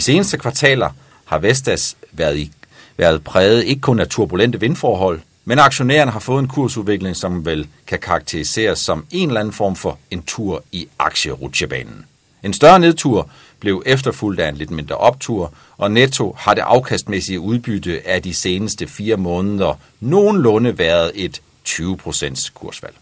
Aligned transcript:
De 0.00 0.04
seneste 0.04 0.38
kvartaler 0.38 0.90
har 1.24 1.38
Vestas 1.38 1.96
været, 2.12 2.38
i, 2.38 2.52
været 2.96 3.24
præget 3.24 3.64
ikke 3.64 3.80
kun 3.80 4.00
af 4.00 4.08
turbulente 4.08 4.60
vindforhold, 4.60 5.20
men 5.44 5.58
aktionærerne 5.58 6.10
har 6.10 6.20
fået 6.20 6.40
en 6.40 6.48
kursudvikling, 6.48 7.16
som 7.16 7.44
vel 7.44 7.68
kan 7.86 7.98
karakteriseres 7.98 8.78
som 8.78 9.06
en 9.10 9.28
eller 9.28 9.40
anden 9.40 9.54
form 9.54 9.76
for 9.76 9.98
en 10.10 10.22
tur 10.22 10.64
i 10.72 10.88
aktierutsjebanen. 10.98 12.06
En 12.42 12.52
større 12.52 12.78
nedtur 12.78 13.30
blev 13.58 13.82
efterfulgt 13.86 14.40
af 14.40 14.48
en 14.48 14.56
lidt 14.56 14.70
mindre 14.70 14.96
optur, 14.96 15.52
og 15.78 15.90
netto 15.90 16.36
har 16.38 16.54
det 16.54 16.62
afkastmæssige 16.62 17.40
udbytte 17.40 18.08
af 18.08 18.22
de 18.22 18.34
seneste 18.34 18.86
fire 18.86 19.16
måneder 19.16 19.74
nogenlunde 20.00 20.78
været 20.78 21.12
et 21.14 21.40
20% 21.68 22.50
kursfald. 22.54 22.94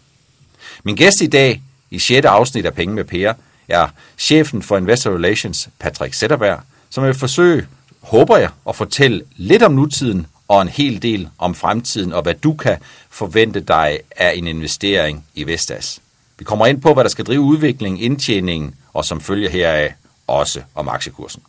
Min 0.83 0.95
gæst 0.95 1.21
i 1.21 1.27
dag 1.27 1.61
i 1.91 1.99
6. 1.99 2.25
afsnit 2.25 2.65
af 2.65 2.73
Penge 2.73 2.95
med 2.95 3.03
Per 3.03 3.33
er 3.69 3.87
chefen 4.17 4.63
for 4.63 4.77
Investor 4.77 5.15
Relations, 5.15 5.69
Patrick 5.79 6.13
Sætterberg, 6.13 6.59
som 6.89 7.03
vil 7.03 7.13
forsøge, 7.13 7.67
håber 8.01 8.37
jeg, 8.37 8.49
at 8.69 8.75
fortælle 8.75 9.21
lidt 9.35 9.63
om 9.63 9.71
nutiden 9.71 10.27
og 10.47 10.61
en 10.61 10.67
hel 10.67 11.01
del 11.01 11.29
om 11.37 11.55
fremtiden 11.55 12.13
og 12.13 12.21
hvad 12.21 12.33
du 12.33 12.53
kan 12.53 12.77
forvente 13.09 13.59
dig 13.59 13.99
af 14.15 14.33
en 14.35 14.47
investering 14.47 15.25
i 15.35 15.43
Vestas. 15.43 16.01
Vi 16.39 16.43
kommer 16.43 16.65
ind 16.65 16.81
på, 16.81 16.93
hvad 16.93 17.03
der 17.03 17.09
skal 17.09 17.25
drive 17.25 17.41
udviklingen, 17.41 18.01
indtjeningen 18.01 18.75
og 18.93 19.05
som 19.05 19.21
følger 19.21 19.49
heraf 19.49 19.93
også 20.27 20.61
om 20.75 20.89
aktiekursen. 20.89 21.43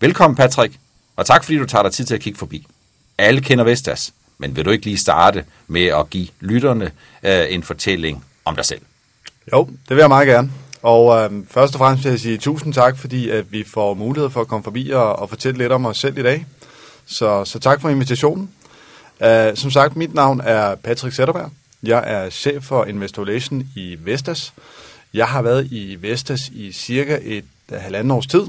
Velkommen 0.00 0.36
Patrick, 0.36 0.74
og 1.16 1.26
tak 1.26 1.44
fordi 1.44 1.58
du 1.58 1.66
tager 1.66 1.82
dig 1.82 1.92
tid 1.92 2.04
til 2.04 2.14
at 2.14 2.20
kigge 2.20 2.38
forbi. 2.38 2.66
Alle 3.18 3.40
kender 3.40 3.64
Vestas, 3.64 4.12
men 4.38 4.56
vil 4.56 4.64
du 4.64 4.70
ikke 4.70 4.84
lige 4.84 4.98
starte 4.98 5.44
med 5.66 5.86
at 5.86 6.10
give 6.10 6.28
lytterne 6.40 6.90
øh, 7.22 7.44
en 7.48 7.62
fortælling 7.62 8.24
om 8.44 8.56
dig 8.56 8.64
selv? 8.64 8.80
Jo, 9.52 9.64
det 9.64 9.96
vil 9.96 9.98
jeg 9.98 10.08
meget 10.08 10.26
gerne. 10.26 10.50
Og 10.82 11.24
øh, 11.24 11.30
først 11.50 11.74
og 11.74 11.78
fremmest 11.78 12.04
vil 12.04 12.10
jeg 12.10 12.20
sige 12.20 12.38
tusind 12.38 12.74
tak, 12.74 12.98
fordi 12.98 13.30
at 13.30 13.52
vi 13.52 13.64
får 13.64 13.94
mulighed 13.94 14.30
for 14.30 14.40
at 14.40 14.48
komme 14.48 14.64
forbi 14.64 14.90
og, 14.90 15.18
og 15.18 15.28
fortælle 15.28 15.58
lidt 15.58 15.72
om 15.72 15.86
os 15.86 15.98
selv 15.98 16.18
i 16.18 16.22
dag. 16.22 16.46
Så, 17.06 17.44
så 17.44 17.58
tak 17.58 17.80
for 17.80 17.88
invitationen. 17.88 18.50
Uh, 19.20 19.54
som 19.54 19.70
sagt, 19.70 19.96
mit 19.96 20.14
navn 20.14 20.40
er 20.40 20.74
Patrick 20.74 21.14
Sætterberg. 21.14 21.50
Jeg 21.82 22.04
er 22.06 22.30
chef 22.30 22.64
for 22.64 22.84
Investor 22.84 23.22
Relation 23.22 23.68
i 23.76 23.96
Vestas. 24.00 24.52
Jeg 25.14 25.28
har 25.28 25.42
været 25.42 25.68
i 25.70 25.98
Vestas 26.00 26.48
i 26.48 26.72
cirka 26.72 27.18
et 27.22 27.44
øh, 27.72 27.78
halvanden 27.80 28.10
års 28.10 28.26
tid. 28.26 28.46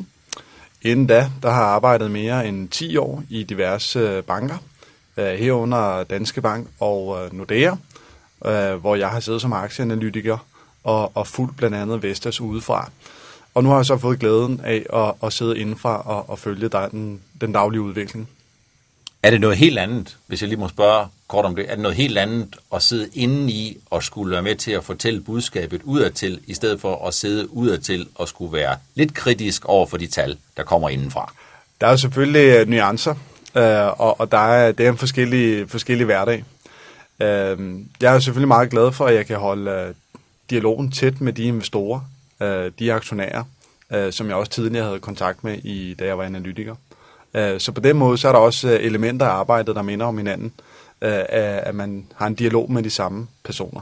Inden 0.81 1.07
da, 1.07 1.29
der 1.43 1.49
har 1.49 1.61
jeg 1.61 1.69
arbejdet 1.69 2.11
mere 2.11 2.47
end 2.47 2.69
10 2.69 2.97
år 2.97 3.23
i 3.29 3.43
diverse 3.43 3.99
øh, 3.99 4.23
banker, 4.23 4.57
uh, 5.17 5.23
herunder 5.23 6.03
Danske 6.03 6.41
Bank 6.41 6.67
og 6.79 7.07
uh, 7.07 7.37
Nordea, 7.37 7.71
uh, 7.71 8.73
hvor 8.81 8.95
jeg 8.95 9.09
har 9.09 9.19
siddet 9.19 9.41
som 9.41 9.53
aktieanalytiker 9.53 10.37
og, 10.83 11.11
og 11.17 11.27
fulgt 11.27 11.57
blandt 11.57 11.75
andet 11.75 12.03
Vestas 12.03 12.41
udefra. 12.41 12.91
Og 13.55 13.63
nu 13.63 13.69
har 13.69 13.75
jeg 13.75 13.85
så 13.85 13.97
fået 13.97 14.19
glæden 14.19 14.61
af 14.63 14.85
at, 14.93 15.13
at 15.23 15.33
sidde 15.33 15.59
indenfra 15.59 16.01
og, 16.01 16.29
og 16.29 16.39
følge 16.39 16.67
den, 16.67 17.21
den 17.41 17.51
daglige 17.51 17.81
udvikling. 17.81 18.29
Er 19.23 19.29
det 19.29 19.41
noget 19.41 19.57
helt 19.57 19.77
andet, 19.77 20.17
hvis 20.27 20.41
jeg 20.41 20.49
lige 20.49 20.59
må 20.59 20.67
spørge 20.67 21.07
kort 21.27 21.45
om 21.45 21.55
det, 21.55 21.65
er 21.67 21.75
det 21.75 21.79
noget 21.79 21.97
helt 21.97 22.17
andet 22.17 22.55
at 22.73 22.83
sidde 22.83 23.09
inde 23.13 23.51
i 23.53 23.77
og 23.89 24.03
skulle 24.03 24.31
være 24.31 24.41
med 24.41 24.55
til 24.55 24.71
at 24.71 24.83
fortælle 24.83 25.21
budskabet 25.21 25.81
udadtil, 25.83 26.39
i 26.47 26.53
stedet 26.53 26.81
for 26.81 27.07
at 27.07 27.13
sidde 27.13 27.53
udadtil 27.53 28.07
og 28.15 28.27
skulle 28.27 28.53
være 28.53 28.77
lidt 28.95 29.13
kritisk 29.13 29.65
over 29.65 29.85
for 29.85 29.97
de 29.97 30.07
tal, 30.07 30.37
der 30.57 30.63
kommer 30.63 30.89
indenfra? 30.89 31.33
Der 31.81 31.87
er 31.87 31.95
selvfølgelig 31.95 32.61
uh, 32.61 32.67
nuancer, 32.67 33.11
uh, 33.55 34.01
og, 34.01 34.19
og 34.19 34.31
der 34.31 34.37
er, 34.37 34.71
det 34.71 34.85
er 34.85 34.89
en 34.89 34.97
forskellig, 34.97 35.69
forskellig 35.69 36.05
hverdag. 36.05 36.43
Uh, 37.19 37.25
jeg 38.01 38.15
er 38.15 38.19
selvfølgelig 38.19 38.47
meget 38.47 38.69
glad 38.69 38.91
for, 38.91 39.05
at 39.05 39.15
jeg 39.15 39.25
kan 39.25 39.37
holde 39.37 39.87
uh, 39.89 39.95
dialogen 40.49 40.91
tæt 40.91 41.21
med 41.21 41.33
de 41.33 41.43
investorer, 41.43 41.99
øh, 42.41 42.71
de 42.79 42.93
aktionærer, 42.93 43.43
øh, 43.93 44.13
som 44.13 44.27
jeg 44.27 44.35
også 44.35 44.51
tidligere 44.51 44.85
havde 44.85 44.99
kontakt 44.99 45.43
med, 45.43 45.57
i, 45.57 45.93
da 45.93 46.05
jeg 46.05 46.17
var 46.17 46.23
analytiker. 46.23 46.75
Øh, 47.33 47.59
så 47.59 47.71
på 47.71 47.81
den 47.81 47.97
måde, 47.97 48.17
så 48.17 48.27
er 48.27 48.31
der 48.31 48.39
også 48.39 48.69
øh, 48.69 48.83
elementer 48.85 49.25
af 49.25 49.31
arbejdet, 49.31 49.75
der 49.75 49.81
minder 49.81 50.05
om 50.05 50.17
hinanden, 50.17 50.53
øh, 51.01 51.23
at 51.29 51.75
man 51.75 52.05
har 52.15 52.27
en 52.27 52.35
dialog 52.35 52.71
med 52.71 52.83
de 52.83 52.89
samme 52.89 53.27
personer. 53.43 53.81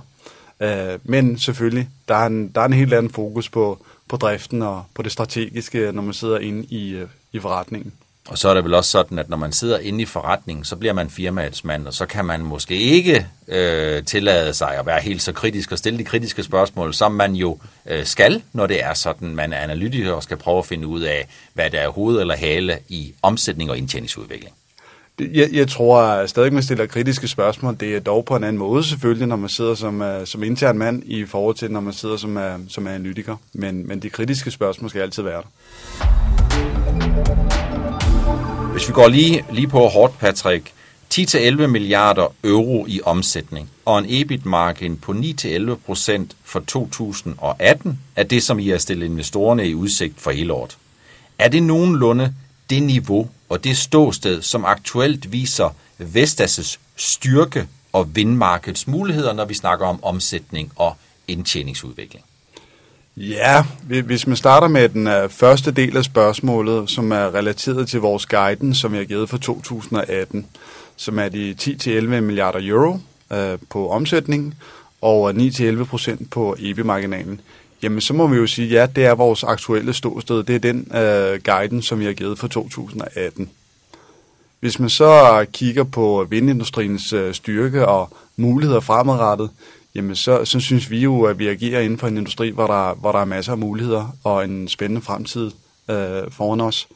Øh, 0.59 0.99
men 1.03 1.38
selvfølgelig, 1.38 1.89
der 2.07 2.16
er 2.16 2.25
en, 2.25 2.47
der 2.47 2.61
er 2.61 2.66
en 2.66 2.73
helt 2.73 2.93
anden 2.93 3.11
fokus 3.11 3.49
på, 3.49 3.85
på 4.07 4.17
driften 4.17 4.61
og 4.61 4.83
på 4.93 5.01
det 5.01 5.11
strategiske, 5.11 5.91
når 5.91 6.01
man 6.01 6.13
sidder 6.13 6.39
inde 6.39 6.63
i, 6.63 6.91
øh, 6.91 7.07
i 7.31 7.39
forretningen. 7.39 7.93
Og 8.27 8.37
så 8.37 8.49
er 8.49 8.53
det 8.53 8.63
vel 8.63 8.73
også 8.73 8.91
sådan, 8.91 9.19
at 9.19 9.29
når 9.29 9.37
man 9.37 9.51
sidder 9.51 9.79
inde 9.79 10.01
i 10.01 10.05
forretningen, 10.05 10.65
så 10.65 10.75
bliver 10.75 10.93
man 10.93 11.09
firmaets 11.09 11.63
mand, 11.63 11.87
og 11.87 11.93
så 11.93 12.05
kan 12.05 12.25
man 12.25 12.41
måske 12.41 12.75
ikke 12.75 13.27
øh, 13.47 14.03
tillade 14.03 14.53
sig 14.53 14.77
at 14.77 14.85
være 14.85 15.01
helt 15.01 15.21
så 15.21 15.31
kritisk 15.31 15.71
og 15.71 15.77
stille 15.77 15.99
de 15.99 16.03
kritiske 16.03 16.43
spørgsmål, 16.43 16.93
som 16.93 17.11
man 17.11 17.35
jo 17.35 17.57
øh, 17.85 18.05
skal, 18.05 18.41
når 18.53 18.67
det 18.67 18.83
er 18.83 18.93
sådan, 18.93 19.35
man 19.35 19.53
er 19.53 19.57
analytiker 19.57 20.11
og 20.11 20.23
skal 20.23 20.37
prøve 20.37 20.57
at 20.57 20.65
finde 20.65 20.87
ud 20.87 21.01
af, 21.01 21.27
hvad 21.53 21.69
der 21.69 21.79
er 21.79 21.89
hoved 21.89 22.21
eller 22.21 22.35
hale 22.35 22.79
i 22.89 23.13
omsætning 23.21 23.69
og 23.69 23.77
indtjeningsudvikling. 23.77 24.53
Jeg, 25.19 25.49
jeg 25.51 25.67
tror 25.67 26.01
at 26.01 26.29
stadig, 26.29 26.53
man 26.53 26.63
stiller 26.63 26.85
kritiske 26.85 27.27
spørgsmål. 27.27 27.77
Det 27.79 27.95
er 27.95 27.99
dog 27.99 28.25
på 28.25 28.35
en 28.35 28.43
anden 28.43 28.57
måde 28.57 28.83
selvfølgelig, 28.83 29.27
når 29.27 29.35
man 29.35 29.49
sidder 29.49 29.75
som, 29.75 30.01
uh, 30.01 30.07
som 30.25 30.43
intern 30.43 30.77
mand 30.77 31.03
i 31.05 31.25
forhold 31.25 31.55
til, 31.55 31.71
når 31.71 31.79
man 31.79 31.93
sidder 31.93 32.17
som, 32.17 32.37
uh, 32.37 32.43
som 32.67 32.87
analytiker. 32.87 33.35
Men, 33.53 33.87
men 33.87 33.99
de 33.99 34.09
kritiske 34.09 34.51
spørgsmål 34.51 34.89
skal 34.89 35.01
altid 35.01 35.23
være 35.23 35.41
der. 35.41 37.50
Hvis 38.81 38.89
vi 38.89 38.93
går 38.93 39.07
lige, 39.07 39.45
lige 39.51 39.67
på 39.67 39.87
hårdt, 39.87 40.19
Patrick, 40.19 40.71
10-11 41.13 41.67
milliarder 41.67 42.27
euro 42.43 42.85
i 42.87 43.01
omsætning 43.03 43.69
og 43.85 43.99
en 43.99 44.05
EBIT-margin 44.09 44.97
på 44.97 45.11
9-11 45.11 45.75
procent 45.85 46.35
for 46.43 46.59
2018 46.59 47.99
er 48.15 48.23
det, 48.23 48.43
som 48.43 48.59
I 48.59 48.69
har 48.69 48.77
stillet 48.77 49.05
investorerne 49.05 49.67
i 49.67 49.75
udsigt 49.75 50.21
for 50.21 50.31
hele 50.31 50.53
året. 50.53 50.77
Er 51.39 51.47
det 51.47 51.63
nogenlunde 51.63 52.33
det 52.69 52.83
niveau 52.83 53.29
og 53.49 53.63
det 53.63 53.77
ståsted, 53.77 54.41
som 54.41 54.65
aktuelt 54.65 55.31
viser 55.31 55.75
Vestas' 55.99 56.77
styrke 56.95 57.67
og 57.93 58.15
vindmarkedets 58.15 58.87
muligheder, 58.87 59.33
når 59.33 59.45
vi 59.45 59.53
snakker 59.53 59.85
om 59.85 60.03
omsætning 60.03 60.71
og 60.75 60.97
indtjeningsudvikling? 61.27 62.25
Ja, 63.17 63.66
hvis 64.05 64.27
man 64.27 64.38
starter 64.38 64.67
med 64.67 64.89
den 64.89 65.07
øh, 65.07 65.29
første 65.29 65.72
del 65.72 65.97
af 65.97 66.03
spørgsmålet, 66.03 66.89
som 66.89 67.11
er 67.11 67.35
relateret 67.35 67.88
til 67.88 67.99
vores 67.99 68.25
guidance, 68.25 68.79
som 68.81 68.94
jeg 68.94 68.99
har 68.99 69.05
givet 69.05 69.29
for 69.29 69.38
2018, 69.38 70.45
som 70.95 71.19
er 71.19 71.29
de 71.29 71.55
10-11 71.61 72.01
milliarder 72.01 72.59
euro 72.61 72.99
øh, 73.33 73.59
på 73.69 73.89
omsætningen 73.89 74.53
og 75.01 75.29
øh, 75.29 75.47
9-11 75.47 75.83
procent 75.83 76.29
på 76.31 76.55
EBIT-marginalen, 76.59 77.41
jamen 77.83 78.01
så 78.01 78.13
må 78.13 78.27
vi 78.27 78.38
jo 78.38 78.47
sige, 78.47 78.67
ja, 78.67 78.85
det 78.85 79.05
er 79.05 79.16
vores 79.16 79.43
aktuelle 79.43 79.93
ståsted. 79.93 80.43
Det 80.43 80.55
er 80.55 80.59
den 80.59 80.88
guidance, 81.43 81.88
som 81.88 81.99
vi 81.99 82.05
har 82.05 82.13
givet 82.13 82.39
for 82.39 82.47
2018. 82.47 83.49
Hvis 84.59 84.79
man 84.79 84.89
så 84.89 85.45
kigger 85.53 85.83
på 85.83 86.28
vindindustriens 86.29 87.13
styrke 87.31 87.88
og 87.88 88.09
muligheder 88.38 88.79
fremadrettet, 88.79 89.49
jamen 89.96 90.16
så, 90.16 90.46
så 90.46 90.59
synes 90.59 90.90
vi 90.90 91.00
jo, 91.00 91.24
at 91.24 91.40
vi 91.40 91.47
agerer 91.47 91.81
inden 91.81 92.00
for 92.00 92.07
en 92.07 92.18
industri, 92.18 92.50
hvor 92.50 92.68
der, 92.68 92.94
hvor 92.94 93.12
der 93.12 93.19
er 93.19 93.25
masser 93.25 93.52
af 93.52 93.57
muligheder 93.57 94.16
og 94.24 94.44
en 94.44 94.68
spændende 94.68 95.02
fremtid 95.02 95.52
øh, 95.90 96.31
foran 96.31 96.62
os. 96.62 96.88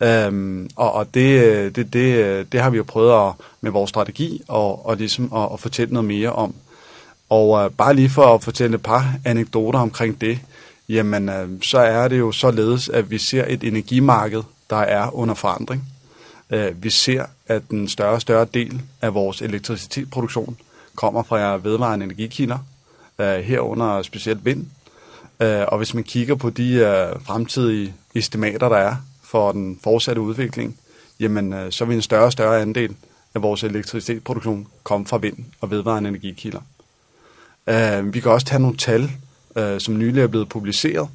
Øhm, 0.00 0.70
og 0.76 0.92
og 0.92 1.14
det, 1.14 1.76
det, 1.76 1.92
det, 1.92 2.52
det 2.52 2.60
har 2.60 2.70
vi 2.70 2.76
jo 2.76 2.84
prøvet 2.84 3.28
at, 3.28 3.32
med 3.60 3.70
vores 3.70 3.88
strategi 3.88 4.42
og, 4.48 4.86
og 4.86 4.96
ligesom 4.96 5.32
at, 5.34 5.48
at 5.52 5.60
fortælle 5.60 5.92
noget 5.92 6.08
mere 6.08 6.32
om. 6.32 6.54
Og 7.28 7.64
øh, 7.64 7.70
bare 7.70 7.94
lige 7.94 8.10
for 8.10 8.34
at 8.34 8.44
fortælle 8.44 8.74
et 8.74 8.82
par 8.82 9.14
anekdoter 9.24 9.78
omkring 9.78 10.20
det, 10.20 10.38
jamen 10.88 11.28
øh, 11.28 11.48
så 11.62 11.78
er 11.78 12.08
det 12.08 12.18
jo 12.18 12.32
således, 12.32 12.88
at 12.88 13.10
vi 13.10 13.18
ser 13.18 13.44
et 13.48 13.64
energimarked, 13.64 14.42
der 14.70 14.76
er 14.76 15.16
under 15.16 15.34
forandring. 15.34 15.84
Øh, 16.50 16.82
vi 16.82 16.90
ser, 16.90 17.24
at 17.46 17.62
den 17.70 17.88
større 17.88 18.14
og 18.14 18.20
større 18.20 18.46
del 18.54 18.82
af 19.02 19.14
vores 19.14 19.42
elektricitetsproduktion 19.42 20.56
kommer 20.94 21.22
fra 21.22 21.56
vedvarende 21.56 22.04
energikilder, 22.04 22.58
øh, 23.18 23.38
herunder 23.38 24.02
specielt 24.02 24.44
vind. 24.44 24.66
Øh, 25.40 25.64
og 25.68 25.78
hvis 25.78 25.94
man 25.94 26.04
kigger 26.04 26.34
på 26.34 26.50
de 26.50 26.72
øh, 26.72 27.20
fremtidige 27.26 27.94
estimater, 28.14 28.68
der 28.68 28.76
er 28.76 28.96
for 29.22 29.52
den 29.52 29.78
fortsatte 29.84 30.20
udvikling, 30.20 30.78
jamen 31.20 31.52
øh, 31.52 31.72
så 31.72 31.84
vil 31.84 31.96
en 31.96 32.02
større 32.02 32.24
og 32.24 32.32
større 32.32 32.60
andel 32.60 32.96
af 33.34 33.42
vores 33.42 33.64
elektricitetsproduktion 33.64 34.66
komme 34.82 35.06
fra 35.06 35.16
vind 35.16 35.38
og 35.60 35.70
vedvarende 35.70 36.08
energikilder. 36.08 36.60
Øh, 37.66 38.14
vi 38.14 38.20
kan 38.20 38.30
også 38.30 38.46
tage 38.46 38.62
nogle 38.62 38.76
tal, 38.76 39.10
øh, 39.56 39.80
som 39.80 39.98
nylig 39.98 40.22
er 40.22 40.26
blevet 40.26 40.48
publiceret 40.48 41.08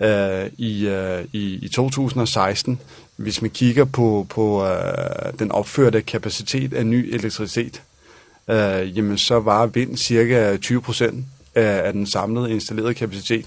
øh, 0.00 0.50
i, 0.58 0.86
øh, 0.86 1.24
i, 1.32 1.58
i 1.62 1.68
2016. 1.68 2.80
Hvis 3.16 3.42
man 3.42 3.50
kigger 3.50 3.84
på, 3.84 4.26
på 4.30 4.66
øh, 4.66 5.38
den 5.38 5.52
opførte 5.52 6.02
kapacitet 6.02 6.74
af 6.74 6.86
ny 6.86 7.14
elektricitet, 7.14 7.82
øh, 8.48 8.96
jamen 8.96 9.18
så 9.18 9.40
var 9.40 9.66
vind 9.66 9.96
cirka 9.96 10.56
20 10.56 10.82
procent 10.82 11.26
af, 11.54 11.86
af 11.86 11.92
den 11.92 12.06
samlede 12.06 12.50
installerede 12.50 12.94
kapacitet. 12.94 13.46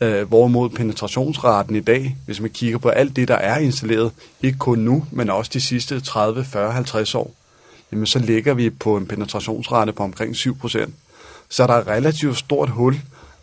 Øh, 0.00 0.28
hvorimod 0.28 0.70
penetrationsraten 0.70 1.76
i 1.76 1.80
dag, 1.80 2.16
hvis 2.26 2.40
man 2.40 2.50
kigger 2.50 2.78
på 2.78 2.88
alt 2.88 3.16
det, 3.16 3.28
der 3.28 3.34
er 3.34 3.58
installeret, 3.58 4.12
ikke 4.42 4.58
kun 4.58 4.78
nu, 4.78 5.04
men 5.10 5.30
også 5.30 5.50
de 5.54 5.60
sidste 5.60 6.00
30, 6.00 6.44
40, 6.44 6.72
50 6.72 7.14
år, 7.14 7.34
jamen 7.92 8.06
så 8.06 8.18
ligger 8.18 8.54
vi 8.54 8.70
på 8.70 8.96
en 8.96 9.06
penetrationsrate 9.06 9.92
på 9.92 10.02
omkring 10.02 10.36
7 10.36 10.58
procent. 10.58 10.94
Så 11.48 11.66
der 11.66 11.74
er 11.74 11.80
et 11.80 11.86
relativt 11.86 12.38
stort 12.38 12.68
hul 12.68 12.94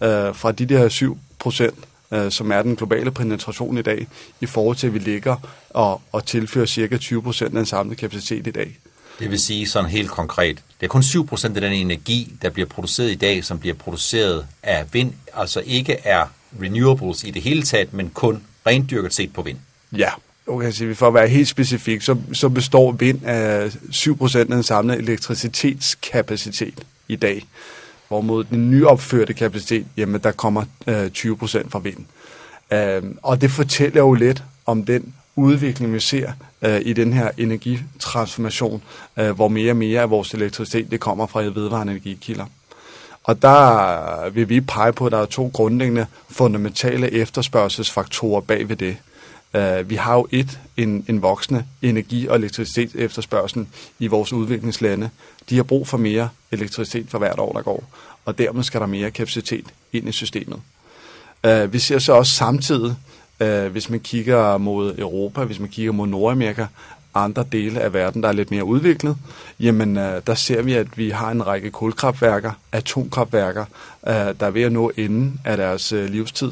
øh, 0.01 0.35
fra 0.35 0.51
de 0.51 0.65
der 0.65 0.89
7 0.89 1.17
procent 1.39 1.87
øh, 2.13 2.31
som 2.31 2.51
er 2.51 2.61
den 2.61 2.75
globale 2.75 3.11
penetration 3.11 3.77
i 3.77 3.81
dag, 3.81 4.07
i 4.41 4.45
forhold 4.45 4.77
til, 4.77 4.87
at 4.87 4.93
vi 4.93 4.99
ligger 4.99 5.35
og, 5.69 6.01
og 6.11 6.25
tilfører 6.25 6.65
cirka 6.65 6.97
20 6.97 7.21
procent 7.21 7.47
af 7.47 7.55
den 7.55 7.65
samlede 7.65 7.95
kapacitet 7.95 8.47
i 8.47 8.51
dag. 8.51 8.77
Det 9.21 9.31
vil 9.31 9.39
sige 9.39 9.67
sådan 9.67 9.89
helt 9.89 10.09
konkret, 10.09 10.57
det 10.79 10.85
er 10.85 10.87
kun 10.87 11.01
7% 11.01 11.45
af 11.45 11.61
den 11.61 11.73
energi, 11.73 12.33
der 12.41 12.49
bliver 12.49 12.67
produceret 12.67 13.11
i 13.11 13.15
dag, 13.15 13.43
som 13.43 13.59
bliver 13.59 13.75
produceret 13.75 14.47
af 14.63 14.85
vind, 14.93 15.13
altså 15.33 15.63
ikke 15.65 15.97
er 16.03 16.25
renewables 16.61 17.23
i 17.23 17.31
det 17.31 17.41
hele 17.41 17.63
taget, 17.63 17.93
men 17.93 18.09
kun 18.09 18.43
rendyrket 18.67 19.13
set 19.13 19.33
på 19.33 19.41
vind. 19.41 19.57
Ja, 19.97 20.09
okay, 20.47 20.71
så 20.71 20.93
for 20.95 21.07
at 21.07 21.13
være 21.13 21.27
helt 21.27 21.47
specifik, 21.47 22.01
så, 22.01 22.17
så 22.33 22.49
består 22.49 22.91
vind 22.91 23.25
af 23.25 23.67
7% 23.91 24.37
af 24.37 24.45
den 24.45 24.63
samlede 24.63 24.99
elektricitetskapacitet 24.99 26.83
i 27.07 27.15
dag. 27.15 27.45
Hvorimod 28.07 28.43
den 28.43 28.71
nyopførte 28.71 29.33
kapacitet, 29.33 29.85
jamen 29.97 30.21
der 30.21 30.31
kommer 30.31 30.63
øh, 30.87 31.05
20% 31.17 31.69
fra 31.69 31.79
vind. 31.79 32.05
Øh, 32.73 33.03
og 33.23 33.41
det 33.41 33.51
fortæller 33.51 34.01
jo 34.01 34.13
lidt 34.13 34.43
om 34.65 34.85
den 34.85 35.13
udvikling, 35.35 35.93
vi 35.93 35.99
ser 35.99 36.31
øh, 36.61 36.81
i 36.85 36.93
den 36.93 37.13
her 37.13 37.29
energitransformation, 37.37 38.83
øh, 39.17 39.31
hvor 39.31 39.47
mere 39.47 39.71
og 39.71 39.77
mere 39.77 40.01
af 40.01 40.09
vores 40.09 40.33
elektricitet 40.33 40.91
det 40.91 40.99
kommer 40.99 41.27
fra 41.27 41.41
vedvarende 41.41 41.93
energikilder. 41.93 42.45
Og 43.23 43.41
der 43.41 44.29
vil 44.29 44.49
vi 44.49 44.61
pege 44.61 44.93
på, 44.93 45.05
at 45.05 45.11
der 45.11 45.17
er 45.17 45.25
to 45.25 45.51
grundlæggende 45.53 46.05
fundamentale 46.29 47.11
efterspørgselsfaktorer 47.11 48.41
bag 48.41 48.69
ved 48.69 48.75
det. 48.75 48.97
Uh, 49.53 49.89
vi 49.89 49.95
har 49.95 50.13
jo 50.15 50.27
et, 50.31 50.59
en, 50.77 51.05
en 51.07 51.21
voksende 51.21 51.65
energi- 51.81 52.27
og 52.27 52.35
elektricitet 52.35 52.95
efterspørgsel 52.95 53.67
i 53.99 54.07
vores 54.07 54.33
udviklingslande. 54.33 55.09
De 55.49 55.55
har 55.55 55.63
brug 55.63 55.87
for 55.87 55.97
mere 55.97 56.29
elektricitet 56.51 57.09
for 57.09 57.17
hvert 57.17 57.39
år, 57.39 57.53
der 57.53 57.61
går, 57.61 57.83
og 58.25 58.37
dermed 58.37 58.63
skal 58.63 58.81
der 58.81 58.87
mere 58.87 59.11
kapacitet 59.11 59.65
ind 59.93 60.09
i 60.09 60.11
systemet. 60.11 60.59
Uh, 61.47 61.73
vi 61.73 61.79
ser 61.79 61.99
så 61.99 62.13
også 62.13 62.33
samtidig, 62.33 62.95
øh, 63.41 63.71
hvis 63.71 63.89
man 63.89 63.99
kigger 63.99 64.57
mod 64.57 64.95
Europa, 64.97 65.43
hvis 65.43 65.59
man 65.59 65.69
kigger 65.69 65.91
mod 65.91 66.07
Nordamerika, 66.07 66.65
andre 67.13 67.45
dele 67.51 67.81
af 67.81 67.93
verden, 67.93 68.23
der 68.23 68.29
er 68.29 68.33
lidt 68.33 68.51
mere 68.51 68.63
udviklet, 68.63 69.17
jamen 69.59 69.97
øh, 69.97 70.21
der 70.27 70.35
ser 70.35 70.61
vi, 70.61 70.73
at 70.73 70.97
vi 70.97 71.09
har 71.09 71.31
en 71.31 71.47
række 71.47 71.71
kulkraftværker, 71.71 72.51
atomkraftværker, 72.71 73.65
øh, 74.07 74.13
der 74.13 74.45
er 74.45 74.51
ved 74.51 74.61
at 74.61 74.71
nå 74.71 74.91
enden 74.97 75.39
af 75.45 75.57
deres 75.57 75.91
øh, 75.91 76.09
livstid. 76.09 76.51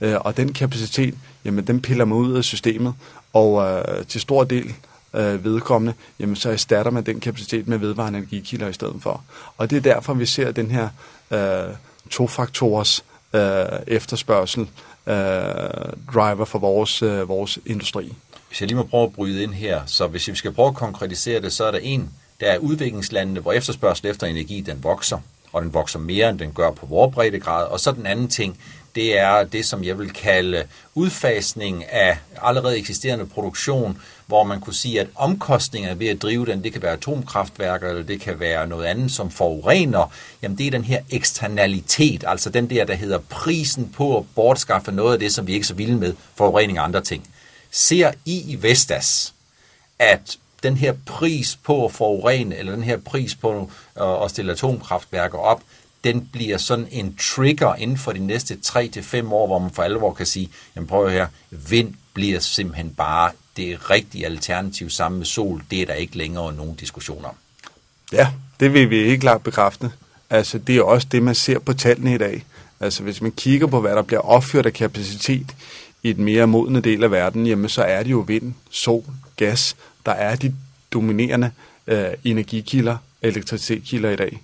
Øh, 0.00 0.16
og 0.20 0.36
den 0.36 0.52
kapacitet, 0.52 1.14
jamen 1.44 1.66
den 1.66 1.80
piller 1.80 2.04
man 2.04 2.18
ud 2.18 2.36
af 2.36 2.44
systemet, 2.44 2.94
og 3.32 3.64
øh, 3.64 4.06
til 4.06 4.20
stor 4.20 4.44
del 4.44 4.74
øh, 5.14 5.44
vedkommende, 5.44 5.94
jamen 6.20 6.36
så 6.36 6.50
erstatter 6.50 6.92
man 6.92 7.06
den 7.06 7.20
kapacitet 7.20 7.68
med 7.68 7.78
vedvarende 7.78 8.18
energikilder 8.18 8.68
i 8.68 8.72
stedet 8.72 8.96
for. 9.00 9.22
Og 9.58 9.70
det 9.70 9.76
er 9.76 9.94
derfor, 9.94 10.14
vi 10.14 10.26
ser 10.26 10.50
den 10.50 10.70
her 10.70 10.88
øh, 11.30 11.74
to-faktors 12.10 13.04
øh, 13.34 13.40
efterspørgsel 13.86 14.68
øh, 15.06 15.14
driver 16.14 16.44
for 16.44 16.58
vores, 16.58 17.02
øh, 17.02 17.28
vores 17.28 17.58
industri. 17.66 18.12
Hvis 18.48 18.60
jeg 18.60 18.68
lige 18.68 18.76
må 18.76 18.82
prøve 18.82 19.04
at 19.04 19.12
bryde 19.12 19.42
ind 19.42 19.52
her, 19.54 19.80
så 19.86 20.06
hvis 20.06 20.28
vi 20.28 20.34
skal 20.34 20.52
prøve 20.52 20.68
at 20.68 20.74
konkretisere 20.74 21.40
det, 21.40 21.52
så 21.52 21.64
er 21.64 21.70
der 21.70 21.78
en, 21.78 22.10
der 22.40 22.46
er 22.46 22.58
udviklingslandene, 22.58 23.40
hvor 23.40 23.52
efterspørgsel 23.52 24.06
efter 24.06 24.26
energi, 24.26 24.60
den 24.60 24.84
vokser, 24.84 25.18
og 25.52 25.62
den 25.62 25.74
vokser 25.74 25.98
mere, 25.98 26.30
end 26.30 26.38
den 26.38 26.52
gør 26.52 26.70
på 26.70 26.86
vores 26.86 27.14
breddegrad. 27.14 27.66
Og 27.66 27.80
så 27.80 27.92
den 27.92 28.06
anden 28.06 28.28
ting, 28.28 28.58
det 28.94 29.18
er 29.18 29.44
det, 29.44 29.66
som 29.66 29.84
jeg 29.84 29.98
vil 29.98 30.12
kalde 30.12 30.64
udfasning 30.94 31.84
af 31.84 32.18
allerede 32.42 32.78
eksisterende 32.78 33.26
produktion, 33.26 34.02
hvor 34.26 34.44
man 34.44 34.60
kunne 34.60 34.74
sige, 34.74 35.00
at 35.00 35.06
omkostninger 35.14 35.94
ved 35.94 36.06
at 36.06 36.22
drive 36.22 36.46
den, 36.46 36.64
det 36.64 36.72
kan 36.72 36.82
være 36.82 36.92
atomkraftværker, 36.92 37.88
eller 37.88 38.02
det 38.02 38.20
kan 38.20 38.40
være 38.40 38.66
noget 38.66 38.84
andet, 38.84 39.12
som 39.12 39.30
forurener, 39.30 40.12
jamen 40.42 40.58
det 40.58 40.66
er 40.66 40.70
den 40.70 40.84
her 40.84 41.00
eksternalitet, 41.10 42.24
altså 42.26 42.50
den 42.50 42.70
der, 42.70 42.84
der 42.84 42.94
hedder 42.94 43.18
prisen 43.18 43.88
på 43.96 44.18
at 44.18 44.24
bortskaffe 44.34 44.92
noget 44.92 45.12
af 45.12 45.18
det, 45.18 45.34
som 45.34 45.46
vi 45.46 45.52
ikke 45.52 45.64
er 45.64 45.66
så 45.66 45.74
vilde 45.74 45.96
med, 45.96 46.14
forurening 46.34 46.78
og 46.78 46.84
andre 46.84 47.00
ting. 47.00 47.28
Ser 47.70 48.12
I 48.24 48.52
i 48.52 48.62
Vestas, 48.62 49.34
at 49.98 50.36
den 50.62 50.76
her 50.76 50.94
pris 51.06 51.58
på 51.64 51.84
at 51.84 51.92
forurene, 51.92 52.56
eller 52.56 52.72
den 52.72 52.82
her 52.82 52.96
pris 52.96 53.34
på 53.34 53.70
øh, 54.00 54.24
at 54.24 54.30
stille 54.30 54.52
atomkraftværker 54.52 55.38
op, 55.38 55.62
den 56.04 56.28
bliver 56.32 56.58
sådan 56.58 56.86
en 56.90 57.16
trigger 57.16 57.74
inden 57.74 57.98
for 57.98 58.12
de 58.12 58.18
næste 58.18 58.58
3-5 58.66 59.32
år, 59.32 59.46
hvor 59.46 59.58
man 59.58 59.70
for 59.70 59.82
alvor 59.82 60.14
kan 60.14 60.26
sige, 60.26 60.50
jamen 60.76 60.86
prøv 60.86 61.10
her, 61.10 61.26
vind 61.50 61.94
bliver 62.14 62.40
simpelthen 62.40 62.90
bare 62.90 63.30
det 63.56 63.90
rigtige 63.90 64.26
alternativ 64.26 64.90
sammen 64.90 65.18
med 65.18 65.26
sol. 65.26 65.62
Det 65.70 65.82
er 65.82 65.86
der 65.86 65.94
ikke 65.94 66.18
længere 66.18 66.52
nogen 66.52 66.74
diskussion 66.74 67.24
om. 67.24 67.34
Ja, 68.12 68.28
det 68.60 68.72
vil 68.72 68.90
vi 68.90 69.04
helt 69.04 69.20
klart 69.20 69.42
bekræfte. 69.42 69.92
Altså, 70.30 70.58
det 70.58 70.76
er 70.76 70.82
også 70.82 71.08
det, 71.12 71.22
man 71.22 71.34
ser 71.34 71.58
på 71.58 71.72
tallene 71.72 72.14
i 72.14 72.18
dag. 72.18 72.44
Altså, 72.80 73.02
hvis 73.02 73.22
man 73.22 73.32
kigger 73.32 73.66
på, 73.66 73.80
hvad 73.80 73.96
der 73.96 74.02
bliver 74.02 74.20
opført 74.20 74.66
af 74.66 74.72
kapacitet 74.72 75.56
i 76.02 76.12
den 76.12 76.24
mere 76.24 76.46
modne 76.46 76.80
del 76.80 77.04
af 77.04 77.10
verden, 77.10 77.46
jamen 77.46 77.68
så 77.68 77.82
er 77.82 78.02
det 78.02 78.10
jo 78.10 78.24
vind, 78.26 78.54
sol, 78.70 79.04
gas, 79.36 79.76
der 80.06 80.12
er 80.12 80.36
de 80.36 80.54
dominerende 80.92 81.50
øh, 81.86 82.06
energikilder, 82.24 82.96
elektricitetskilder 83.22 84.10
i 84.10 84.16
dag. 84.16 84.40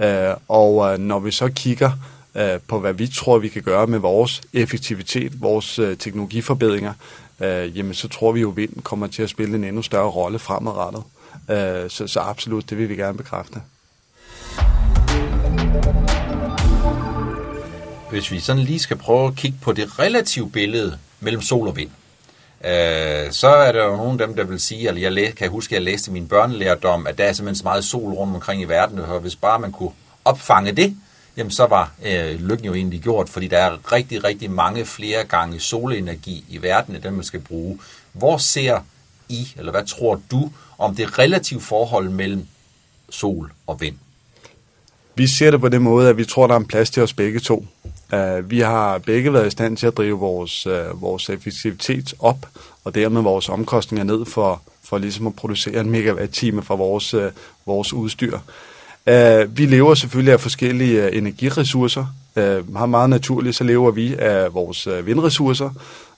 Øh, 0.00 0.34
og 0.48 0.92
øh, 0.92 0.98
når 0.98 1.18
vi 1.18 1.30
så 1.30 1.48
kigger 1.48 1.90
øh, 2.34 2.60
på, 2.68 2.80
hvad 2.80 2.92
vi 2.92 3.06
tror, 3.06 3.38
vi 3.38 3.48
kan 3.48 3.62
gøre 3.62 3.86
med 3.86 3.98
vores 3.98 4.42
effektivitet, 4.52 5.42
vores 5.42 5.78
øh, 5.78 5.96
teknologiforbedringer, 5.96 6.92
øh, 7.40 7.78
jamen 7.78 7.94
så 7.94 8.08
tror 8.08 8.32
vi 8.32 8.40
jo, 8.40 8.50
at 8.50 8.56
vind 8.56 8.82
kommer 8.82 9.06
til 9.06 9.22
at 9.22 9.30
spille 9.30 9.56
en 9.56 9.64
endnu 9.64 9.82
større 9.82 10.10
rolle 10.10 10.38
fremadrettet. 10.38 11.02
Øh, 11.50 11.90
så, 11.90 12.06
så 12.06 12.20
absolut, 12.20 12.70
det 12.70 12.78
vil 12.78 12.88
vi 12.88 12.96
gerne 12.96 13.16
bekræfte. 13.16 13.60
Hvis 18.10 18.32
vi 18.32 18.40
sådan 18.40 18.62
lige 18.62 18.78
skal 18.78 18.96
prøve 18.96 19.26
at 19.26 19.36
kigge 19.36 19.58
på 19.62 19.72
det 19.72 19.98
relative 19.98 20.50
billede 20.50 20.98
mellem 21.20 21.42
sol 21.42 21.68
og 21.68 21.76
vind, 21.76 21.90
øh, 22.64 23.32
så 23.32 23.48
er 23.48 23.72
der 23.72 23.84
jo 23.84 23.96
nogle 23.96 24.22
af 24.22 24.26
dem, 24.28 24.36
der 24.36 24.44
vil 24.44 24.60
sige, 24.60 24.88
at 24.88 25.00
jeg 25.02 25.12
læ- 25.12 25.30
kan 25.30 25.50
huske, 25.50 25.72
at 25.72 25.74
jeg 25.74 25.82
læste 25.82 26.10
min 26.12 26.28
børnelærdom, 26.28 27.06
at 27.06 27.18
der 27.18 27.24
er 27.24 27.32
simpelthen 27.32 27.58
så 27.58 27.64
meget 27.64 27.84
sol 27.84 28.12
rundt 28.12 28.34
omkring 28.34 28.62
i 28.62 28.64
verden, 28.64 28.98
og 28.98 29.20
hvis 29.20 29.36
bare 29.36 29.58
man 29.58 29.72
kunne 29.72 29.92
opfange 30.24 30.72
det, 30.72 30.96
jamen 31.36 31.50
så 31.50 31.66
var 31.66 31.92
øh, 32.04 32.40
lykken 32.40 32.66
jo 32.66 32.74
egentlig 32.74 33.00
gjort, 33.00 33.28
fordi 33.28 33.48
der 33.48 33.58
er 33.58 33.92
rigtig, 33.92 34.24
rigtig 34.24 34.50
mange 34.50 34.84
flere 34.84 35.24
gange 35.24 35.60
solenergi 35.60 36.44
i 36.48 36.62
verden, 36.62 36.94
end 36.94 37.02
den 37.02 37.14
man 37.14 37.24
skal 37.24 37.40
bruge. 37.40 37.78
Hvor 38.12 38.38
ser 38.38 38.80
I, 39.28 39.48
eller 39.56 39.70
hvad 39.70 39.84
tror 39.84 40.22
du, 40.30 40.50
om 40.78 40.94
det 40.94 41.18
relative 41.18 41.60
forhold 41.60 42.08
mellem 42.10 42.46
sol 43.10 43.52
og 43.66 43.80
vind? 43.80 43.96
Vi 45.14 45.26
ser 45.26 45.50
det 45.50 45.60
på 45.60 45.68
den 45.68 45.82
måde, 45.82 46.08
at 46.08 46.16
vi 46.16 46.24
tror, 46.24 46.46
der 46.46 46.54
er 46.54 46.58
en 46.58 46.66
plads 46.66 46.90
til 46.90 47.02
os 47.02 47.12
begge 47.12 47.40
to. 47.40 47.66
Uh, 48.12 48.50
vi 48.50 48.60
har 48.60 48.98
begge 48.98 49.32
været 49.32 49.46
i 49.46 49.50
stand 49.50 49.76
til 49.76 49.86
at 49.86 49.96
drive 49.96 50.18
vores, 50.18 50.66
uh, 50.66 51.02
vores 51.02 51.28
effektivitet 51.28 52.14
op, 52.18 52.46
og 52.84 52.94
dermed 52.94 53.22
vores 53.22 53.48
omkostninger 53.48 54.04
ned 54.04 54.24
for, 54.26 54.62
for 54.84 54.98
ligesom 54.98 55.26
at 55.26 55.36
producere 55.36 55.80
en 55.80 55.90
megawatt-time 55.90 56.62
fra 56.62 56.74
vores, 56.74 57.14
uh, 57.14 57.22
vores 57.66 57.92
udstyr. 57.92 58.38
Uh, 59.06 59.58
vi 59.58 59.66
lever 59.66 59.94
selvfølgelig 59.94 60.32
af 60.32 60.40
forskellige 60.40 61.02
uh, 61.02 61.16
energiressourcer. 61.16 62.06
Uh, 62.36 62.88
meget 62.88 63.10
naturligt 63.10 63.56
så 63.56 63.64
lever 63.64 63.90
vi 63.90 64.14
af 64.14 64.54
vores 64.54 64.86
uh, 64.86 65.06
vindressourcer, 65.06 65.70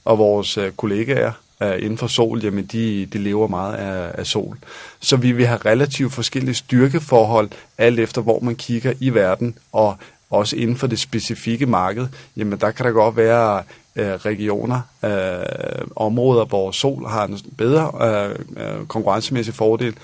og 0.04 0.18
vores 0.18 0.58
uh, 0.58 0.68
kollegaer 0.76 1.32
uh, 1.62 1.82
inden 1.82 1.98
for 1.98 2.06
sol, 2.06 2.44
jamen 2.44 2.64
de, 2.64 3.06
de 3.06 3.18
lever 3.18 3.46
meget 3.48 3.74
af, 3.74 4.10
af 4.18 4.26
sol. 4.26 4.58
Så 5.00 5.16
vi 5.16 5.32
vil 5.32 5.46
have 5.46 5.60
relativt 5.66 6.12
forskellige 6.12 6.54
styrkeforhold, 6.54 7.50
alt 7.78 8.00
efter 8.00 8.22
hvor 8.22 8.40
man 8.40 8.56
kigger 8.56 8.92
i 9.00 9.10
verden, 9.10 9.54
og 9.72 9.96
også 10.30 10.56
inden 10.56 10.76
for 10.76 10.86
det 10.86 10.98
specifikke 10.98 11.66
marked, 11.66 12.06
jamen 12.36 12.60
der 12.60 12.70
kan 12.70 12.86
der 12.86 12.92
godt 12.92 13.16
være 13.16 13.62
øh, 13.96 14.12
regioner, 14.12 14.80
øh, 15.04 15.86
områder, 15.96 16.44
hvor 16.44 16.70
sol 16.70 17.06
har 17.06 17.26
en 17.26 17.38
bedre 17.58 17.90
øh, 18.08 18.38
øh, 18.56 18.86
konkurrencemæssig 18.86 19.54
fordel, 19.54 19.94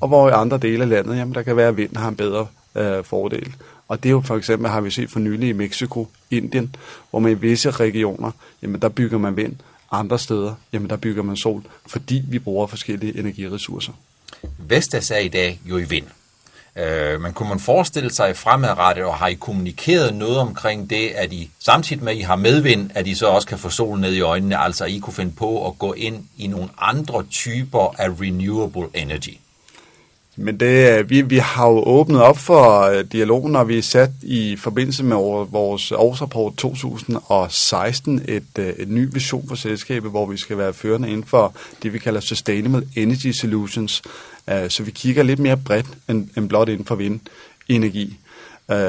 og 0.00 0.08
hvor 0.08 0.28
i 0.28 0.32
andre 0.32 0.58
dele 0.58 0.82
af 0.82 0.88
landet, 0.88 1.16
jamen 1.16 1.34
der 1.34 1.42
kan 1.42 1.56
være, 1.56 1.68
at 1.68 1.76
vind 1.76 1.96
har 1.96 2.08
en 2.08 2.16
bedre 2.16 2.46
øh, 2.74 3.04
fordel. 3.04 3.54
Og 3.88 4.02
det 4.02 4.08
er 4.08 4.12
jo 4.12 4.20
for 4.20 4.36
eksempel, 4.36 4.70
har 4.70 4.80
vi 4.80 4.90
set 4.90 5.10
for 5.10 5.20
nylig 5.20 5.48
i 5.48 5.52
Mexico, 5.52 6.08
Indien, 6.30 6.76
hvor 7.10 7.18
man 7.18 7.32
i 7.32 7.34
visse 7.34 7.70
regioner, 7.70 8.30
jamen 8.62 8.82
der 8.82 8.88
bygger 8.88 9.18
man 9.18 9.36
vind, 9.36 9.56
andre 9.90 10.18
steder, 10.18 10.54
jamen 10.72 10.90
der 10.90 10.96
bygger 10.96 11.22
man 11.22 11.36
sol, 11.36 11.62
fordi 11.86 12.22
vi 12.28 12.38
bruger 12.38 12.66
forskellige 12.66 13.18
energiressourcer. 13.18 13.92
Vestas 14.58 15.10
er 15.10 15.18
i 15.18 15.28
dag 15.28 15.60
jo 15.64 15.78
i 15.78 15.84
vind. 15.84 16.06
Øh, 16.76 17.20
men 17.20 17.32
kunne 17.32 17.48
man 17.48 17.60
forestille 17.60 18.12
sig 18.12 18.36
fremadrettet, 18.36 19.04
og 19.04 19.14
har 19.14 19.26
I 19.26 19.34
kommunikeret 19.34 20.14
noget 20.14 20.38
omkring 20.38 20.90
det, 20.90 21.08
at 21.08 21.32
I 21.32 21.50
samtidig 21.58 22.04
med, 22.04 22.12
at 22.12 22.18
I 22.18 22.22
har 22.22 22.36
medvind, 22.36 22.90
at 22.94 23.06
I 23.06 23.14
så 23.14 23.26
også 23.26 23.48
kan 23.48 23.58
få 23.58 23.70
solen 23.70 24.00
ned 24.00 24.12
i 24.12 24.20
øjnene, 24.20 24.58
altså 24.58 24.84
I 24.84 24.98
kunne 24.98 25.14
finde 25.14 25.32
på 25.32 25.66
at 25.66 25.78
gå 25.78 25.92
ind 25.92 26.24
i 26.36 26.46
nogle 26.46 26.68
andre 26.78 27.22
typer 27.22 27.94
af 27.98 28.08
renewable 28.08 28.88
energy? 28.94 29.38
Men 30.40 30.60
det, 30.60 30.98
øh, 30.98 31.10
vi, 31.10 31.20
vi 31.20 31.36
har 31.36 31.68
jo 31.68 31.82
åbnet 31.86 32.22
op 32.22 32.38
for 32.38 32.82
øh, 32.82 33.04
dialogen, 33.12 33.52
når 33.52 33.64
vi 33.64 33.78
er 33.78 33.82
sat 33.82 34.10
i 34.22 34.56
forbindelse 34.56 35.04
med 35.04 35.16
vores 35.50 35.92
årsrapport 35.92 36.56
2016 36.56 38.22
et, 38.28 38.44
øh, 38.58 38.68
et 38.68 38.88
ny 38.88 39.08
vision 39.12 39.48
for 39.48 39.54
selskabet, 39.54 40.10
hvor 40.10 40.26
vi 40.26 40.36
skal 40.36 40.58
være 40.58 40.72
førende 40.72 41.08
inden 41.08 41.24
for 41.24 41.54
det, 41.82 41.92
vi 41.92 41.98
kalder 41.98 42.20
Sustainable 42.20 42.88
Energy 42.96 43.32
Solutions. 43.32 44.02
Så 44.68 44.82
vi 44.82 44.90
kigger 44.90 45.22
lidt 45.22 45.38
mere 45.38 45.56
bredt 45.56 45.86
end, 46.08 46.28
end 46.36 46.48
blot 46.48 46.68
inden 46.68 46.86
for 46.86 46.94
vindenergi. 46.94 48.18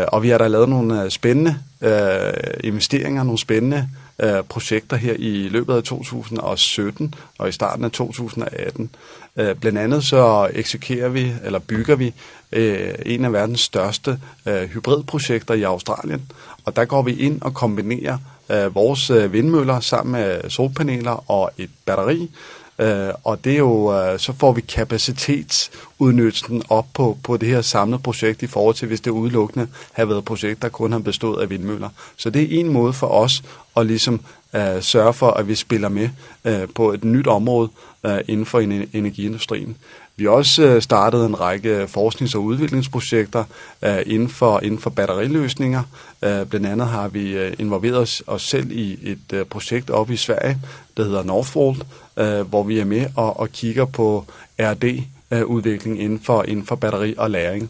Og 0.08 0.24
vi 0.24 0.30
har 0.30 0.38
da 0.38 0.48
lavet 0.48 0.70
nogle 0.70 1.10
spændende 1.10 1.56
investeringer, 2.64 3.24
nogle 3.24 3.40
spændende 3.40 3.90
projekter 4.50 4.98
her 4.98 5.14
i 5.20 5.50
løbet 5.50 5.74
af 5.74 5.84
2017 5.84 7.14
og 7.38 7.50
i 7.50 7.52
starten 7.52 7.86
af 7.86 7.92
2018. 7.92 8.90
Øh, 9.40 9.56
blandt 9.56 9.78
andet 9.78 10.04
så 10.04 10.50
eksekverer 10.54 11.10
vi, 11.10 11.34
eller 11.44 11.60
bygger 11.60 11.96
vi, 11.96 12.14
øh, 12.52 12.94
en 13.06 13.26
af 13.26 13.34
verdens 13.34 13.62
største 13.62 14.20
øh, 14.46 14.62
hybridprojekter 14.62 15.54
i 15.54 15.64
Australien. 15.64 16.32
Og 16.66 16.76
der 16.76 16.86
går 16.86 17.02
vi 17.02 17.14
ind 17.14 17.42
og 17.42 17.54
kombinerer 17.54 18.18
øh, 18.52 18.76
vores 18.76 19.10
øh, 19.10 19.34
vindmøller 19.34 19.80
sammen 19.80 20.12
med 20.12 20.50
solpaneler 20.50 21.32
og 21.32 21.52
et 21.58 21.70
batteri, 21.86 22.30
Øh, 22.80 23.10
og 23.24 23.44
det 23.44 23.54
er 23.54 23.58
jo, 23.58 23.94
øh, 23.94 24.20
så 24.20 24.34
får 24.34 24.52
vi 24.52 24.62
kapacitetsudnyttelsen 24.62 26.64
op 26.70 26.86
på, 26.94 27.18
på 27.24 27.38
det 27.38 27.50
her 27.50 27.62
samlede 27.62 28.02
projekt 28.02 28.44
i 28.44 28.48
forhold 28.48 28.76
til, 28.76 28.88
hvis 28.88 29.02
det 29.02 29.12
udelukkende 29.12 29.68
har 29.92 30.06
været 30.06 30.18
et 30.18 30.26
projekt, 30.26 30.62
der 30.62 30.70
kun 30.70 30.92
har 30.92 31.00
bestået 31.00 31.42
af 31.42 31.50
vindmøller. 31.50 31.90
Så 32.18 32.30
det 32.30 32.42
er 32.42 32.60
en 32.60 32.70
måde 32.70 32.94
for 32.94 33.08
os 33.08 33.44
at 33.78 33.86
ligesom 33.86 34.22
øh, 34.56 34.82
sørge 34.82 35.14
for, 35.14 35.32
at 35.32 35.48
vi 35.48 35.56
spiller 35.56 35.90
med 35.90 36.10
øh, 36.46 36.68
på 36.76 36.94
et 36.94 37.04
nyt 37.04 37.28
område 37.28 37.70
øh, 38.06 38.20
inden 38.28 38.46
for 38.46 38.60
energiindustrien. 38.94 39.78
Vi 40.16 40.24
har 40.24 40.32
også 40.32 40.64
øh, 40.64 40.82
startet 40.82 41.26
en 41.26 41.40
række 41.40 41.88
forsknings- 41.88 42.36
og 42.36 42.44
udviklingsprojekter 42.44 43.44
øh, 43.82 44.00
inden, 44.06 44.30
for, 44.30 44.60
inden 44.60 44.80
for 44.80 44.90
batteriløsninger. 44.90 45.84
Øh, 46.24 46.46
blandt 46.46 46.68
andet 46.68 46.88
har 46.88 47.08
vi 47.08 47.32
øh, 47.32 47.54
involveret 47.60 47.98
os, 47.98 48.24
os 48.28 48.42
selv 48.42 48.72
i 48.72 49.00
et 49.04 49.34
øh, 49.34 49.46
projekt 49.46 49.90
oppe 49.90 50.14
i 50.14 50.18
Sverige, 50.18 50.58
der 50.98 51.04
hedder 51.04 51.24
Northvolt, 51.24 51.86
hvor 52.50 52.64
vi 52.64 52.80
er 52.80 52.86
med 52.86 53.06
og, 53.16 53.40
og 53.40 53.50
kigger 53.50 53.86
på 53.86 54.26
RD-udvikling 54.60 56.02
inden 56.02 56.20
for, 56.20 56.44
inden 56.44 56.66
for 56.66 56.76
batteri 56.76 57.16
og 57.18 57.30
læring. 57.30 57.70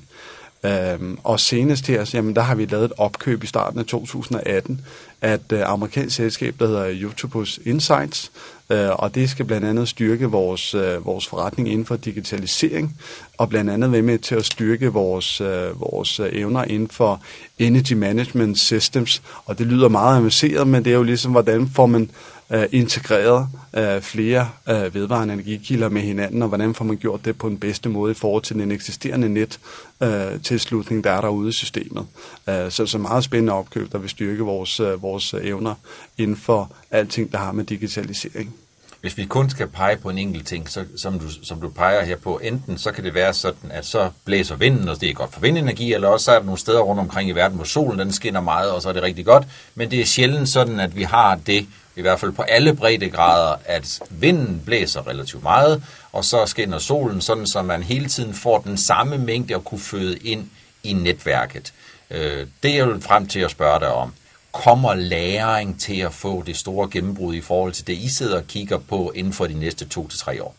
Øhm, 0.63 1.17
og 1.23 1.39
senest 1.39 1.87
her, 1.87 2.09
jamen, 2.13 2.35
der 2.35 2.41
har 2.41 2.55
vi 2.55 2.65
lavet 2.65 2.85
et 2.85 2.91
opkøb 2.97 3.43
i 3.43 3.47
starten 3.47 3.79
af 3.79 3.85
2018 3.85 4.81
af 5.21 5.33
et 5.33 5.51
øh, 5.51 5.69
amerikansk 5.69 6.15
selskab, 6.15 6.55
der 6.59 6.67
hedder 6.67 6.93
YouTubeus 6.93 7.59
Insights, 7.65 8.31
Øh, 8.69 8.89
og 8.89 9.15
det 9.15 9.29
skal 9.29 9.45
blandt 9.45 9.67
andet 9.67 9.87
styrke 9.87 10.25
vores, 10.25 10.75
øh, 10.75 11.05
vores 11.05 11.27
forretning 11.27 11.71
inden 11.71 11.85
for 11.85 11.95
digitalisering, 11.95 12.97
og 13.37 13.49
blandt 13.49 13.71
andet 13.71 13.91
være 13.91 14.01
med 14.01 14.19
til 14.19 14.35
at 14.35 14.45
styrke 14.45 14.87
vores, 14.87 15.41
øh, 15.41 15.81
vores 15.81 16.19
evner 16.19 16.63
inden 16.63 16.89
for 16.89 17.21
energy 17.59 17.93
management 17.93 18.59
systems, 18.59 19.21
og 19.45 19.57
det 19.57 19.67
lyder 19.67 19.89
meget 19.89 20.17
avanceret, 20.17 20.67
men 20.67 20.85
det 20.85 20.91
er 20.91 20.95
jo 20.97 21.03
ligesom, 21.03 21.31
hvordan 21.31 21.69
får 21.69 21.85
man 21.85 22.09
øh, 22.51 22.65
integreret 22.71 23.47
øh, 23.73 24.01
flere 24.01 24.49
øh, 24.69 24.93
vedvarende 24.93 25.33
energikilder 25.33 25.89
med 25.89 26.01
hinanden, 26.01 26.41
og 26.41 26.47
hvordan 26.47 26.75
får 26.75 26.85
man 26.85 26.97
gjort 26.97 27.25
det 27.25 27.37
på 27.37 27.49
den 27.49 27.59
bedste 27.59 27.89
måde 27.89 28.11
i 28.11 28.15
forhold 28.15 28.43
til 28.43 28.55
den 28.55 28.71
eksisterende 28.71 29.29
net 29.29 29.59
øh, 30.03 30.41
tilslutning, 30.43 31.03
der 31.03 31.11
er 31.11 31.21
derude 31.21 31.49
i 31.49 31.51
systemet. 31.51 32.05
Øh, 32.49 32.71
så 32.71 32.85
så 32.85 32.97
meget 32.97 33.23
spændende 33.23 33.53
opkøb, 33.53 33.91
der 33.91 33.97
vil 33.97 34.09
styrke 34.09 34.43
vores, 34.43 34.79
øh, 34.79 35.01
vores 35.01 35.33
evner 35.33 35.75
inden 36.17 36.37
for 36.37 36.71
alting, 36.91 37.31
der 37.31 37.37
har 37.37 37.51
med 37.51 37.63
digitalisering. 37.63 38.55
Hvis 39.01 39.17
vi 39.17 39.25
kun 39.25 39.49
skal 39.49 39.67
pege 39.67 39.97
på 39.97 40.09
en 40.09 40.17
enkelt 40.17 40.47
ting, 40.47 40.69
så, 40.69 40.85
som, 40.97 41.19
du, 41.19 41.25
som 41.43 41.61
du 41.61 41.69
peger 41.69 42.05
her 42.05 42.17
på, 42.17 42.39
enten 42.43 42.77
så 42.77 42.91
kan 42.91 43.03
det 43.03 43.13
være 43.13 43.33
sådan, 43.33 43.71
at 43.71 43.85
så 43.85 44.09
blæser 44.25 44.55
vinden, 44.55 44.89
og 44.89 45.01
det 45.01 45.09
er 45.09 45.13
godt 45.13 45.33
for 45.33 45.41
vindenergi, 45.41 45.93
eller 45.93 46.07
også 46.07 46.23
så 46.23 46.31
er 46.31 46.39
der 46.39 46.45
nogle 46.45 46.59
steder 46.59 46.79
rundt 46.79 46.99
omkring 46.99 47.29
i 47.29 47.31
verden, 47.31 47.55
hvor 47.55 47.65
solen 47.65 47.99
den 47.99 48.11
skinner 48.11 48.41
meget, 48.41 48.71
og 48.71 48.81
så 48.81 48.89
er 48.89 48.93
det 48.93 49.03
rigtig 49.03 49.25
godt. 49.25 49.47
Men 49.75 49.91
det 49.91 50.01
er 50.01 50.05
sjældent 50.05 50.49
sådan, 50.49 50.79
at 50.79 50.95
vi 50.95 51.03
har 51.03 51.35
det, 51.35 51.67
i 51.95 52.01
hvert 52.01 52.19
fald 52.19 52.31
på 52.31 52.41
alle 52.41 52.73
breddegrader, 52.73 53.55
at 53.65 53.99
vinden 54.09 54.61
blæser 54.65 55.07
relativt 55.07 55.43
meget, 55.43 55.83
og 56.11 56.25
så 56.25 56.45
skinner 56.45 56.79
solen, 56.79 57.21
sådan 57.21 57.47
så 57.47 57.61
man 57.61 57.83
hele 57.83 58.09
tiden 58.09 58.33
får 58.33 58.59
den 58.59 58.77
samme 58.77 59.17
mængde 59.17 59.55
at 59.55 59.65
kunne 59.65 59.79
føde 59.79 60.17
ind 60.17 60.49
i 60.83 60.93
netværket. 60.93 61.73
Øh, 62.11 62.47
det 62.63 62.71
er 62.71 62.75
jeg 62.75 62.87
vil 62.87 63.01
frem 63.01 63.27
til 63.27 63.39
at 63.39 63.51
spørge 63.51 63.79
dig 63.79 63.93
om. 63.93 64.13
Kommer 64.51 64.95
læring 64.95 65.79
til 65.79 65.99
at 65.99 66.13
få 66.13 66.43
det 66.45 66.57
store 66.57 66.89
gennembrud 66.91 67.35
i 67.35 67.41
forhold 67.41 67.73
til 67.73 67.87
det, 67.87 67.93
I 67.93 68.09
sidder 68.09 68.37
og 68.37 68.47
kigger 68.47 68.77
på 68.77 69.11
inden 69.15 69.33
for 69.33 69.47
de 69.47 69.53
næste 69.53 69.85
to 69.85 70.07
til 70.07 70.19
tre 70.19 70.43
år? 70.43 70.55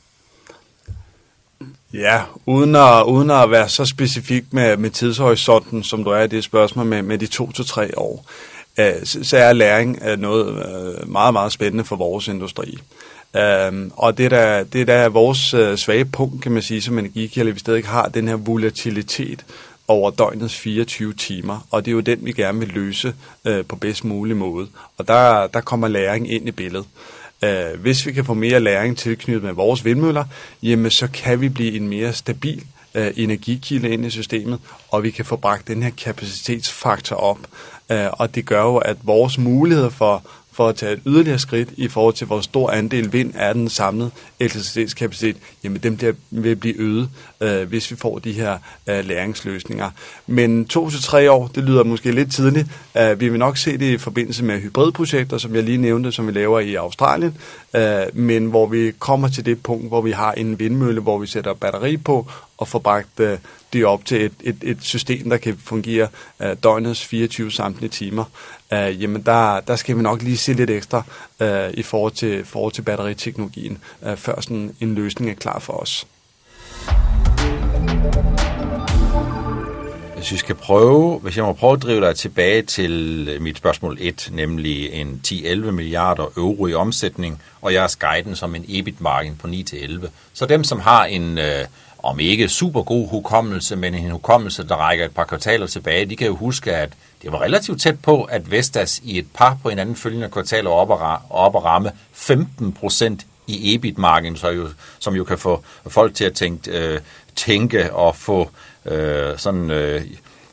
Ja, 1.92 2.22
uden 2.46 2.76
at, 2.76 3.04
uden 3.04 3.30
at 3.30 3.50
være 3.50 3.68
så 3.68 3.84
specifik 3.84 4.52
med, 4.52 4.76
med 4.76 4.90
tidshorisonten, 4.90 5.82
som 5.82 6.04
du 6.04 6.10
er 6.10 6.20
i 6.20 6.26
det 6.26 6.44
spørgsmål 6.44 6.86
med, 6.86 7.02
med 7.02 7.18
de 7.18 7.26
to 7.26 7.52
til 7.52 7.66
tre 7.66 7.98
år, 7.98 8.26
Øh, 8.78 8.94
så 9.04 9.36
er 9.36 9.52
læring 9.52 9.98
øh, 10.06 10.18
noget 10.18 10.66
øh, 10.66 11.08
meget, 11.08 11.32
meget 11.32 11.52
spændende 11.52 11.84
for 11.84 11.96
vores 11.96 12.28
industri. 12.28 12.78
Um, 13.68 13.92
og 13.96 14.18
det 14.18 14.32
er, 14.32 14.64
det 14.64 14.80
er 14.80 14.84
da 14.84 15.08
vores 15.08 15.54
svage 15.80 16.04
punkt, 16.04 16.42
kan 16.42 16.52
man 16.52 16.62
sige, 16.62 16.82
som 16.82 16.98
energikilde, 16.98 17.52
vi 17.52 17.58
stadig 17.58 17.86
har 17.86 18.08
den 18.08 18.28
her 18.28 18.36
volatilitet 18.36 19.44
over 19.90 20.10
døgnets 20.10 20.56
24 20.56 21.12
timer, 21.14 21.66
og 21.70 21.84
det 21.84 21.90
er 21.90 21.92
jo 21.92 22.00
den, 22.00 22.18
vi 22.22 22.32
gerne 22.32 22.58
vil 22.58 22.68
løse 22.68 23.14
øh, 23.44 23.64
på 23.64 23.76
bedst 23.76 24.04
mulig 24.04 24.36
måde. 24.36 24.68
Og 24.98 25.08
der, 25.08 25.46
der 25.46 25.60
kommer 25.60 25.88
læring 25.88 26.32
ind 26.32 26.48
i 26.48 26.50
billedet. 26.50 26.86
Øh, 27.44 27.80
hvis 27.80 28.06
vi 28.06 28.12
kan 28.12 28.24
få 28.24 28.34
mere 28.34 28.60
læring 28.60 28.98
tilknyttet 28.98 29.42
med 29.42 29.52
vores 29.52 29.84
vindmøller, 29.84 30.24
jamen 30.62 30.90
så 30.90 31.08
kan 31.12 31.40
vi 31.40 31.48
blive 31.48 31.76
en 31.76 31.88
mere 31.88 32.12
stabil 32.12 32.64
øh, 32.94 33.12
energikilde 33.16 33.90
ind 33.90 34.06
i 34.06 34.10
systemet, 34.10 34.58
og 34.88 35.02
vi 35.02 35.10
kan 35.10 35.24
få 35.24 35.36
bragt 35.36 35.68
den 35.68 35.82
her 35.82 35.90
kapacitetsfaktor 35.90 37.16
op. 37.16 37.38
Uh, 37.90 37.96
og 38.12 38.34
det 38.34 38.46
gør 38.46 38.62
jo, 38.62 38.76
at 38.76 38.96
vores 39.02 39.38
muligheder 39.38 39.90
for 39.90 40.22
for 40.60 40.68
at 40.68 40.76
tage 40.76 40.92
et 40.92 41.00
yderligere 41.06 41.38
skridt 41.38 41.68
i 41.76 41.88
forhold 41.88 42.14
til, 42.14 42.26
hvor 42.26 42.40
stor 42.40 42.70
andel 42.70 43.12
vind 43.12 43.32
er 43.34 43.52
den 43.52 43.68
samlede 43.68 44.10
elektricitetskapacitet, 44.40 45.36
jamen 45.64 45.82
dem 45.82 45.96
bliver, 45.96 46.12
vil 46.30 46.56
blive 46.56 46.74
øget, 46.78 47.08
øh, 47.40 47.68
hvis 47.68 47.90
vi 47.90 47.96
får 47.96 48.18
de 48.18 48.32
her 48.32 48.58
øh, 48.86 49.04
læringsløsninger. 49.04 49.90
Men 50.26 50.64
to 50.64 50.90
til 50.90 51.02
tre 51.02 51.30
år, 51.30 51.50
det 51.54 51.64
lyder 51.64 51.84
måske 51.84 52.12
lidt 52.12 52.32
tidligt. 52.32 52.68
Øh, 52.96 53.20
vi 53.20 53.28
vil 53.28 53.38
nok 53.38 53.56
se 53.56 53.78
det 53.78 53.92
i 53.92 53.98
forbindelse 53.98 54.44
med 54.44 54.60
hybridprojekter, 54.60 55.38
som 55.38 55.54
jeg 55.54 55.62
lige 55.62 55.78
nævnte, 55.78 56.12
som 56.12 56.26
vi 56.26 56.32
laver 56.32 56.60
i 56.60 56.74
Australien, 56.74 57.36
øh, 57.76 58.02
men 58.12 58.46
hvor 58.46 58.66
vi 58.66 58.92
kommer 58.98 59.28
til 59.28 59.46
det 59.46 59.62
punkt, 59.62 59.88
hvor 59.88 60.00
vi 60.00 60.10
har 60.10 60.32
en 60.32 60.58
vindmølle, 60.58 61.00
hvor 61.00 61.18
vi 61.18 61.26
sætter 61.26 61.54
batteri 61.54 61.96
på 61.96 62.26
og 62.58 62.68
får 62.68 62.78
bragt 62.78 63.20
øh, 63.20 63.38
det 63.72 63.86
op 63.86 64.04
til 64.04 64.24
et, 64.24 64.32
et, 64.40 64.56
et 64.62 64.78
system, 64.80 65.30
der 65.30 65.36
kan 65.36 65.58
fungere 65.64 66.08
øh, 66.42 66.56
døgnets 66.62 67.04
24 67.04 67.52
samtlige 67.52 67.90
timer 67.90 68.24
øh, 68.72 69.02
jamen 69.02 69.22
der, 69.22 69.60
der 69.60 69.76
skal 69.76 69.96
vi 69.96 70.02
nok 70.02 70.22
lige 70.22 70.36
se 70.36 70.52
lidt 70.52 70.70
ekstra 70.70 71.02
øh, 71.40 71.70
i 71.74 71.82
forhold 71.82 72.12
til, 72.12 72.44
forhold 72.44 72.72
til 72.72 72.82
batteriteknologien, 72.82 73.78
øh, 74.06 74.16
før 74.16 74.40
sådan 74.40 74.74
en 74.80 74.94
løsning 74.94 75.30
er 75.30 75.34
klar 75.34 75.58
for 75.58 75.72
os. 75.72 76.06
Hvis 80.14 80.32
vi 80.32 80.36
skal 80.36 80.54
prøve, 80.54 81.18
hvis 81.18 81.36
jeg 81.36 81.44
må 81.44 81.52
prøve 81.52 81.72
at 81.72 81.82
drive 81.82 82.00
dig 82.00 82.16
tilbage 82.16 82.62
til 82.62 83.26
øh, 83.28 83.42
mit 83.42 83.56
spørgsmål 83.56 83.96
1, 84.00 84.28
nemlig 84.32 84.92
en 84.92 85.20
10-11 85.26 85.54
milliarder 85.54 86.32
euro 86.36 86.66
i 86.66 86.74
omsætning, 86.74 87.42
og 87.60 87.72
jeres 87.72 87.96
guiden 87.96 88.36
som 88.36 88.54
en 88.54 88.64
EBIT-margin 88.68 89.36
på 89.36 89.46
9-11. 89.46 90.08
Så 90.32 90.46
dem, 90.46 90.64
som 90.64 90.80
har 90.80 91.04
en, 91.04 91.38
øh, 91.38 91.64
om 92.02 92.20
ikke 92.20 92.48
super 92.48 92.82
god 92.82 93.08
hukommelse, 93.08 93.76
men 93.76 93.94
en 93.94 94.10
hukommelse, 94.10 94.68
der 94.68 94.74
rækker 94.74 95.04
et 95.04 95.14
par 95.14 95.24
kvartaler 95.24 95.66
tilbage, 95.66 96.06
de 96.06 96.16
kan 96.16 96.26
jo 96.26 96.36
huske, 96.36 96.76
at 96.76 96.92
det 97.22 97.32
var 97.32 97.42
relativt 97.42 97.80
tæt 97.80 98.00
på, 98.00 98.22
at 98.22 98.50
Vestas 98.50 99.00
i 99.04 99.18
et 99.18 99.26
par 99.34 99.56
på 99.62 99.68
hinanden 99.68 99.96
følgende 99.96 100.28
kvartaler 100.28 100.70
op 100.70 100.90
og, 100.90 101.18
op 101.30 101.64
ramme 101.64 101.92
15 102.12 102.72
procent 102.72 103.26
i 103.46 103.74
EBIT-marken, 103.74 104.36
så 104.36 104.48
jo, 104.48 104.68
som 104.98 105.14
jo 105.14 105.24
kan 105.24 105.38
få 105.38 105.62
folk 105.86 106.14
til 106.14 106.24
at 106.24 106.32
tænke, 106.32 106.70
øh, 106.70 107.00
tænke 107.36 107.92
og 107.92 108.16
få 108.16 108.50
øh, 108.84 109.38
sådan 109.38 109.70
øh, 109.70 110.02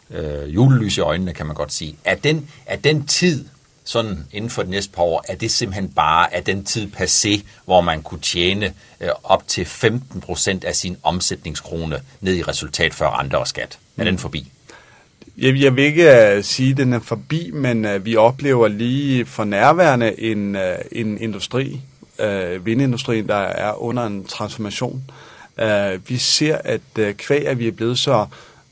øh, 0.10 0.56
julelys 0.56 0.98
i 0.98 1.00
øjnene, 1.00 1.34
kan 1.34 1.46
man 1.46 1.56
godt 1.56 1.74
sige. 1.74 1.96
Er 2.06 2.16
den, 2.16 2.50
er 2.66 2.76
den 2.76 3.08
tid, 3.08 3.46
sådan 3.88 4.26
inden 4.32 4.50
for 4.50 4.64
de 4.64 4.70
næste 4.70 4.92
par 4.92 5.04
år, 5.04 5.26
er 5.28 5.36
det 5.36 5.52
simpelthen 5.52 5.90
bare 5.90 6.36
af 6.36 6.44
den 6.44 6.64
tid 6.64 6.88
passé, 6.98 7.42
hvor 7.66 7.82
man 7.82 8.02
kunne 8.02 8.20
tjene 8.20 8.74
øh, 9.02 9.10
op 9.24 9.48
til 9.48 9.66
15 9.66 10.22
procent 10.22 10.64
af 10.64 10.76
sin 10.76 10.98
omsætningskrone 11.04 12.02
ned 12.22 12.36
i 12.36 12.44
resultat 12.44 12.94
før 12.94 13.20
renter 13.20 13.38
og 13.38 13.48
skat. 13.48 13.80
Er 13.98 14.04
mm. 14.04 14.06
den 14.06 14.18
forbi? 14.18 14.52
Jeg, 15.38 15.62
jeg 15.62 15.76
vil 15.76 15.84
ikke 15.84 16.34
uh, 16.38 16.44
sige, 16.44 16.72
at 16.72 16.78
den 16.78 16.94
er 16.94 17.00
forbi, 17.00 17.52
men 17.54 17.86
uh, 17.86 18.06
vi 18.06 18.16
oplever 18.16 18.68
lige 18.68 19.26
for 19.26 19.44
nærværende 19.44 20.20
en, 20.20 20.56
uh, 20.56 20.62
en 20.92 21.22
industri, 21.22 21.82
uh, 22.20 22.66
vindindustrien, 22.66 23.28
der 23.28 23.36
er 23.36 23.82
under 23.82 24.06
en 24.06 24.26
transformation. 24.26 25.04
Uh, 25.62 26.10
vi 26.10 26.18
ser, 26.18 26.58
at 26.64 26.82
uh, 27.00 27.12
kvæg, 27.12 27.48
at 27.48 27.60
vi 27.60 27.68
er 27.68 27.72
blevet 27.72 28.00
så 28.00 28.26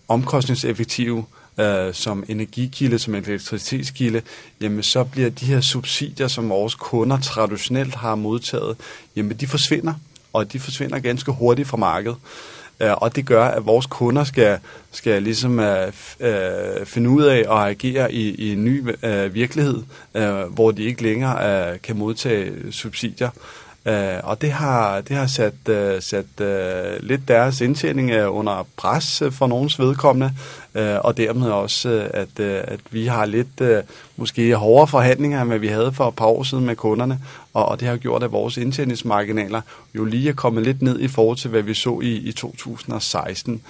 omkostningseffektive 0.08 1.26
øh, 1.60 1.94
som 1.94 2.24
energikilde, 2.28 3.00
som 3.00 3.16
elektricitetskilde, 3.16 4.22
jamen 4.62 4.84
så 4.84 5.04
bliver 5.04 5.30
de 5.30 5.46
her 5.46 5.62
subsidier, 5.62 6.28
som 6.28 6.50
vores 6.50 6.76
kunder 6.76 7.20
traditionelt 7.20 7.96
har 7.96 8.16
modtaget, 8.16 8.78
jamen 9.16 9.38
de 9.38 9.48
forsvinder, 9.48 9.94
og 10.34 10.54
de 10.54 10.60
forsvinder 10.60 11.00
ganske 11.00 11.32
hurtigt 11.32 11.68
fra 11.68 11.78
markedet. 11.78 12.18
Øh, 12.80 12.92
og 12.94 13.16
det 13.16 13.26
gør, 13.26 13.46
at 13.46 13.66
vores 13.66 13.86
kunder 13.86 14.24
skal, 14.24 14.60
skal 14.92 15.24
ligesom 15.24 15.60
uh, 15.60 15.66
uh, 16.20 16.86
finde 16.86 17.10
ud 17.10 17.24
af 17.24 17.38
at 17.38 17.70
agere 17.70 18.14
i, 18.14 18.36
i 18.36 18.54
en 18.54 18.66
ny 18.66 18.82
uh, 18.82 19.34
virkelighed, 19.34 19.84
uh, 20.14 20.54
hvor 20.54 20.72
de 20.72 20.84
ikke 20.84 21.04
længere 21.04 21.72
uh, 21.74 21.82
kan 21.82 21.98
modtage 21.98 22.72
subsidier. 22.72 23.30
Øh, 23.88 24.20
og 24.24 24.42
det 24.42 24.52
har, 24.52 25.02
det 25.02 25.16
har 25.16 25.28
sat, 25.28 25.54
uh, 25.70 25.76
sat 26.00 26.26
uh, 26.42 27.08
lidt 27.08 27.28
deres 27.28 27.62
indtjening 27.62 28.12
øh, 28.12 28.36
under 28.36 28.68
pres 28.78 29.22
uh, 29.22 29.32
for 29.32 29.48
nogens 29.48 29.80
vedkommende, 29.80 30.34
uh, 30.76 30.82
og 30.82 31.18
dermed 31.18 31.50
også, 31.50 31.90
uh, 31.90 32.22
at, 32.22 32.40
uh, 32.40 32.74
at 32.74 32.80
vi 32.92 33.06
har 33.06 33.26
lidt 33.26 33.62
uh, 33.62 33.68
måske 34.16 34.56
hårdere 34.56 34.88
forhandlinger, 34.88 35.42
end 35.42 35.50
hvad 35.50 35.60
vi 35.60 35.68
havde 35.68 35.94
for 35.94 36.08
et 36.08 36.16
par 36.16 36.26
år 36.26 36.44
siden 36.44 36.66
med 36.66 36.76
kunderne, 36.76 37.20
og, 37.54 37.66
og 37.66 37.80
det 37.80 37.88
har 37.88 37.98
gjort, 37.98 38.24
at 38.24 38.32
vores 38.32 38.58
indtjeningsmarginaler 38.58 39.62
jo 39.96 40.06
lige 40.06 40.30
er 40.30 40.34
kommet 40.34 40.64
lidt 40.64 40.82
ned 40.82 41.00
i 41.00 41.08
forhold 41.08 41.38
til, 41.38 41.50
hvad 41.50 41.62
vi 41.62 41.74
så 41.74 42.00
i, 42.04 42.16
i 42.16 42.32
2016. 42.32 43.62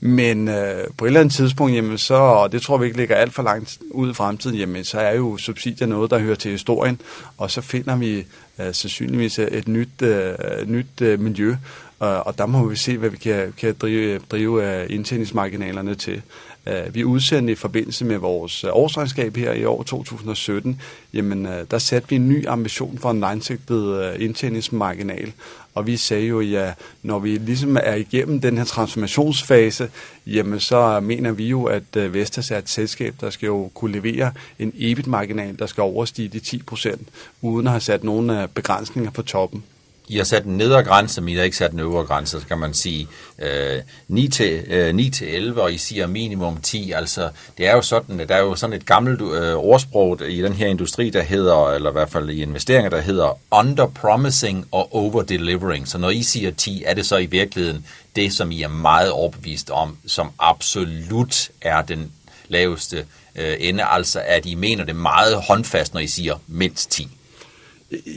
Men 0.00 0.48
øh, 0.48 0.86
på 0.96 1.04
et 1.04 1.08
eller 1.08 1.20
andet 1.20 1.34
tidspunkt, 1.34 1.74
jamen 1.74 1.98
så, 1.98 2.14
og 2.14 2.52
det 2.52 2.62
tror 2.62 2.78
vi 2.78 2.86
ikke 2.86 2.96
ligger 2.96 3.16
alt 3.16 3.34
for 3.34 3.42
langt 3.42 3.78
ud 3.90 4.10
i 4.10 4.14
fremtiden, 4.14 4.56
jamen 4.56 4.84
så 4.84 5.00
er 5.00 5.14
jo 5.14 5.36
subsidier 5.36 5.86
noget, 5.86 6.10
der 6.10 6.18
hører 6.18 6.34
til 6.34 6.50
historien, 6.50 7.00
og 7.38 7.50
så 7.50 7.60
finder 7.60 7.96
vi 7.96 8.18
øh, 8.58 8.74
sandsynligvis 8.74 9.38
et 9.38 9.68
nyt, 9.68 10.02
øh, 10.02 10.34
nyt 10.66 11.00
øh, 11.00 11.20
miljø, 11.20 11.56
og, 11.98 12.26
og 12.26 12.38
der 12.38 12.46
må 12.46 12.66
vi 12.66 12.76
se, 12.76 12.98
hvad 12.98 13.10
vi 13.10 13.16
kan, 13.16 13.54
kan 13.58 13.74
drive, 13.80 14.18
drive 14.18 14.80
øh, 14.80 14.86
indtjeningsmarginalerne 14.90 15.94
til. 15.94 16.22
Øh, 16.66 16.94
vi 16.94 17.04
udsendte 17.04 17.52
i 17.52 17.56
forbindelse 17.56 18.04
med 18.04 18.16
vores 18.16 18.64
øh, 18.64 18.70
årsregnskab 18.72 19.36
her 19.36 19.52
i 19.52 19.64
år 19.64 19.82
2017, 19.82 20.80
jamen 21.14 21.46
øh, 21.46 21.64
der 21.70 21.78
satte 21.78 22.08
vi 22.08 22.16
en 22.16 22.28
ny 22.28 22.48
ambition 22.48 22.98
for 22.98 23.10
en 23.10 23.20
langsigtet 23.20 24.16
indtjeningsmarginal, 24.18 25.32
og 25.74 25.86
vi 25.86 25.96
sagde 25.96 26.26
jo, 26.26 26.40
ja, 26.40 26.72
når 27.02 27.18
vi 27.18 27.38
ligesom 27.38 27.76
er 27.76 27.94
igennem 27.94 28.40
den 28.40 28.58
her 28.58 28.64
transformationsfase, 28.64 29.90
jamen 30.26 30.60
så 30.60 31.00
mener 31.00 31.32
vi 31.32 31.48
jo, 31.48 31.64
at 31.64 32.14
Vestas 32.14 32.50
er 32.50 32.58
et 32.58 32.68
selskab, 32.68 33.14
der 33.20 33.30
skal 33.30 33.46
jo 33.46 33.70
kunne 33.74 33.92
levere 33.92 34.32
en 34.58 34.72
EBIT-marginal, 34.78 35.58
der 35.58 35.66
skal 35.66 35.82
overstige 35.82 36.28
de 36.28 36.40
10 36.40 36.62
procent, 36.62 37.08
uden 37.42 37.66
at 37.66 37.72
have 37.72 37.80
sat 37.80 38.04
nogle 38.04 38.48
begrænsninger 38.54 39.10
på 39.10 39.22
toppen. 39.22 39.64
I 40.10 40.16
har 40.16 40.24
sat 40.24 40.44
en 40.44 40.56
nedre 40.56 40.82
grænse, 40.82 41.20
men 41.20 41.28
I 41.28 41.36
har 41.36 41.42
ikke 41.42 41.56
sat 41.56 41.72
en 41.72 41.80
øvre 41.80 42.04
grænse, 42.04 42.40
så 42.40 42.46
kan 42.46 42.58
man 42.58 42.74
sige 42.74 43.08
øh, 43.38 43.82
9, 44.08 44.28
til, 44.28 44.64
øh, 44.66 44.94
9 44.94 45.10
til 45.10 45.34
11, 45.34 45.62
og 45.62 45.72
I 45.72 45.78
siger 45.78 46.06
minimum 46.06 46.60
10. 46.60 46.92
Altså, 46.92 47.28
det 47.58 47.66
er 47.66 47.72
jo 47.72 47.82
sådan, 47.82 48.20
at 48.20 48.28
der 48.28 48.34
er 48.34 48.40
jo 48.40 48.54
sådan 48.54 48.76
et 48.76 48.86
gammelt 48.86 49.22
øh, 49.22 49.54
ordsprog 49.54 50.20
i 50.28 50.42
den 50.42 50.52
her 50.52 50.66
industri, 50.66 51.10
der 51.10 51.22
hedder, 51.22 51.70
eller 51.70 51.90
i 51.90 51.92
hvert 51.92 52.10
fald 52.10 52.30
i 52.30 52.42
investeringer, 52.42 52.90
der 52.90 53.00
hedder 53.00 53.38
under-promising 53.50 54.66
og 54.70 54.94
over-delivering. 54.94 55.88
Så 55.88 55.98
når 55.98 56.10
I 56.10 56.22
siger 56.22 56.50
10, 56.50 56.82
er 56.86 56.94
det 56.94 57.06
så 57.06 57.16
i 57.16 57.26
virkeligheden 57.26 57.86
det, 58.16 58.32
som 58.32 58.50
I 58.50 58.62
er 58.62 58.68
meget 58.68 59.10
overbevist 59.10 59.70
om, 59.70 59.96
som 60.06 60.30
absolut 60.38 61.50
er 61.60 61.82
den 61.82 62.12
laveste 62.48 63.04
øh, 63.36 63.56
ende, 63.58 63.84
altså 63.84 64.22
at 64.26 64.46
I 64.46 64.54
mener 64.54 64.84
det 64.84 64.96
meget 64.96 65.42
håndfast, 65.42 65.94
når 65.94 66.00
I 66.00 66.06
siger 66.06 66.34
mindst 66.46 66.90
10? 66.90 67.08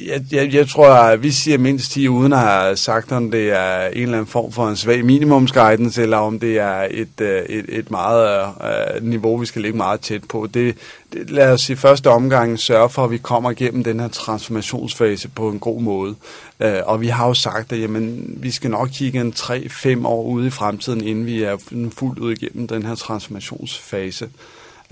Jeg, 0.07 0.21
jeg, 0.31 0.53
jeg 0.53 0.69
tror, 0.69 0.89
at 0.89 1.23
vi 1.23 1.31
siger 1.31 1.57
mindst 1.57 1.91
10, 1.91 2.07
uden 2.07 2.33
at 2.33 2.39
have 2.39 2.77
sagt, 2.77 3.11
om 3.11 3.31
det 3.31 3.49
er 3.49 3.87
en 3.87 4.01
eller 4.01 4.17
anden 4.17 4.31
form 4.31 4.51
for 4.51 4.67
en 4.67 4.75
svag 4.75 5.05
minimumsguidance, 5.05 6.01
eller 6.01 6.17
om 6.17 6.39
det 6.39 6.59
er 6.59 6.87
et, 6.91 7.21
øh, 7.21 7.41
et, 7.41 7.65
et 7.67 7.91
meget 7.91 8.45
uh, 8.45 9.03
niveau, 9.03 9.37
vi 9.37 9.45
skal 9.45 9.61
ligge 9.61 9.77
meget 9.77 9.99
tæt 9.99 10.23
på. 10.23 10.47
Det, 10.53 10.75
det, 11.13 11.29
lad 11.29 11.51
os 11.51 11.69
i 11.69 11.75
første 11.75 12.09
omgang 12.09 12.59
sørge 12.59 12.89
for, 12.89 13.03
at 13.03 13.11
vi 13.11 13.17
kommer 13.17 13.51
igennem 13.51 13.83
den 13.83 13.99
her 13.99 14.07
transformationsfase 14.07 15.29
på 15.29 15.49
en 15.49 15.59
god 15.59 15.81
måde. 15.81 16.15
Øh, 16.59 16.79
og 16.85 17.01
vi 17.01 17.07
har 17.07 17.27
jo 17.27 17.33
sagt, 17.33 17.71
at 17.71 17.81
jamen, 17.81 18.33
vi 18.37 18.51
skal 18.51 18.69
nok 18.69 18.89
kigge 18.93 19.21
en 19.21 19.33
3-5 19.37 20.07
år 20.07 20.23
ude 20.23 20.47
i 20.47 20.49
fremtiden, 20.49 21.03
inden 21.03 21.25
vi 21.25 21.43
er 21.43 21.57
fuldt 21.97 22.19
ud 22.19 22.31
igennem 22.31 22.67
den 22.67 22.85
her 22.85 22.95
transformationsfase 22.95 24.29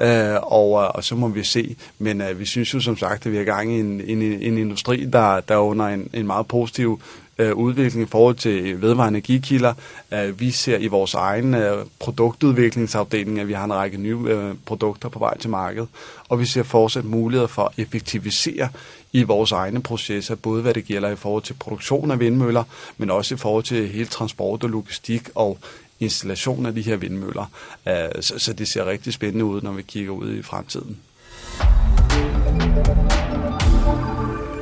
øh, 0.02 0.36
og, 0.42 0.84
øh, 0.84 0.90
og 0.90 1.04
så 1.04 1.16
må 1.16 1.28
vi 1.28 1.44
se. 1.44 1.76
Men 2.00 2.22
øh, 2.22 2.40
vi 2.40 2.46
synes 2.46 2.74
jo 2.74 2.80
som 2.80 2.98
sagt, 2.98 3.26
at 3.26 3.32
vi 3.32 3.38
er 3.38 3.42
i 3.42 3.46
gang 3.46 3.72
i 3.72 3.80
en, 3.80 4.02
en, 4.02 4.22
en 4.22 4.58
industri, 4.58 5.06
der, 5.06 5.40
der 5.40 5.56
er 5.56 5.60
under 5.60 5.86
en, 5.86 6.10
en 6.14 6.28
meget 6.28 6.48
positiv 6.48 7.02
øh, 7.38 7.56
udvikling 7.56 8.08
i 8.08 8.10
forhold 8.12 8.36
til 8.36 8.82
vedvarende 8.82 9.18
energikilder. 9.18 9.74
Øh, 10.14 10.40
vi 10.40 10.52
ser 10.52 10.78
i 10.78 10.88
vores 10.88 11.14
egen 11.14 11.54
øh, 11.54 11.86
produktudviklingsafdeling, 12.00 13.40
at 13.40 13.48
vi 13.48 13.54
har 13.54 13.66
en 13.66 13.74
række 13.74 13.98
nye 13.98 14.18
øh, 14.26 14.56
produkter 14.66 15.10
på 15.10 15.20
vej 15.20 15.38
til 15.38 15.50
markedet, 15.50 15.88
og 16.30 16.40
vi 16.40 16.46
ser 16.46 16.64
fortsat 16.64 17.06
muligheder 17.06 17.48
for 17.48 17.64
at 17.64 17.72
effektivisere 17.78 18.70
i 19.14 19.24
vores 19.24 19.52
egne 19.52 19.82
processer, 19.82 20.36
både 20.36 20.62
hvad 20.62 20.74
det 20.74 20.86
gælder 20.86 21.10
i 21.10 21.16
forhold 21.16 21.44
til 21.44 21.54
produktion 21.54 22.12
af 22.12 22.20
vindmøller, 22.20 22.64
men 22.98 23.12
også 23.12 23.36
i 23.36 23.38
forhold 23.38 23.64
til 23.64 23.88
hele 23.88 24.06
transport 24.06 24.64
og 24.64 24.70
logistik 24.70 25.30
og 25.36 25.58
installation 26.02 26.66
af 26.66 26.76
de 26.76 26.82
her 26.82 26.96
vindmøller. 26.96 27.46
Øh, 27.88 28.22
så, 28.22 28.40
så 28.40 28.54
det 28.54 28.68
ser 28.68 28.86
rigtig 28.86 29.14
spændende 29.14 29.46
ud, 29.46 29.62
når 29.62 29.72
vi 29.72 29.82
kigger 29.82 30.12
ud 30.12 30.34
i 30.34 30.42
fremtiden. 30.42 30.98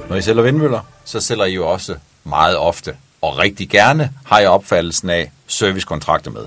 Når 0.10 0.15
I 0.15 0.21
sælger 0.21 0.41
vindmøller, 0.41 0.82
så 1.06 1.19
sælger 1.19 1.45
I 1.45 1.54
jo 1.54 1.67
også 1.67 1.95
meget 2.23 2.58
ofte, 2.58 2.95
og 3.21 3.38
rigtig 3.38 3.69
gerne 3.69 4.13
har 4.25 4.39
jeg 4.39 4.49
opfattelsen 4.49 5.10
af 5.10 5.32
servicekontrakter 5.47 6.32
med. 6.32 6.45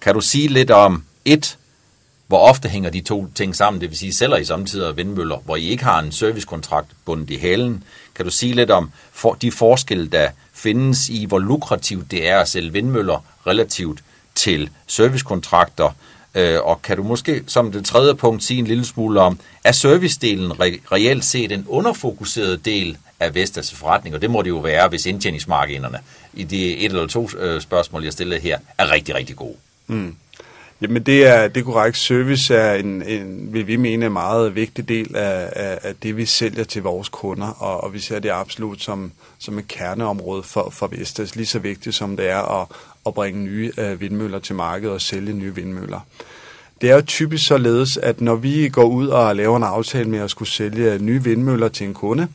Kan 0.00 0.14
du 0.14 0.20
sige 0.20 0.48
lidt 0.48 0.70
om, 0.70 1.04
et, 1.24 1.58
hvor 2.26 2.38
ofte 2.38 2.68
hænger 2.68 2.90
de 2.90 3.00
to 3.00 3.26
ting 3.34 3.56
sammen? 3.56 3.80
Det 3.80 3.90
vil 3.90 3.98
sige, 3.98 4.14
sælger 4.14 4.36
I 4.36 4.44
samtidig 4.44 4.96
vindmøller, 4.96 5.36
hvor 5.36 5.56
I 5.56 5.68
ikke 5.68 5.84
har 5.84 5.98
en 5.98 6.12
servicekontrakt 6.12 6.90
bundet 7.04 7.30
i 7.30 7.36
halen? 7.36 7.84
Kan 8.14 8.24
du 8.24 8.30
sige 8.30 8.54
lidt 8.54 8.70
om 8.70 8.90
for 9.12 9.34
de 9.34 9.52
forskelle, 9.52 10.08
der 10.08 10.30
findes 10.52 11.08
i, 11.08 11.24
hvor 11.24 11.38
lukrativt 11.38 12.10
det 12.10 12.28
er 12.28 12.38
at 12.38 12.48
sælge 12.48 12.72
vindmøller 12.72 13.24
relativt 13.46 14.02
til 14.34 14.70
servicekontrakter, 14.86 15.90
øh, 16.34 16.58
og 16.62 16.82
kan 16.82 16.96
du 16.96 17.02
måske 17.02 17.42
som 17.46 17.72
det 17.72 17.84
tredje 17.84 18.14
punkt 18.14 18.44
sige 18.44 18.58
en 18.58 18.66
lille 18.66 18.84
smule 18.84 19.20
om, 19.20 19.38
er 19.64 19.72
servicedelen 19.72 20.52
re- 20.52 20.80
reelt 20.92 21.24
set 21.24 21.52
en 21.52 21.64
underfokuseret 21.68 22.64
del 22.64 22.98
af 23.20 23.34
Vestas 23.34 23.74
forretning, 23.74 24.14
og 24.14 24.22
det 24.22 24.30
må 24.30 24.42
det 24.42 24.50
jo 24.50 24.58
være, 24.58 24.88
hvis 24.88 25.06
indtjeningsmarginerne 25.06 25.98
i 26.34 26.44
de 26.44 26.76
et 26.76 26.84
eller 26.84 27.06
to 27.06 27.28
øh, 27.38 27.60
spørgsmål, 27.60 28.04
jeg 28.04 28.12
stillede 28.12 28.40
her, 28.40 28.58
er 28.78 28.90
rigtig, 28.90 29.14
rigtig 29.14 29.36
gode. 29.36 29.56
Mm. 29.86 30.16
Jamen 30.80 31.02
det 31.02 31.26
er, 31.26 31.48
det 31.48 31.60
er 31.60 31.64
korrekt. 31.64 31.96
Service 31.96 32.54
er 32.54 32.74
en, 32.74 33.02
en, 33.02 33.52
vil 33.52 33.66
vi 33.66 33.76
mene, 33.76 34.06
en 34.06 34.12
meget 34.12 34.54
vigtig 34.54 34.88
del 34.88 35.16
af, 35.16 35.52
af, 35.56 35.78
af 35.82 35.94
det, 36.02 36.16
vi 36.16 36.26
sælger 36.26 36.64
til 36.64 36.82
vores 36.82 37.08
kunder, 37.08 37.46
og, 37.46 37.84
og 37.84 37.94
vi 37.94 38.00
ser 38.00 38.18
det 38.18 38.30
absolut 38.30 38.82
som, 38.82 39.12
som 39.38 39.58
et 39.58 39.68
kerneområde 39.68 40.42
for, 40.42 40.70
for 40.70 40.86
Vestas, 40.86 41.36
lige 41.36 41.46
så 41.46 41.58
vigtigt 41.58 41.96
som 41.96 42.16
det 42.16 42.30
er 42.30 42.60
at, 42.60 42.68
at 43.06 43.14
bringe 43.14 43.44
nye 43.44 43.72
øh, 43.78 44.00
vindmøller 44.00 44.38
til 44.38 44.54
markedet 44.54 44.94
og 44.94 45.00
sælge 45.00 45.32
nye 45.32 45.54
vindmøller. 45.54 46.00
Det 46.80 46.90
er 46.90 46.94
jo 46.94 47.02
typisk 47.02 47.46
således, 47.46 47.96
at 47.96 48.20
når 48.20 48.34
vi 48.34 48.68
går 48.68 48.84
ud 48.84 49.08
og 49.08 49.36
laver 49.36 49.56
en 49.56 49.62
aftale 49.62 50.08
med 50.08 50.18
at 50.18 50.30
skulle 50.30 50.48
sælge 50.48 50.98
nye 50.98 51.24
vindmøller 51.24 51.68
til 51.68 51.86
en 51.86 51.94
kunde, 51.94 52.28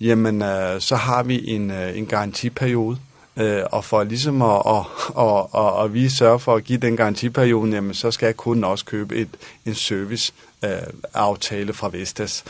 jamen 0.00 0.42
øh, 0.42 0.80
så 0.80 0.96
har 0.96 1.22
vi 1.22 1.48
en, 1.48 1.70
øh, 1.70 1.98
en 1.98 2.06
garantiperiode, 2.06 2.98
øh, 3.36 3.62
og 3.72 3.84
for 3.84 4.04
ligesom 4.04 4.42
at, 4.42 4.62
at, 4.66 4.84
at, 5.18 5.46
at, 5.54 5.84
at 5.84 5.94
vi 5.94 6.08
sørger 6.08 6.38
for 6.38 6.54
at 6.54 6.64
give 6.64 6.78
den 6.78 6.96
garantiperiode, 6.96 7.72
jamen 7.72 7.94
så 7.94 8.10
skal 8.10 8.34
kunden 8.34 8.64
også 8.64 8.84
købe 8.84 9.16
et, 9.16 9.28
en 9.66 9.74
service 9.74 10.32
øh, 10.64 10.70
aftale 11.14 11.72
fra 11.72 11.88
Vestas. 11.92 12.44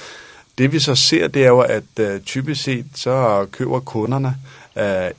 Det 0.58 0.72
vi 0.72 0.78
så 0.78 0.94
ser, 0.94 1.28
det 1.28 1.44
er 1.44 1.48
jo, 1.48 1.60
at 1.60 1.84
øh, 2.00 2.20
typisk 2.20 2.62
set 2.62 2.86
så 2.94 3.46
køber 3.52 3.80
kunderne 3.80 4.28
øh, 4.28 4.57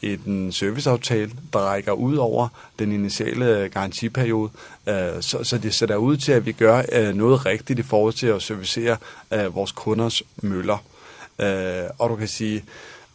en 0.02 0.52
serviceaftale, 0.52 1.32
der 1.54 1.60
rækker 1.60 1.91
ud 1.91 2.15
over 2.15 2.48
den 2.80 2.91
initiale 2.91 3.69
garantiperiode, 3.74 4.52
øh, 4.88 5.22
så, 5.22 5.43
så 5.43 5.58
det 5.58 5.74
ser 5.74 5.95
ud 5.95 6.17
til, 6.17 6.32
at 6.32 6.45
vi 6.45 6.52
gør 6.52 6.84
øh, 6.91 7.15
noget 7.15 7.45
rigtigt 7.45 7.80
i 7.80 7.84
forhold 7.84 8.13
til 8.13 8.28
at 8.28 8.41
servicere 8.41 8.98
øh, 9.34 9.56
vores 9.56 9.72
kunders 9.72 10.24
møller. 10.41 10.84
Øh, 11.39 11.89
og 11.98 12.10
du 12.10 12.15
kan 12.15 12.28
sige, 12.28 12.63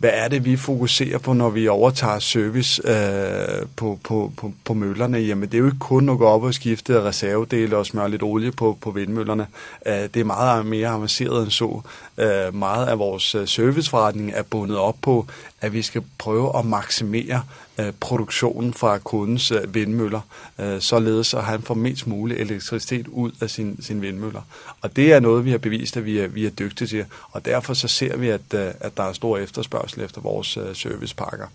hvad 0.04 0.12
er 0.14 0.28
det, 0.28 0.44
vi 0.44 0.56
fokuserer 0.56 1.18
på, 1.18 1.32
når 1.32 1.50
vi 1.50 1.68
overtager 1.68 2.18
service 2.18 2.82
øh, 2.88 3.66
på, 3.76 3.98
på, 4.04 4.32
på, 4.36 4.52
på 4.64 4.74
møllerne? 4.74 5.18
Jamen, 5.18 5.48
det 5.48 5.54
er 5.54 5.58
jo 5.58 5.66
ikke 5.66 5.78
kun 5.78 6.08
at 6.08 6.18
gå 6.18 6.26
op 6.26 6.42
og 6.42 6.54
skifte 6.54 7.02
reservedele 7.02 7.76
og 7.76 7.86
smøre 7.86 8.10
lidt 8.10 8.22
olie 8.22 8.52
på, 8.52 8.78
på 8.80 8.90
vindmøllerne. 8.90 9.46
Øh, 9.86 9.94
det 9.94 10.16
er 10.16 10.24
meget 10.24 10.66
mere 10.66 10.88
avanceret 10.88 11.42
end 11.42 11.50
så. 11.50 11.80
Øh, 12.18 12.54
meget 12.54 12.86
af 12.86 12.98
vores 12.98 13.34
øh, 13.34 13.48
serviceforretning 13.48 14.32
er 14.34 14.42
bundet 14.42 14.78
op 14.78 14.96
på, 15.02 15.26
at 15.60 15.72
vi 15.72 15.82
skal 15.82 16.02
prøve 16.18 16.58
at 16.58 16.64
maksimere 16.64 17.36
øh, 17.36 17.63
produktionen 18.00 18.74
fra 18.74 18.98
kundens 18.98 19.50
øh, 19.50 19.74
vindmøller, 19.74 20.20
øh, 20.58 20.80
således 20.80 21.34
at 21.34 21.44
han 21.44 21.62
får 21.62 21.74
mest 21.74 22.06
mulig 22.06 22.36
elektricitet 22.36 23.08
ud 23.08 23.32
af 23.40 23.50
sin, 23.50 23.82
sin 23.82 24.02
vindmøller. 24.02 24.42
Og 24.80 24.96
det 24.96 25.12
er 25.12 25.20
noget, 25.20 25.44
vi 25.44 25.50
har 25.50 25.58
bevist, 25.58 25.96
at 25.96 26.04
vi 26.04 26.18
er, 26.18 26.28
vi 26.28 26.46
er 26.46 26.50
dygtige 26.50 26.88
til, 26.88 27.04
og 27.30 27.44
derfor 27.44 27.74
så 27.74 27.88
ser 27.88 28.16
vi, 28.16 28.28
at, 28.28 28.54
øh, 28.54 28.70
at 28.80 28.96
der 28.96 29.02
er 29.02 29.12
stor 29.12 29.38
efterspørgsel 29.38 30.00
efter 30.00 30.20
vores 30.20 30.48
servicepakker. 30.48 30.74
servicepakker. 30.74 31.46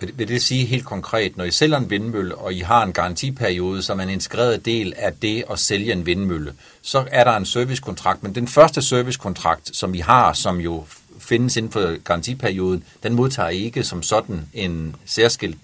Vil 0.00 0.28
det 0.28 0.42
sige 0.42 0.64
helt 0.64 0.84
konkret, 0.84 1.36
når 1.36 1.44
I 1.44 1.50
sælger 1.50 1.76
en 1.76 1.90
vindmølle, 1.90 2.34
og 2.34 2.54
I 2.54 2.58
har 2.58 2.82
en 2.82 2.92
garantiperiode, 2.92 3.82
som 3.82 3.98
er 3.98 4.02
en 4.02 4.10
integreret 4.10 4.64
del 4.64 4.94
af 4.96 5.12
det 5.22 5.44
at 5.50 5.58
sælge 5.58 5.92
en 5.92 6.06
vindmølle, 6.06 6.54
så 6.82 7.04
er 7.10 7.24
der 7.24 7.36
en 7.36 7.46
servicekontrakt, 7.46 8.22
men 8.22 8.34
den 8.34 8.48
første 8.48 8.82
servicekontrakt, 8.82 9.76
som 9.76 9.94
I 9.94 9.98
har, 9.98 10.32
som 10.32 10.60
jo 10.60 10.84
findes 11.24 11.56
inden 11.56 11.72
for 11.72 12.02
garantiperioden, 12.04 12.84
den 13.02 13.14
modtager 13.14 13.48
ikke 13.48 13.84
som 13.84 14.02
sådan 14.02 14.40
en 14.52 14.96
særskilt 15.04 15.56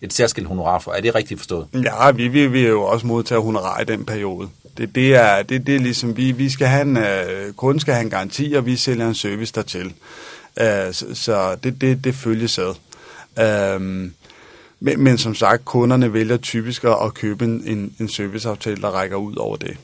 et 0.00 0.12
særskilt 0.12 0.48
honorar 0.48 0.78
for. 0.78 0.92
Er 0.92 1.00
det 1.00 1.14
rigtigt 1.14 1.40
forstået? 1.40 1.66
Ja, 1.74 2.10
vi 2.10 2.28
vil, 2.28 2.52
vi 2.52 2.66
jo 2.66 2.82
også 2.82 3.06
modtage 3.06 3.40
honorar 3.40 3.80
i 3.80 3.84
den 3.84 4.04
periode. 4.04 4.48
Det, 4.76 4.94
det, 4.94 5.14
er, 5.14 5.42
det, 5.42 5.66
det 5.66 5.76
er 5.76 5.80
ligesom, 5.80 6.16
vi, 6.16 6.32
vi 6.32 6.50
skal 6.50 6.66
have 6.66 6.82
en, 6.82 6.96
øh, 6.96 7.52
kunden 7.52 7.80
skal 7.80 7.94
have 7.94 8.04
en 8.04 8.10
garanti, 8.10 8.52
og 8.52 8.66
vi 8.66 8.76
sælger 8.76 9.08
en 9.08 9.14
service 9.14 9.52
dertil. 9.54 9.86
Uh, 10.60 10.92
så 10.92 11.06
så 11.12 11.56
det, 11.62 11.80
det, 11.80 12.04
det 12.04 12.14
følges 12.14 12.58
ad. 12.58 12.74
Øh, 13.38 13.80
men, 14.80 15.00
men 15.00 15.18
som 15.18 15.34
sagt, 15.34 15.64
kunderne 15.64 16.12
vælger 16.12 16.36
typisk 16.36 16.84
at 16.84 17.14
købe 17.14 17.44
en, 17.44 17.94
en 18.00 18.08
serviceaftale, 18.08 18.82
der 18.82 18.88
rækker 18.88 19.16
ud 19.16 19.36
over 19.36 19.56
det. 19.56 19.76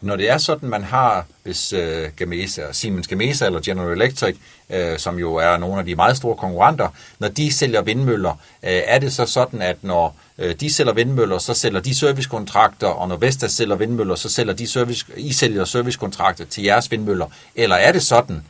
Når 0.00 0.16
det 0.16 0.30
er 0.30 0.38
sådan, 0.38 0.68
man 0.68 0.84
har, 0.84 1.26
hvis 1.42 1.72
øh, 1.72 2.08
Gamesa, 2.16 2.62
Siemens 2.72 3.08
Gamesa 3.08 3.46
eller 3.46 3.60
General 3.60 3.92
Electric, 3.92 4.36
øh, 4.70 4.98
som 4.98 5.18
jo 5.18 5.34
er 5.34 5.56
nogle 5.56 5.78
af 5.78 5.84
de 5.84 5.94
meget 5.94 6.16
store 6.16 6.36
konkurrenter, 6.36 6.88
når 7.18 7.28
de 7.28 7.52
sælger 7.52 7.82
vindmøller, 7.82 8.30
øh, 8.62 8.82
er 8.84 8.98
det 8.98 9.12
så 9.12 9.26
sådan, 9.26 9.62
at 9.62 9.76
når 9.82 10.16
øh, 10.38 10.54
de 10.54 10.74
sælger 10.74 10.92
vindmøller, 10.92 11.38
så 11.38 11.54
sælger 11.54 11.80
de 11.80 11.94
servicekontrakter, 11.94 12.86
og 12.86 13.08
når 13.08 13.16
Vestas 13.16 13.52
sælger 13.52 13.76
vindmøller, 13.76 14.14
så 14.14 14.28
sælger 14.28 14.52
de 14.52 14.66
service, 14.66 15.06
I 15.16 15.32
sælger 15.32 15.64
servicekontrakter 15.64 16.44
til 16.44 16.64
jeres 16.64 16.90
vindmøller? 16.90 17.26
Eller 17.54 17.76
er 17.76 17.92
det 17.92 18.02
sådan, 18.02 18.42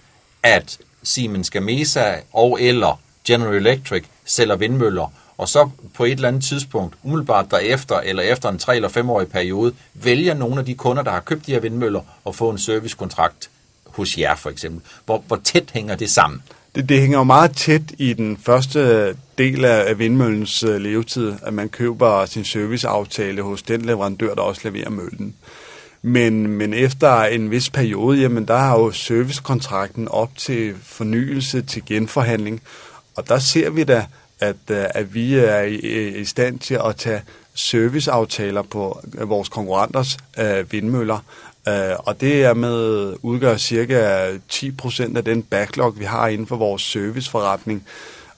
at 0.42 0.78
Siemens 1.02 1.50
Gamesa 1.50 2.14
og 2.32 2.62
eller 2.62 3.00
General 3.26 3.54
Electric 3.54 4.04
sælger 4.24 4.56
vindmøller, 4.56 5.12
og 5.40 5.48
så 5.48 5.70
på 5.94 6.04
et 6.04 6.12
eller 6.12 6.28
andet 6.28 6.44
tidspunkt, 6.44 6.94
umiddelbart 7.02 7.50
derefter, 7.50 7.96
eller 7.96 8.22
efter 8.22 8.48
en 8.48 8.58
3 8.58 8.76
eller 8.76 8.88
5 8.88 9.10
årig 9.10 9.28
periode, 9.28 9.72
vælger 9.94 10.34
nogle 10.34 10.58
af 10.58 10.64
de 10.64 10.74
kunder, 10.74 11.02
der 11.02 11.10
har 11.10 11.20
købt 11.20 11.46
de 11.46 11.52
her 11.52 11.60
vindmøller, 11.60 12.00
at 12.26 12.34
få 12.34 12.50
en 12.50 12.58
servicekontrakt 12.58 13.50
hos 13.86 14.18
jer 14.18 14.34
for 14.36 14.50
eksempel. 14.50 14.82
Hvor, 15.04 15.24
hvor 15.26 15.40
tæt 15.44 15.70
hænger 15.72 15.96
det 15.96 16.10
sammen? 16.10 16.42
Det, 16.74 16.88
det 16.88 17.00
hænger 17.00 17.18
jo 17.18 17.24
meget 17.24 17.56
tæt 17.56 17.82
i 17.98 18.12
den 18.12 18.36
første 18.36 19.14
del 19.38 19.64
af 19.64 19.98
vindmøllens 19.98 20.62
øh, 20.62 20.80
levetid, 20.80 21.32
at 21.42 21.54
man 21.54 21.68
køber 21.68 22.26
sin 22.26 22.44
serviceaftale 22.44 23.42
hos 23.42 23.62
den 23.62 23.82
leverandør, 23.82 24.34
der 24.34 24.42
også 24.42 24.60
leverer 24.64 24.90
møllen. 24.90 25.34
Men, 26.02 26.46
men 26.46 26.74
efter 26.74 27.22
en 27.22 27.50
vis 27.50 27.70
periode, 27.70 28.20
jamen 28.20 28.48
der 28.48 28.54
er 28.54 28.70
jo 28.70 28.90
servicekontrakten 28.90 30.08
op 30.08 30.30
til 30.36 30.74
fornyelse, 30.82 31.62
til 31.62 31.82
genforhandling. 31.86 32.62
Og 33.16 33.28
der 33.28 33.38
ser 33.38 33.70
vi 33.70 33.84
da, 33.84 34.06
at, 34.40 34.56
øh, 34.70 34.84
at 34.90 35.14
vi 35.14 35.34
er 35.34 35.60
i, 35.60 36.08
i 36.18 36.24
stand 36.24 36.58
til 36.58 36.80
at 36.86 36.96
tage 36.96 37.22
serviceaftaler 37.54 38.62
på 38.62 39.00
øh, 39.18 39.28
vores 39.28 39.48
konkurrenters 39.48 40.18
øh, 40.38 40.72
vindmøller. 40.72 41.18
Øh, 41.68 41.96
og 41.98 42.20
det 42.20 42.44
er 42.44 42.54
med 42.54 43.14
udgør 43.22 43.56
cirka 43.56 44.30
10% 44.52 45.16
af 45.16 45.24
den 45.24 45.42
backlog, 45.42 45.98
vi 45.98 46.04
har 46.04 46.28
inden 46.28 46.46
for 46.46 46.56
vores 46.56 46.82
serviceforretning. 46.82 47.86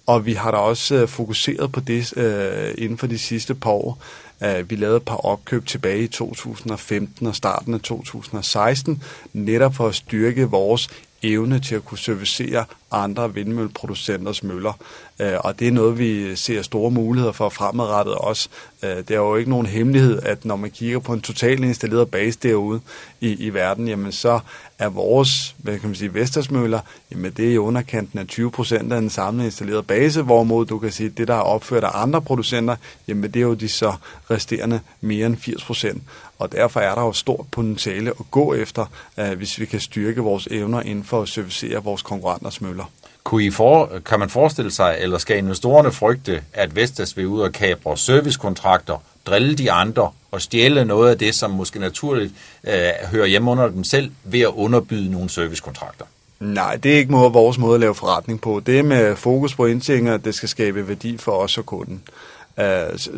Og 0.07 0.27
vi 0.27 0.33
har 0.33 0.51
da 0.51 0.57
også 0.57 0.95
øh, 0.95 1.09
fokuseret 1.09 1.73
på 1.73 1.81
det 1.81 2.17
øh, 2.17 2.75
inden 2.79 2.99
for 2.99 3.07
de 3.07 3.19
sidste 3.19 3.55
par 3.55 3.71
år. 3.71 3.99
Øh, 4.45 4.71
vi 4.71 4.77
lavede 4.77 4.97
et 4.97 5.03
par 5.03 5.17
opkøb 5.17 5.67
tilbage 5.67 6.03
i 6.03 6.09
2015 6.09 7.27
og 7.27 7.37
starten 7.37 7.75
af 7.75 7.81
2016, 7.81 9.03
netop 9.33 9.75
for 9.75 9.89
at 9.89 9.95
styrke 9.95 10.45
vores 10.45 10.89
evne 11.23 11.61
til 11.61 11.75
at 11.75 11.85
kunne 11.85 11.99
servicere 11.99 12.65
andre 12.93 13.35
vindmølleproducenters 13.35 14.43
møller. 14.43 14.73
Øh, 15.19 15.35
og 15.41 15.59
det 15.59 15.69
er 15.69 15.73
noget, 15.73 15.99
vi 15.99 16.37
ser 16.37 16.63
store 16.63 16.91
muligheder 16.91 17.33
for 17.33 17.49
fremadrettet 17.49 18.15
også. 18.15 18.49
Øh, 18.83 18.97
det 18.97 19.11
er 19.11 19.17
jo 19.17 19.37
ikke 19.37 19.51
nogen 19.51 19.67
hemmelighed, 19.67 20.23
at 20.23 20.45
når 20.45 20.57
man 20.57 20.71
kigger 20.71 20.99
på 20.99 21.13
en 21.13 21.21
totalt 21.21 21.65
installeret 21.65 22.11
base 22.11 22.39
derude 22.43 22.81
i, 23.21 23.33
i 23.33 23.55
verden, 23.55 23.89
jamen 23.89 24.13
så 24.13 24.41
er 24.79 24.89
vores, 24.89 25.55
hvad 25.59 25.79
kan 25.79 25.89
man 25.89 25.97
sige, 25.97 26.15
Vestersmøller, 26.15 26.81
jamen 27.13 27.33
det 27.37 27.49
er 27.49 27.53
i 27.53 27.59
underkanten 27.59 28.19
af 28.19 28.27
20 28.27 28.51
procent 28.51 28.93
af 28.93 29.01
den 29.01 29.11
samlede 29.11 29.47
installerede 29.47 29.83
base, 29.83 30.23
hvorimod 30.23 30.67
du 30.67 30.79
kan 30.79 30.93
sige, 30.93 31.07
at 31.07 31.19
det, 31.19 31.29
der 31.29 31.35
er 31.35 31.41
opført 31.41 31.85
af 31.85 31.91
andre 32.03 32.23
producenter, 32.23 32.77
jamen 33.09 33.23
det 33.23 33.37
er 33.37 33.47
jo 33.47 33.55
de 33.55 33.69
så 33.69 33.95
resterende 34.31 34.81
mere 35.01 35.27
end 35.27 35.37
80 35.37 35.65
procent. 35.65 36.03
Og 36.39 36.53
derfor 36.53 36.81
er 36.81 36.95
der 36.95 37.03
jo 37.03 37.13
stort 37.13 37.47
potentiale 37.51 38.11
at 38.11 38.31
gå 38.31 38.55
efter, 38.55 38.87
øh, 39.19 39.33
hvis 39.33 39.61
vi 39.61 39.67
kan 39.67 39.81
styrke 39.81 40.21
vores 40.21 40.49
evner 40.51 40.81
inden 40.81 41.05
for 41.05 41.23
at 41.23 41.29
servicere 41.29 41.85
vores 41.85 42.03
konkurrenters 42.03 42.61
møller. 42.61 42.82
Kunne 43.25 43.45
I 43.45 43.51
for, 43.51 44.01
kan 44.07 44.19
man 44.19 44.31
forestille 44.31 44.71
sig, 44.71 44.97
eller 45.01 45.19
skal 45.19 45.39
investorerne 45.39 45.93
frygte, 45.93 46.43
at 46.53 46.77
Vestas 46.77 47.17
vil 47.17 47.27
ud 47.27 47.41
og 47.41 47.53
kabre 47.53 47.97
servicekontrakter, 47.97 49.03
drille 49.27 49.55
de 49.55 49.73
andre 49.73 50.11
og 50.31 50.43
stjæle 50.43 50.85
noget 50.85 51.11
af 51.11 51.19
det, 51.19 51.35
som 51.35 51.51
måske 51.51 51.79
naturligt 51.79 52.33
øh, 52.65 52.91
hører 53.11 53.27
hjemme 53.27 53.51
under 53.51 53.69
dem 53.69 53.85
selv, 53.85 54.11
ved 54.25 54.41
at 54.41 54.47
underbyde 54.47 55.11
nogle 55.11 55.29
servicekontrakter? 55.29 56.05
Nej, 56.41 56.77
det 56.77 56.93
er 56.93 56.97
ikke 56.97 57.13
måde, 57.13 57.33
vores 57.33 57.59
måde 57.59 57.75
at 57.75 57.81
lave 57.81 57.95
forretning 57.95 58.41
på. 58.41 58.63
Det 58.67 58.79
er 58.79 58.83
med 58.83 59.17
fokus 59.17 59.55
på 59.55 59.65
at 59.65 60.25
det 60.25 60.35
skal 60.35 60.49
skabe 60.49 60.89
værdi 60.89 61.19
for 61.19 61.33
os 61.33 61.59
og 61.59 61.67
kunden. 61.67 62.03
Uh, 62.57 62.65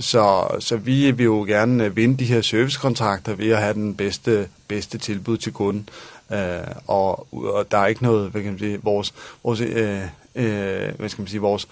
så, 0.00 0.46
så 0.60 0.76
vi 0.76 1.10
vil 1.10 1.24
jo 1.24 1.44
gerne 1.44 1.94
vinde 1.94 2.16
de 2.18 2.24
her 2.24 2.42
servicekontrakter 2.42 3.34
ved 3.34 3.50
at 3.50 3.58
have 3.58 3.74
den 3.74 3.94
bedste, 3.94 4.48
bedste 4.68 4.98
tilbud 4.98 5.36
til 5.36 5.52
kunden. 5.52 5.88
Øh, 6.32 6.74
og, 6.86 7.26
og 7.32 7.70
der 7.70 7.78
er 7.78 7.86
ikke 7.86 8.02
noget, 8.02 8.30
hvad 8.30 8.42
kan 8.42 8.50
man 8.50 8.58
sige, 8.58 8.78
vores, 8.82 9.14
vores 9.44 9.60
øh, 9.60 10.02
øh, 10.34 10.94
hvad 10.98 11.08
skal 11.08 11.22
man 11.22 11.28
sige, 11.28 11.40
vores 11.40 11.68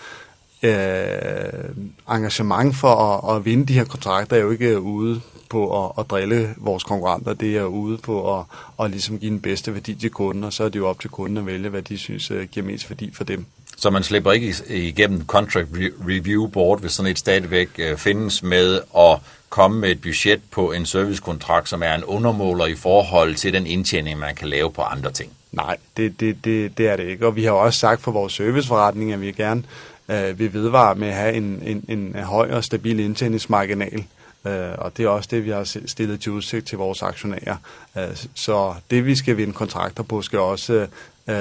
øh, 0.63 1.71
engagement 2.09 2.77
for 2.77 2.95
at, 2.95 3.37
at 3.37 3.45
vinde 3.45 3.67
de 3.67 3.73
her 3.73 3.85
kontrakter 3.85 4.37
er 4.37 4.41
jo 4.41 4.51
ikke 4.51 4.81
ude 4.81 5.21
på 5.51 5.85
at, 5.85 5.93
at 5.99 6.11
drille 6.11 6.55
vores 6.57 6.85
konkurrenter, 6.85 7.35
det 7.35 7.57
er 7.57 7.65
ude 7.65 7.99
på 7.99 8.39
at, 8.39 8.45
at 8.81 8.91
ligesom 8.91 9.19
give 9.19 9.31
den 9.31 9.41
bedste 9.41 9.75
værdi 9.75 9.95
til 9.95 10.11
kunden, 10.11 10.45
og 10.45 10.53
så 10.53 10.65
er 10.65 10.69
det 10.69 10.79
jo 10.79 10.89
op 10.89 11.01
til 11.01 11.11
kunden 11.11 11.39
at 11.39 11.47
vælge, 11.47 11.69
hvad 11.69 11.83
de 11.83 11.99
synes 11.99 12.31
øh, 12.31 12.49
giver 12.49 12.67
mest 12.67 12.91
værdi 12.91 13.11
for 13.15 13.25
dem. 13.25 13.47
Så 13.83 13.91
man 13.91 14.03
slipper 14.03 14.33
ikke 14.33 14.55
igennem 14.69 15.27
contract 15.27 15.69
review 16.09 16.47
board, 16.47 16.81
hvis 16.81 16.93
sådan 16.93 17.11
et 17.11 17.19
stadigvæk 17.19 17.69
øh, 17.79 17.97
findes 17.97 18.43
med 18.43 18.81
at 18.99 19.19
komme 19.49 19.81
med 19.81 19.91
et 19.91 20.01
budget 20.01 20.41
på 20.51 20.73
en 20.73 20.87
servicekontrakt, 20.87 21.69
som 21.69 21.83
er 21.83 21.95
en 21.95 22.05
undermåler 22.05 22.67
i 22.67 22.75
forhold 22.75 23.35
til 23.35 23.53
den 23.53 23.67
indtjening, 23.67 24.19
man 24.19 24.35
kan 24.35 24.49
lave 24.49 24.73
på 24.73 24.83
andre 24.83 25.13
ting? 25.13 25.31
Nej, 25.53 25.77
det, 25.97 26.21
det, 26.21 26.45
det, 26.45 26.79
det 26.79 26.89
er 26.89 26.97
det 26.97 27.09
ikke. 27.09 27.27
Og 27.27 27.37
vi 27.37 27.45
har 27.45 27.53
også 27.53 27.79
sagt 27.79 28.03
for 28.03 28.11
vores 28.11 28.33
serviceforretning, 28.33 29.13
at 29.13 29.21
vi 29.21 29.33
gerne 29.33 29.63
øh, 30.09 30.39
vil 30.39 30.53
vedvare 30.53 30.95
med 30.95 31.09
at 31.09 31.15
have 31.15 31.35
en, 31.35 31.63
en, 31.67 31.85
en 31.89 32.15
høj 32.23 32.51
og 32.51 32.65
stabil 32.65 33.01
indtjeningsmarginal. 33.01 34.05
Øh, 34.47 34.73
og 34.79 34.97
det 34.97 35.05
er 35.05 35.09
også 35.09 35.29
det, 35.33 35.45
vi 35.45 35.51
har 35.51 35.79
stillet 35.87 36.21
til 36.21 36.33
udsigt 36.33 36.67
til 36.67 36.79
vores 36.79 37.03
aktionærer. 37.03 37.57
Øh, 37.99 38.17
så 38.35 38.75
det, 38.91 39.07
vi 39.07 39.17
skal 39.17 39.37
vinde 39.37 39.53
kontrakter 39.53 40.03
på, 40.03 40.23
skal 40.23 40.39
også 40.39 40.87
øh, 41.29 41.37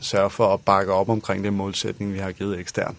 sørge 0.00 0.30
for 0.30 0.54
at 0.54 0.60
bakke 0.60 0.92
op 0.92 1.08
omkring 1.08 1.44
den 1.44 1.54
målsætning, 1.54 2.12
vi 2.12 2.18
har 2.18 2.32
givet 2.32 2.60
ekstern. 2.60 2.96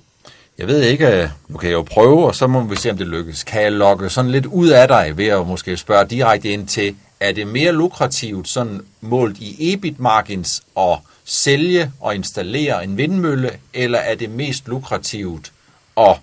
Jeg 0.58 0.68
ved 0.68 0.82
ikke, 0.82 1.32
nu 1.48 1.58
kan 1.58 1.70
jeg 1.70 1.76
jo 1.76 1.82
prøve, 1.82 2.26
og 2.26 2.36
så 2.36 2.48
må 2.48 2.64
vi 2.64 2.76
se, 2.76 2.92
om 2.92 2.98
det 2.98 3.08
lykkes. 3.08 3.44
Kan 3.44 3.62
jeg 3.62 3.72
lokke 3.72 4.10
sådan 4.10 4.32
lidt 4.32 4.46
ud 4.46 4.68
af 4.68 4.88
dig 4.88 5.18
ved 5.18 5.28
at 5.28 5.48
måske 5.48 5.78
spørge 5.78 6.06
direkte 6.06 6.50
ind 6.50 6.68
til, 6.68 6.96
er 7.20 7.32
det 7.32 7.48
mere 7.48 7.72
lukrativt 7.72 8.48
sådan 8.48 8.82
målt 9.02 9.38
i 9.38 9.74
EBIT 9.74 10.00
margins 10.00 10.64
at 10.78 11.00
sælge 11.26 11.92
og 12.00 12.16
installere 12.16 12.84
en 12.84 12.98
vindmølle, 12.98 13.52
eller 13.74 14.00
er 14.00 14.16
det 14.16 14.30
mest 14.30 14.68
lukrativt 14.68 15.52
at 15.98 16.18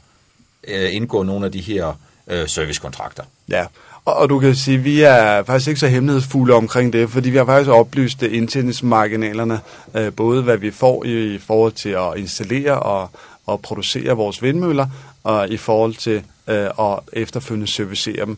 øh, 0.69 0.95
indgå 0.95 1.23
nogle 1.23 1.47
af 1.47 1.53
de 1.53 1.61
her 1.61 1.99
øh, 2.27 2.49
servicekontrakter? 2.49 3.25
Ja, 3.49 3.67
og, 4.05 4.15
og 4.15 4.29
du 4.29 4.39
kan 4.39 4.55
sige, 4.55 4.79
at 4.79 4.85
vi 4.85 5.01
er 5.01 5.43
faktisk 5.43 5.69
ikke 5.69 5.81
så 5.81 5.89
hemmelighedsfulde 5.89 6.55
omkring 6.55 6.93
det, 6.93 7.11
fordi 7.11 7.31
vi 7.31 7.37
har 7.37 7.45
faktisk 7.45 7.71
oplyst 7.71 8.23
øh, 8.23 8.37
indtjeningsmarginalerne, 8.37 9.61
øh, 9.95 10.13
både 10.13 10.43
hvad 10.43 10.57
vi 10.57 10.71
får 10.71 11.05
i, 11.05 11.35
i 11.35 11.39
forhold 11.39 11.73
til 11.73 11.89
at 11.89 12.13
installere 12.17 12.79
og 12.79 13.11
og 13.47 13.61
producere 13.61 14.17
vores 14.17 14.43
vindmøller, 14.43 14.87
og 15.25 15.49
i 15.49 15.57
forhold 15.57 15.95
til 15.95 16.23
øh, 16.49 16.69
at 16.81 17.01
efterfølgende 17.13 17.67
servicere 17.67 18.27
dem. 18.27 18.37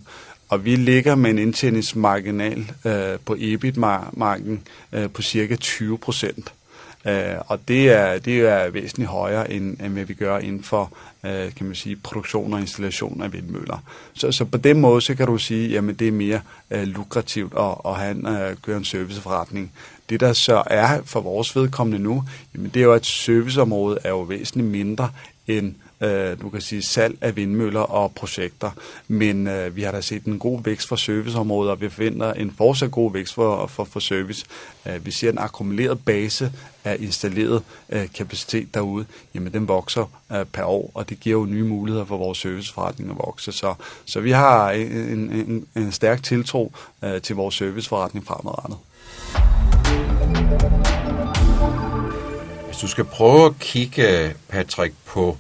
Og 0.49 0.65
vi 0.65 0.77
ligger 0.77 1.15
med 1.15 1.31
en 1.31 1.39
indtjeningsmarginal 1.39 2.73
øh, 2.85 3.19
på 3.25 3.37
EBIT-marken 3.39 4.63
øh, 4.93 5.11
på 5.11 5.23
cirka 5.23 5.57
20 5.57 5.99
procent. 5.99 6.53
Øh, 7.07 7.35
og 7.47 7.69
det 7.69 7.91
er, 7.91 8.19
det 8.19 8.41
er 8.41 8.71
væsentligt 8.71 9.11
højere, 9.11 9.53
end, 9.53 9.81
end 9.81 9.93
hvad 9.93 10.05
vi 10.05 10.15
gør 10.15 10.39
inden 10.39 10.63
for 10.63 10.93
øh, 11.25 11.55
kan 11.55 11.67
man 11.67 11.75
sige, 11.75 11.97
produktion 11.97 12.53
og 12.53 12.61
installation 12.61 13.23
af 13.23 13.33
vindmøller. 13.33 13.79
Så, 14.15 14.33
så 14.33 14.45
på 14.45 14.59
den 14.59 14.81
måde, 14.81 15.01
så 15.01 15.15
kan 15.15 15.27
du 15.27 15.39
sige, 15.39 15.79
at 15.79 15.85
det 15.99 16.09
er 16.09 16.13
mere 16.13 16.41
øh, 16.71 16.83
lukrativt 16.83 17.53
at, 17.59 17.75
at 17.85 17.95
have 17.95 18.11
en, 18.11 18.27
øh, 18.27 18.57
køre 18.63 18.77
en 18.77 18.85
serviceforretning. 18.85 19.73
Det, 20.11 20.21
der 20.21 20.33
så 20.33 20.63
er 20.67 21.03
for 21.05 21.21
vores 21.21 21.57
vedkommende 21.57 21.99
nu, 21.99 22.25
jamen 22.55 22.71
det 22.75 22.81
er 22.81 22.85
jo, 22.85 22.93
at 22.93 23.07
serviceområdet 23.07 23.99
er 24.05 24.09
jo 24.09 24.21
væsentligt 24.21 24.69
mindre 24.69 25.11
end 25.47 25.75
øh, 26.01 26.41
du 26.41 26.49
kan 26.49 26.61
sige 26.61 26.83
salg 26.83 27.19
af 27.21 27.37
vindmøller 27.37 27.81
og 27.81 28.13
projekter. 28.13 28.71
Men 29.09 29.47
øh, 29.47 29.77
vi 29.77 29.83
har 29.83 29.93
da 29.93 30.01
set 30.01 30.25
en 30.25 30.39
god 30.39 30.63
vækst 30.63 30.89
for 30.89 30.97
serviceområdet, 30.97 31.71
og 31.71 31.81
vi 31.81 31.89
forventer 31.89 32.33
en 32.33 32.55
fortsat 32.59 32.91
god 32.91 33.13
vækst 33.13 33.35
for, 33.35 33.67
for, 33.67 33.85
for 33.85 34.01
service. 34.01 34.47
Øh, 34.87 35.07
vi 35.07 35.11
ser 35.11 35.31
en 35.31 35.39
akkumuleret 35.39 36.05
base 36.05 36.53
af 36.85 36.97
installeret 37.01 37.63
øh, 37.89 38.13
kapacitet 38.15 38.75
derude. 38.75 39.07
Jamen 39.35 39.53
den 39.53 39.69
vokser 39.69 40.11
øh, 40.33 40.45
per 40.45 40.65
år, 40.65 40.91
og 40.95 41.09
det 41.09 41.21
giver 41.21 41.39
jo 41.41 41.47
nye 41.47 41.65
muligheder 41.65 42.05
for 42.05 42.17
vores 42.17 42.39
serviceforretning 42.39 43.11
at 43.11 43.17
vokse. 43.17 43.53
Så, 43.53 43.75
så 44.05 44.21
vi 44.21 44.31
har 44.31 44.71
en, 44.71 45.33
en, 45.33 45.67
en 45.77 45.93
stærk 45.93 46.23
tiltro 46.23 46.73
øh, 47.05 47.23
til 47.23 47.37
vores 47.37 47.55
serviceforretning 47.55 48.27
fremadrettet. 48.27 48.79
Hvis 52.67 52.77
du 52.77 52.89
skal 52.89 53.05
prøve 53.05 53.47
at 53.47 53.59
kigge, 53.59 54.35
Patrick, 54.49 54.95
på 55.05 55.37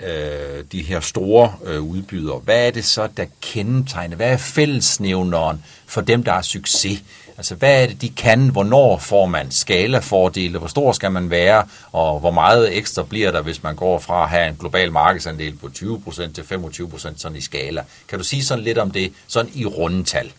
øh, 0.00 0.64
de 0.72 0.82
her 0.82 1.00
store 1.00 1.54
øh, 1.64 1.82
udbydere, 1.82 2.38
hvad 2.38 2.66
er 2.66 2.70
det 2.70 2.84
så, 2.84 3.08
der 3.16 3.24
kendetegner? 3.40 4.16
Hvad 4.16 4.32
er 4.32 4.36
fællesnævneren 4.36 5.64
for 5.86 6.00
dem, 6.00 6.22
der 6.22 6.32
har 6.32 6.42
succes? 6.42 7.02
Altså, 7.36 7.54
hvad 7.54 7.82
er 7.82 7.86
det, 7.86 8.02
de 8.02 8.08
kan? 8.08 8.48
Hvornår 8.48 8.98
får 8.98 9.26
man 9.26 9.50
skalafordele? 9.50 10.58
Hvor 10.58 10.68
stor 10.68 10.92
skal 10.92 11.12
man 11.12 11.30
være? 11.30 11.64
Og 11.92 12.20
hvor 12.20 12.30
meget 12.30 12.76
ekstra 12.76 13.02
bliver 13.02 13.30
der, 13.30 13.42
hvis 13.42 13.62
man 13.62 13.76
går 13.76 13.98
fra 13.98 14.22
at 14.22 14.28
have 14.28 14.48
en 14.48 14.56
global 14.60 14.92
markedsandel 14.92 15.54
på 15.54 15.66
20% 15.66 16.32
til 16.32 16.42
25% 16.42 17.12
sådan 17.16 17.36
i 17.36 17.40
skala? 17.40 17.84
Kan 18.08 18.18
du 18.18 18.24
sige 18.24 18.44
sådan 18.44 18.64
lidt 18.64 18.78
om 18.78 18.90
det, 18.90 19.12
sådan 19.26 19.50
i 19.54 19.66
rundetal? 19.66 20.32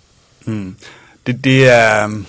Mm. 0.45 0.75
Det, 1.27 1.43
det 1.43 1.69
er... 1.69 2.21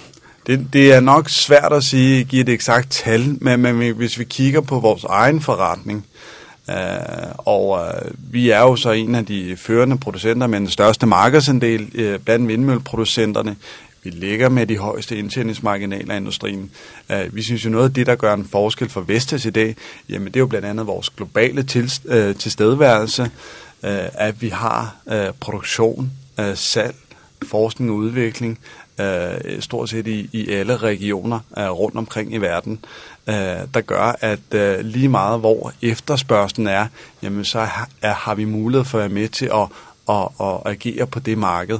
Det, 0.47 0.69
det 0.73 0.93
er 0.93 1.01
nok 1.01 1.29
svært 1.29 1.73
at 1.73 1.85
sige, 1.85 2.25
give 2.25 2.43
et 2.43 2.49
eksakt 2.49 2.91
tal, 2.91 3.39
men, 3.41 3.61
men 3.61 3.95
hvis 3.95 4.19
vi 4.19 4.25
kigger 4.25 4.61
på 4.61 4.81
vores 4.81 5.05
egen 5.05 5.41
forretning, 5.41 5.99
øh, 5.99 6.18
Øh, 6.71 6.77
og 7.39 7.87
øh, 7.87 8.11
vi 8.33 8.51
er 8.51 8.61
jo 8.61 8.77
så 8.77 8.91
en 8.91 9.15
af 9.15 9.27
de 9.27 9.57
førende 9.57 9.99
producenter 9.99 10.47
med 10.47 10.61
den 10.61 10.71
største 10.71 11.07
markedsandel 11.07 11.91
øh, 11.95 12.19
blandt 12.19 12.49
vindmølleproducenterne. 12.49 13.57
Vi 14.03 14.11
ligger 14.11 14.49
med 14.49 14.67
de 14.67 14.79
højeste 14.79 15.17
indtjeningsmarginaler 15.17 16.15
i 16.15 16.17
industrien. 16.17 16.71
Øh, 17.11 17.37
vi 17.37 17.43
synes 17.43 17.65
jo 17.65 17.71
noget 17.71 17.85
af 17.85 17.95
det, 17.95 18.07
der 18.07 18.15
gør 18.15 18.35
en 18.35 18.45
forskel 18.45 18.89
for 18.89 19.01
Vestas 19.01 19.45
i 19.45 19.51
dag, 19.51 19.77
jamen 20.09 20.27
det 20.27 20.37
er 20.37 20.41
jo 20.41 20.47
blandt 20.47 20.67
andet 20.67 20.87
vores 20.87 21.11
globale 21.11 21.63
til, 21.63 21.93
øh, 22.05 22.35
tilstedeværelse, 22.35 23.31
at 23.83 24.43
vi 24.43 24.49
har 24.49 24.97
produktion, 25.41 26.13
salg, 26.55 26.95
forskning 27.43 27.91
og 27.91 27.97
udvikling, 27.97 28.59
øh, 29.01 29.61
stort 29.61 29.91
set 29.91 30.07
i, 30.07 30.31
i 30.33 30.51
alle 30.51 30.77
regioner 30.77 31.41
øh, 31.59 31.71
rundt 31.71 31.97
omkring 31.97 32.35
i 32.35 32.37
verden, 32.37 32.85
øh, 33.29 33.35
der 33.75 33.81
gør, 33.81 34.17
at 34.21 34.55
øh, 34.55 34.81
lige 34.81 35.09
meget 35.09 35.41
hvor 35.41 35.73
efterspørgselen 35.83 36.67
er, 36.67 36.87
jamen 37.23 37.45
så 37.45 37.61
har, 37.61 37.89
er, 38.03 38.15
har 38.15 38.35
vi 38.35 38.45
mulighed 38.45 38.85
for 38.85 38.99
at 38.99 39.03
være 39.03 39.15
med 39.15 39.29
til 39.29 39.51
at, 39.55 39.69
at, 40.09 40.29
at 40.41 40.61
agere 40.65 41.07
på 41.07 41.21
det 41.21 41.39
marked. 41.39 41.79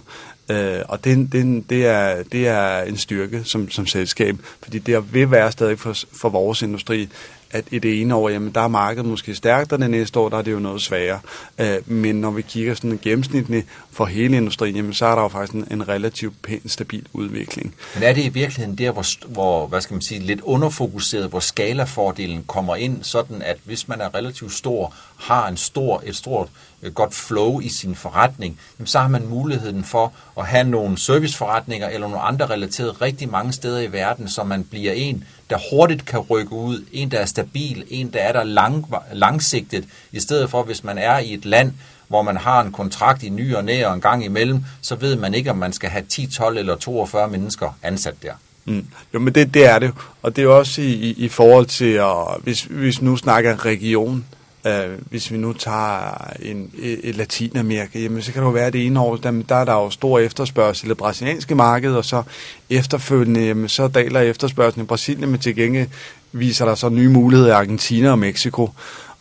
Øh, 0.51 0.81
og 0.89 1.05
det, 1.05 1.33
det, 1.33 1.71
det, 1.71 1.87
er, 1.87 2.23
det 2.23 2.49
er 2.49 2.83
en 2.83 2.97
styrke 2.97 3.45
som, 3.45 3.71
som 3.71 3.87
selskab, 3.87 4.37
fordi 4.63 4.79
det 4.79 5.15
vil 5.15 5.31
være 5.31 5.53
stadig 5.53 5.79
for, 5.79 5.95
for 6.13 6.29
vores 6.29 6.63
industri, 6.63 7.09
at 7.51 7.65
i 7.71 7.79
det 7.79 8.01
ene 8.01 8.15
år, 8.15 8.29
jamen 8.29 8.51
der 8.55 8.61
er 8.61 8.69
markedet 8.69 9.07
måske 9.07 9.35
stærkt, 9.35 9.73
og 9.73 9.79
det 9.79 9.91
næste 9.91 10.19
år, 10.19 10.29
der 10.29 10.39
er 10.39 10.43
det 10.43 10.53
jo 10.53 10.59
noget 10.59 10.83
sværere. 10.83 11.21
Øh, 11.59 11.77
men 11.87 12.21
når 12.21 12.31
vi 12.31 12.43
kigger 12.43 12.75
sådan 12.75 12.99
gennemsnitligt 13.03 13.67
for 13.91 14.05
hele 14.05 14.37
industrien, 14.37 14.77
jamen 14.77 14.95
så 14.95 15.07
er 15.07 15.15
der 15.15 15.23
jo 15.23 15.29
faktisk 15.29 15.53
en, 15.53 15.67
en 15.71 15.89
relativt 15.89 16.43
pæn, 16.43 16.69
stabil 16.69 17.07
udvikling. 17.13 17.75
Men 17.95 18.03
er 18.03 18.13
det 18.13 18.25
i 18.25 18.29
virkeligheden 18.29 18.79
der, 18.79 18.91
hvor, 18.91 19.05
hvor 19.29 19.67
hvad 19.67 19.81
skal 19.81 19.95
man 19.95 20.03
sige, 20.03 20.21
lidt 20.21 20.41
underfokuseret, 20.41 21.29
hvor 21.29 21.41
skalafordelen 21.41 22.45
kommer 22.47 22.77
ind, 22.77 22.99
sådan 23.03 23.43
at 23.43 23.57
hvis 23.65 23.89
man 23.89 24.01
er 24.01 24.15
relativt 24.15 24.53
stor, 24.53 24.95
har 25.19 25.49
en 25.49 25.57
stor, 25.57 26.03
et 26.07 26.17
stort 26.17 26.49
øh, 26.83 26.93
godt 26.93 27.15
flow 27.15 27.61
i 27.61 27.69
sin 27.69 27.95
forretning, 27.95 28.59
jamen 28.79 28.87
så 28.87 28.99
har 28.99 29.09
man 29.09 29.27
muligheden 29.27 29.85
for 29.85 30.13
at 30.39 30.47
have 30.47 30.65
nogle 30.65 30.99
serviceforretninger 30.99 31.89
eller 31.89 32.09
nogle 32.09 32.23
andre 32.23 32.47
relateret 32.47 33.03
rigtig 33.03 33.31
mange 33.31 33.53
steder 33.53 33.81
i 33.81 33.93
verden, 33.93 34.29
så 34.29 34.45
man 34.45 34.65
bliver 34.65 34.93
en, 34.93 35.25
der 35.51 35.59
hurtigt 35.71 36.05
kan 36.05 36.21
rykke 36.21 36.53
ud, 36.53 36.85
en, 36.93 37.11
der 37.11 37.19
er 37.19 37.27
stabil, 37.27 37.85
en, 37.89 38.13
der 38.13 38.21
er 38.21 38.33
der 38.33 38.45
lang, 38.45 38.87
langsigtet, 39.13 39.85
i 40.13 40.21
stedet 40.21 40.51
for, 40.51 40.63
hvis 40.63 40.85
man 40.85 40.99
er 40.99 41.19
i 41.19 41.35
et 41.35 41.45
land, 41.45 41.73
hvor 42.09 42.23
man 42.23 42.37
har 42.37 42.61
en 42.61 42.73
kontrakt 42.73 43.23
i 43.23 43.29
ny 43.29 43.55
og 43.55 43.65
næ 43.65 43.85
og 43.85 43.95
en 43.95 44.01
gang 44.01 44.25
imellem, 44.25 44.65
så 44.81 44.97
ved 44.97 45.17
man 45.17 45.35
ikke, 45.35 45.51
om 45.51 45.57
man 45.57 45.73
skal 45.73 45.91
have 45.91 46.05
10, 46.09 46.27
12 46.27 46.57
eller 46.57 46.77
42 46.77 47.29
mennesker 47.29 47.79
ansat 47.83 48.15
der. 48.23 48.33
Mm. 48.65 48.87
Jo, 49.15 49.19
men 49.19 49.35
det, 49.35 49.55
det 49.55 49.67
er 49.67 49.79
det. 49.79 49.93
Og 50.23 50.37
det 50.37 50.45
er 50.45 50.49
også 50.49 50.81
i, 50.83 50.93
i, 50.93 51.15
i 51.17 51.29
forhold 51.29 51.67
til, 51.67 51.93
at, 51.93 52.41
hvis, 52.43 52.63
hvis 52.63 53.03
nu 53.03 53.17
snakker 53.17 53.65
region, 53.65 54.25
øh, 54.69 54.99
hvis 55.11 55.31
vi 55.31 55.37
nu 55.37 55.53
tager 55.53 56.31
en, 56.43 56.71
et 56.79 57.17
Latinamerika, 57.17 57.99
jamen 57.99 58.23
så 58.23 58.33
kan 58.33 58.43
det 58.43 58.47
jo 58.47 58.53
være, 58.53 58.67
at 58.67 58.73
det 58.73 58.87
ene 58.87 59.01
år, 59.01 59.17
der, 59.17 59.43
der 59.49 59.55
er 59.55 59.65
der 59.65 59.73
jo 59.73 59.91
stor 59.91 60.19
efterspørgsel 60.19 60.87
i 60.87 60.89
det 60.89 60.97
brasilianske 60.97 61.55
marked, 61.55 61.95
og 61.95 62.05
så 62.05 62.23
efterfølgende, 62.71 63.41
jamen, 63.41 63.69
så 63.69 63.89
daler 63.89 64.21
efterspørgselen 64.21 64.85
i 64.85 64.87
Brasilien, 64.87 65.31
men 65.31 65.41
til 65.41 65.57
gengæld 65.57 65.89
viser 66.33 66.65
der 66.65 66.75
så 66.75 66.89
nye 66.89 67.09
muligheder 67.09 67.49
i 67.49 67.53
Argentina 67.53 68.11
og 68.11 68.19
Mexico. 68.19 68.71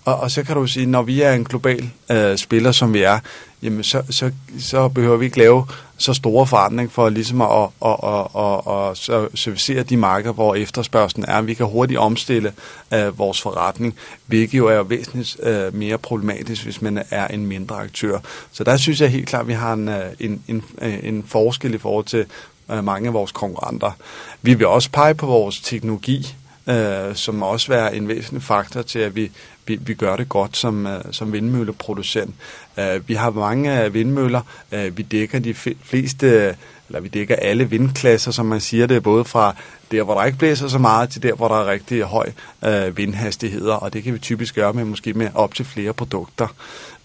Og, 0.07 0.19
og 0.19 0.31
så 0.31 0.43
kan 0.43 0.55
du 0.55 0.67
sige, 0.67 0.85
når 0.85 1.01
vi 1.01 1.21
er 1.21 1.33
en 1.33 1.43
global 1.43 1.89
øh, 2.11 2.37
spiller, 2.37 2.71
som 2.71 2.93
vi 2.93 3.01
er, 3.01 3.19
jamen 3.61 3.83
så, 3.83 4.03
så, 4.09 4.31
så 4.59 4.87
behøver 4.87 5.17
vi 5.17 5.25
ikke 5.25 5.37
lave 5.37 5.65
så 5.97 6.13
store 6.13 6.47
forandring 6.47 6.91
for 6.91 7.09
ligesom 7.09 7.41
at, 7.41 7.69
at, 7.85 7.95
at, 8.03 8.27
at, 8.35 8.61
at, 8.73 9.23
at 9.33 9.39
servicere 9.39 9.83
de 9.83 9.97
markeder, 9.97 10.33
hvor 10.33 10.55
efterspørgselen 10.55 11.25
er. 11.27 11.41
Vi 11.41 11.53
kan 11.53 11.65
hurtigt 11.65 11.99
omstille 11.99 12.53
uh, 12.95 13.19
vores 13.19 13.41
forretning, 13.41 13.95
hvilket 14.25 14.57
jo 14.57 14.67
er 14.67 14.83
væsentligt 14.83 15.37
uh, 15.43 15.75
mere 15.75 15.97
problematisk, 15.97 16.63
hvis 16.63 16.81
man 16.81 17.03
er 17.11 17.27
en 17.27 17.45
mindre 17.45 17.75
aktør. 17.75 18.19
Så 18.51 18.63
der 18.63 18.77
synes 18.77 19.01
jeg 19.01 19.09
helt 19.09 19.27
klart, 19.27 19.41
at 19.41 19.47
vi 19.47 19.53
har 19.53 19.73
en, 19.73 19.89
øh, 19.89 20.05
en, 20.19 20.43
en, 20.47 20.63
en 21.03 21.23
forskel 21.27 21.73
i 21.73 21.77
forhold 21.77 22.05
til 22.05 22.25
uh, 22.69 22.83
mange 22.83 23.07
af 23.07 23.13
vores 23.13 23.31
konkurrenter. 23.31 23.91
Vi 24.41 24.53
vil 24.53 24.67
også 24.67 24.89
pege 24.91 25.15
på 25.15 25.25
vores 25.25 25.59
teknologi, 25.59 26.35
øh, 26.67 27.15
som 27.15 27.43
også 27.43 27.67
være 27.67 27.95
en 27.95 28.07
væsentlig 28.07 28.43
faktor 28.43 28.81
til, 28.81 28.99
at 28.99 29.15
vi 29.15 29.31
vi, 29.67 29.79
vi 29.81 29.93
gør 29.93 30.15
det 30.15 30.29
godt 30.29 30.57
som, 30.57 30.85
uh, 30.85 30.91
som 31.11 31.33
vindmølleproducent. 31.33 32.35
Uh, 32.77 33.09
vi 33.09 33.13
har 33.13 33.29
mange 33.29 33.85
uh, 33.85 33.93
vindmøller. 33.93 34.41
Uh, 34.71 34.97
vi 34.97 35.03
dækker 35.03 35.39
de 35.39 35.53
fleste, 35.83 36.55
eller 36.87 36.99
vi 37.01 37.07
dækker 37.07 37.35
alle 37.35 37.69
vindklasser, 37.69 38.31
som 38.31 38.45
man 38.45 38.61
siger 38.61 38.87
det, 38.87 39.03
både 39.03 39.25
fra 39.25 39.55
der, 39.91 40.03
hvor 40.03 40.13
der 40.13 40.25
ikke 40.25 40.37
blæser 40.37 40.67
så 40.67 40.77
meget, 40.77 41.09
til 41.09 41.23
der, 41.23 41.33
hvor 41.33 41.47
der 41.47 41.55
er 41.55 41.67
rigtig 41.67 42.03
høj 42.03 42.31
uh, 42.61 42.97
vindhastigheder, 42.97 43.73
og 43.73 43.93
det 43.93 44.03
kan 44.03 44.13
vi 44.13 44.19
typisk 44.19 44.55
gøre 44.55 44.73
med 44.73 44.85
måske 44.85 45.13
med 45.13 45.29
op 45.33 45.55
til 45.55 45.65
flere 45.65 45.93
produkter. 45.93 46.47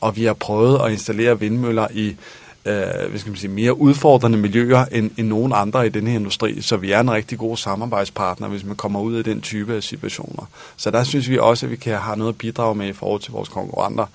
Og 0.01 0.17
vi 0.17 0.25
har 0.25 0.35
prøvet 0.35 0.81
at 0.85 0.93
installere 0.93 1.41
vindmøller 1.41 1.87
i 1.95 2.17
øh, 2.65 3.11
hvad 3.11 3.19
skal 3.19 3.31
man 3.31 3.39
sige, 3.39 3.51
mere 3.51 3.79
udfordrende 3.79 4.39
miljøer 4.39 4.85
end, 4.85 5.11
end 5.17 5.29
nogen 5.29 5.53
andre 5.55 5.87
i 5.87 5.89
den 5.89 6.07
her 6.07 6.17
industri, 6.17 6.61
så 6.61 6.77
vi 6.77 6.93
er 6.93 7.01
en 7.01 7.11
rigtig 7.11 7.39
god 7.39 7.57
samarbejdspartner, 7.57 8.49
hvis 8.49 8.65
man 8.65 8.77
kommer 8.77 9.01
ud 9.01 9.15
af 9.15 9.25
den 9.25 9.41
type 9.41 9.75
af 9.75 9.83
situationer. 9.83 10.49
Så 10.77 10.91
der 10.91 11.05
synes 11.05 11.29
vi 11.29 11.39
også, 11.39 11.67
at 11.67 11.71
vi 11.71 11.77
kan 11.77 11.99
have 11.99 12.17
noget 12.17 12.33
at 12.33 12.39
bidrage 12.39 12.75
med 12.75 12.89
i 12.89 12.93
forhold 12.93 13.21
til 13.21 13.33
vores 13.33 13.49
konkurrenter. 13.49 14.07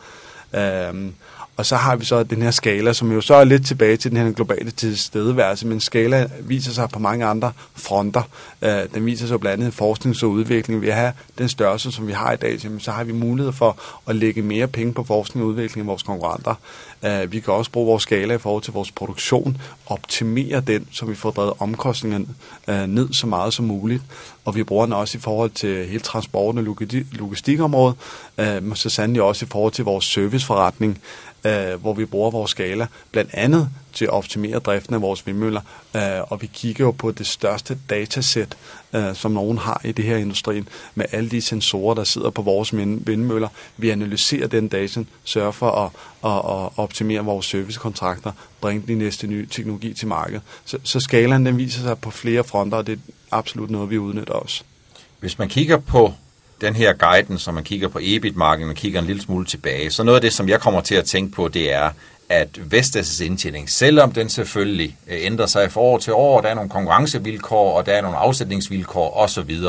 Øh, 0.56 1.12
og 1.58 1.66
så 1.66 1.76
har 1.76 1.96
vi 1.96 2.06
så 2.06 2.24
den 2.24 2.42
her 2.42 2.52
skala, 2.52 2.94
som 2.94 3.12
jo 3.12 3.22
så 3.22 3.36
er 3.36 3.44
lidt 3.44 3.66
tilbage 3.66 3.98
til 3.98 4.12
den 4.12 4.18
her 4.18 4.32
globale 4.32 4.72
tilstedeværelse, 4.72 5.68
men 5.68 5.80
skala 5.80 6.30
viser 6.40 6.72
sig 6.72 6.90
på 6.90 7.00
mange 7.00 7.26
andre 7.26 7.52
fronter. 7.76 8.22
Øh, 8.62 8.80
den 8.94 9.06
viser 9.06 9.28
sig 9.28 9.40
blandt 9.40 9.64
andet 9.64 9.74
forsknings- 9.74 10.24
og 10.24 10.30
udvikling. 10.30 10.82
Vi 10.82 10.90
har 10.90 11.14
den 11.38 11.50
størrelse, 11.50 11.92
som 11.92 12.08
vi 12.08 12.14
har 12.14 12.34
i 12.34 12.36
dag, 12.36 12.60
så 12.80 12.92
har 12.92 13.04
vi 13.04 13.12
mulighed 13.12 13.54
for 13.54 13.78
at 14.08 14.16
lægge 14.16 14.42
mere 14.42 14.68
penge 14.68 14.94
på 14.94 15.04
forskning 15.04 15.44
og 15.44 15.50
udvikling 15.50 15.82
end 15.82 15.88
vores 15.88 16.04
konkurrenter. 16.04 16.56
Øh, 17.06 17.32
vi 17.32 17.40
kan 17.40 17.54
også 17.54 17.72
bruge 17.72 17.88
vores 17.88 18.04
skala 18.04 18.34
i 18.34 18.38
forhold 18.38 18.64
til 18.64 18.74
vores 18.74 18.92
produktion, 18.92 19.62
optimere 19.86 20.60
den, 20.60 20.88
så 20.92 21.06
vi 21.06 21.16
får 21.16 21.32
drevet 21.32 21.54
omkostningerne 21.60 22.26
øh, 22.68 22.88
ned 22.88 23.14
så 23.14 23.28
meget 23.28 23.54
som 23.54 23.66
muligt. 23.66 24.04
Og 24.48 24.56
vi 24.56 24.64
bruger 24.64 24.86
den 24.86 24.94
også 24.94 25.18
i 25.18 25.22
forhold 25.22 25.50
til 25.50 25.86
hele 25.86 26.00
transporten 26.00 26.58
og 26.58 26.76
logistikområdet, 27.12 27.96
øh, 28.38 28.64
men 28.64 28.76
så 28.76 28.90
sandelig 28.90 29.22
også 29.22 29.46
i 29.46 29.48
forhold 29.48 29.74
til 29.74 29.86
vores 29.86 30.06
serviceforretning 30.06 31.00
øh, 31.46 31.82
hvor 31.82 31.94
vi 31.94 32.06
bruger 32.06 32.32
vores 32.32 32.52
skala, 32.52 32.88
blandt 33.12 33.32
andet 33.34 33.70
til 33.94 34.06
at 34.06 34.12
optimere 34.12 34.60
driften 34.60 34.96
af 34.96 35.02
vores 35.02 35.28
vindmøller, 35.28 35.62
øh, 35.96 36.02
og 36.22 36.42
vi 36.42 36.50
kigger 36.54 36.86
jo 36.86 36.92
på 36.92 37.12
det 37.12 37.28
største 37.28 37.78
datasæt, 37.90 38.58
øh, 38.94 39.16
som 39.16 39.32
nogen 39.32 39.58
har 39.58 39.82
i 39.84 39.92
det 39.92 40.06
her 40.06 40.18
industrien, 40.18 40.70
med 40.96 41.06
alle 41.12 41.30
de 41.30 41.42
sensorer, 41.42 41.96
der 41.96 42.04
sidder 42.04 42.30
på 42.30 42.42
vores 42.42 42.76
vindmøller. 42.76 43.48
Vi 43.78 43.90
analyserer 43.90 44.48
den 44.48 44.68
data, 44.68 45.04
sørger 45.24 45.52
for 45.52 45.72
at, 45.72 45.92
at, 46.32 46.38
at 46.38 46.70
optimere 46.78 47.26
vores 47.26 47.46
servicekontrakter, 47.46 48.32
bringe 48.62 48.84
de 48.88 48.96
næste 48.96 49.28
nye 49.28 49.48
teknologi 49.52 49.94
til 49.94 50.08
markedet. 50.08 50.42
Så, 50.66 50.78
så 50.84 51.00
skalaen 51.00 51.46
den 51.46 51.58
viser 51.58 51.82
sig 51.82 52.00
på 52.00 52.12
flere 52.12 52.44
fronter, 52.44 52.78
og 52.78 52.88
det 52.88 53.00
absolut 53.32 53.70
noget, 53.70 53.90
vi 53.90 53.98
udnytter 53.98 54.34
også. 54.34 54.64
Hvis 55.20 55.40
man 55.40 55.50
kigger 55.50 55.78
på 55.78 56.14
den 56.62 56.76
her 56.76 56.94
guiden, 56.94 57.38
som 57.38 57.54
man 57.54 57.64
kigger 57.64 57.88
på 57.88 58.00
EBIT-markedet, 58.02 58.68
man 58.68 58.76
kigger 58.76 59.00
en 59.00 59.08
lille 59.08 59.22
smule 59.22 59.46
tilbage, 59.46 59.92
så 59.92 60.04
noget 60.04 60.16
af 60.16 60.22
det, 60.22 60.34
som 60.34 60.50
jeg 60.50 60.60
kommer 60.60 60.82
til 60.82 60.96
at 60.96 61.06
tænke 61.06 61.36
på, 61.36 61.48
det 61.48 61.74
er, 61.74 61.92
at 62.30 62.60
Vestas' 62.74 63.24
indtjening, 63.24 63.70
selvom 63.70 64.12
den 64.12 64.30
selvfølgelig 64.30 64.98
øh, 65.08 65.18
ændrer 65.26 65.46
sig 65.46 65.72
fra 65.72 65.82
år 65.82 65.98
til 65.98 66.14
år, 66.14 66.42
der 66.42 66.50
er 66.50 66.54
nogle 66.54 66.70
konkurrencevilkår, 66.70 67.78
og 67.78 67.86
der 67.86 67.94
er 67.94 68.02
nogle 68.02 68.18
afsætningsvilkår 68.18 69.18
osv., 69.18 69.60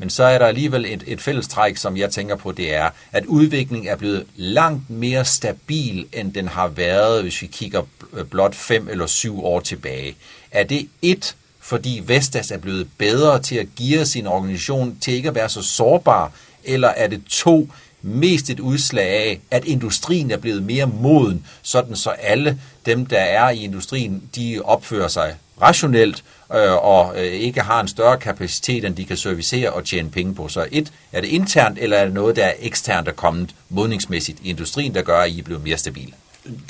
men 0.00 0.10
så 0.10 0.24
er 0.24 0.38
der 0.38 0.46
alligevel 0.46 0.84
et, 0.88 1.04
et 1.06 1.20
fællestræk, 1.20 1.76
som 1.76 1.96
jeg 1.96 2.10
tænker 2.10 2.36
på, 2.36 2.52
det 2.52 2.74
er, 2.74 2.90
at 3.12 3.26
udviklingen 3.26 3.88
er 3.88 3.96
blevet 3.96 4.26
langt 4.36 4.90
mere 4.90 5.24
stabil, 5.24 6.06
end 6.12 6.32
den 6.32 6.48
har 6.48 6.68
været, 6.68 7.22
hvis 7.22 7.42
vi 7.42 7.46
kigger 7.46 7.82
blot 8.30 8.54
fem 8.54 8.88
eller 8.88 9.06
syv 9.06 9.44
år 9.44 9.60
tilbage. 9.60 10.16
Er 10.50 10.62
det 10.62 10.88
et 11.02 11.36
fordi 11.68 12.02
Vestas 12.06 12.50
er 12.50 12.58
blevet 12.58 12.88
bedre 12.98 13.42
til 13.42 13.56
at 13.56 13.66
give 13.76 14.06
sin 14.06 14.26
organisation 14.26 14.96
til 15.00 15.14
ikke 15.14 15.28
at 15.28 15.34
være 15.34 15.48
så 15.48 15.62
sårbar, 15.62 16.32
eller 16.64 16.88
er 16.88 17.06
det 17.06 17.24
to, 17.28 17.68
mest 18.02 18.50
et 18.50 18.60
udslag 18.60 19.08
af, 19.08 19.40
at 19.50 19.64
industrien 19.64 20.30
er 20.30 20.36
blevet 20.36 20.62
mere 20.62 20.86
moden, 20.86 21.46
sådan 21.62 21.96
så 21.96 22.10
alle 22.10 22.60
dem, 22.86 23.06
der 23.06 23.18
er 23.18 23.50
i 23.50 23.64
industrien, 23.64 24.22
de 24.36 24.60
opfører 24.64 25.08
sig 25.08 25.34
rationelt 25.62 26.24
øh, 26.54 26.84
og 26.84 27.12
øh, 27.16 27.32
ikke 27.32 27.60
har 27.60 27.80
en 27.80 27.88
større 27.88 28.18
kapacitet, 28.18 28.84
end 28.84 28.96
de 28.96 29.04
kan 29.04 29.16
servicere 29.16 29.70
og 29.70 29.84
tjene 29.84 30.10
penge 30.10 30.34
på. 30.34 30.48
Så 30.48 30.66
et, 30.72 30.92
er 31.12 31.20
det 31.20 31.28
internt, 31.28 31.78
eller 31.78 31.96
er 31.96 32.04
det 32.04 32.14
noget, 32.14 32.36
der 32.36 32.44
er 32.44 32.52
eksternt 32.60 33.08
og 33.08 33.16
kommet 33.16 33.54
modningsmæssigt 33.68 34.38
i 34.42 34.50
industrien, 34.50 34.94
der 34.94 35.02
gør, 35.02 35.18
at 35.18 35.30
I 35.30 35.38
er 35.38 35.42
blevet 35.42 35.64
mere 35.64 35.78
stabile? 35.78 36.12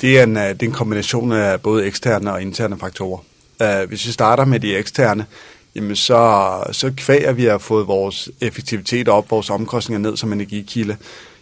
Det 0.01 0.19
er 0.19 0.23
en, 0.23 0.37
øh, 0.37 0.49
det 0.49 0.63
er 0.63 0.67
en 0.67 0.71
kombination 0.71 1.31
af 1.31 1.61
både 1.61 1.85
eksterne 1.85 2.33
og 2.33 2.41
interne 2.41 2.79
faktorer. 2.79 3.19
Uh, 3.63 3.87
hvis 3.87 4.07
vi 4.07 4.11
starter 4.11 4.45
med 4.45 4.59
de 4.59 4.77
eksterne, 4.77 5.25
jamen 5.75 5.95
så, 5.95 6.63
så 6.71 6.91
kvæg 6.97 7.37
vi 7.37 7.45
har 7.45 7.57
fået 7.57 7.87
vores 7.87 8.29
effektivitet 8.41 9.07
op, 9.07 9.31
vores 9.31 9.49
omkostninger 9.49 10.09
ned 10.09 10.17
som 10.17 10.33
energikilde, 10.33 10.97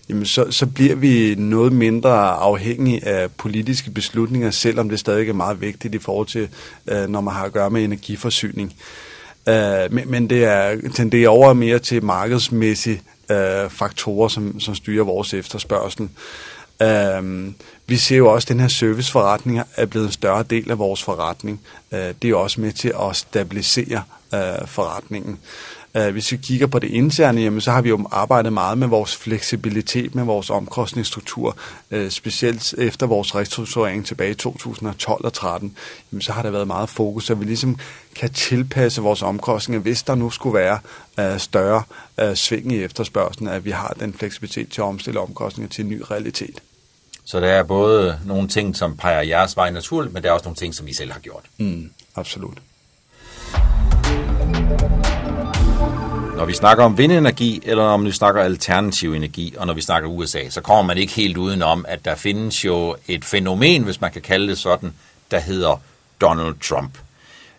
jamen 0.09 0.25
så, 0.25 0.51
så 0.51 0.65
bliver 0.65 0.95
vi 0.95 1.35
noget 1.37 1.73
mindre 1.73 2.29
afhængige 2.29 3.07
af 3.07 3.31
politiske 3.31 3.91
beslutninger, 3.91 4.51
selvom 4.51 4.89
det 4.89 4.99
stadig 4.99 5.29
er 5.29 5.33
meget 5.33 5.61
vigtigt 5.61 5.95
i 5.95 5.99
forhold 5.99 6.27
til, 6.27 6.49
uh, 6.91 7.09
når 7.09 7.21
man 7.21 7.33
har 7.33 7.45
at 7.45 7.53
gøre 7.53 7.69
med 7.69 7.83
energiforsyning. 7.83 8.73
Uh, 9.47 9.53
men, 9.93 10.11
men 10.11 10.29
det 10.29 10.43
er 10.43 10.75
tenderer 10.95 11.29
over 11.29 11.53
mere 11.53 11.79
til 11.79 12.03
markedsmæssige 12.03 13.01
uh, 13.29 13.69
faktorer, 13.69 14.27
som, 14.27 14.59
som 14.59 14.75
styrer 14.75 15.03
vores 15.03 15.33
efterspørgsel. 15.33 16.09
Uh, 16.81 17.51
vi 17.87 17.97
ser 17.97 18.17
jo 18.17 18.33
også, 18.33 18.45
at 18.45 18.49
den 18.49 18.59
her 18.59 18.67
serviceforretning 18.67 19.61
er 19.75 19.85
blevet 19.85 20.05
en 20.05 20.11
større 20.11 20.43
del 20.43 20.71
af 20.71 20.77
vores 20.77 21.03
forretning. 21.03 21.61
Øh, 21.91 22.13
det 22.21 22.29
er 22.29 22.35
også 22.35 22.61
med 22.61 22.71
til 22.71 22.93
at 23.09 23.15
stabilisere 23.15 24.03
øh, 24.33 24.67
forretningen. 24.67 25.39
Øh, 25.95 26.11
hvis 26.11 26.31
vi 26.31 26.37
kigger 26.37 26.67
på 26.67 26.79
det 26.79 26.89
interne, 26.89 27.41
jamen, 27.41 27.61
så 27.61 27.71
har 27.71 27.81
vi 27.81 27.89
jo 27.89 28.07
arbejdet 28.11 28.53
meget 28.53 28.77
med 28.77 28.87
vores 28.87 29.15
fleksibilitet, 29.15 30.15
med 30.15 30.23
vores 30.23 30.49
omkostningsstruktur, 30.49 31.57
specielt 32.09 32.73
efter 32.77 33.05
vores 33.05 33.35
restrukturering 33.35 34.05
tilbage 34.05 34.31
i 34.31 34.33
2012 34.33 35.25
og 35.25 35.33
2013, 35.33 35.77
jamen, 36.11 36.21
så 36.21 36.31
har 36.31 36.41
der 36.41 36.49
været 36.49 36.67
meget 36.67 36.89
fokus, 36.89 37.25
så 37.25 37.35
vi 37.35 37.45
ligesom 37.45 37.79
kan 38.15 38.33
tilpasse 38.33 39.01
vores 39.01 39.21
omkostninger, 39.21 39.81
hvis 39.81 40.03
der 40.03 40.15
nu 40.15 40.29
skulle 40.29 40.59
være 40.59 40.79
større 41.39 41.83
uh, 42.21 42.33
sving 42.33 42.71
i 42.71 42.83
efterspørgselen, 42.83 43.47
at 43.47 43.65
vi 43.65 43.71
har 43.71 43.95
den 43.99 44.13
fleksibilitet 44.13 44.69
til 44.69 44.81
at 44.81 44.85
omstille 44.85 45.19
omkostninger 45.19 45.69
til 45.69 45.83
en 45.83 45.89
ny 45.89 46.01
realitet. 46.11 46.61
Så 47.29 47.39
der 47.39 47.47
er 47.47 47.63
både 47.63 48.19
nogle 48.25 48.47
ting, 48.47 48.75
som 48.75 48.97
peger 48.97 49.21
jeres 49.21 49.57
vej 49.57 49.69
naturligt, 49.69 50.13
men 50.13 50.23
der 50.23 50.29
er 50.29 50.33
også 50.33 50.43
nogle 50.43 50.55
ting, 50.55 50.75
som 50.75 50.87
I 50.87 50.93
selv 50.93 51.11
har 51.11 51.19
gjort. 51.19 51.43
Mm, 51.57 51.91
absolut. 52.15 52.57
Når 56.37 56.45
vi 56.45 56.53
snakker 56.53 56.83
om 56.83 56.97
vindenergi, 56.97 57.61
eller 57.63 57.83
når 57.83 57.97
vi 57.97 58.11
snakker 58.11 58.41
alternativ 58.41 59.13
energi, 59.13 59.55
og 59.57 59.67
når 59.67 59.73
vi 59.73 59.81
snakker 59.81 60.09
USA, 60.09 60.49
så 60.49 60.61
kommer 60.61 60.83
man 60.83 60.97
ikke 60.97 61.13
helt 61.13 61.37
udenom, 61.37 61.85
at 61.87 62.05
der 62.05 62.15
findes 62.15 62.65
jo 62.65 62.95
et 63.07 63.25
fænomen, 63.25 63.83
hvis 63.83 64.01
man 64.01 64.11
kan 64.11 64.21
kalde 64.21 64.47
det 64.47 64.57
sådan, 64.57 64.93
der 65.31 65.39
hedder 65.39 65.81
Donald 66.21 66.55
Trump. 66.69 66.97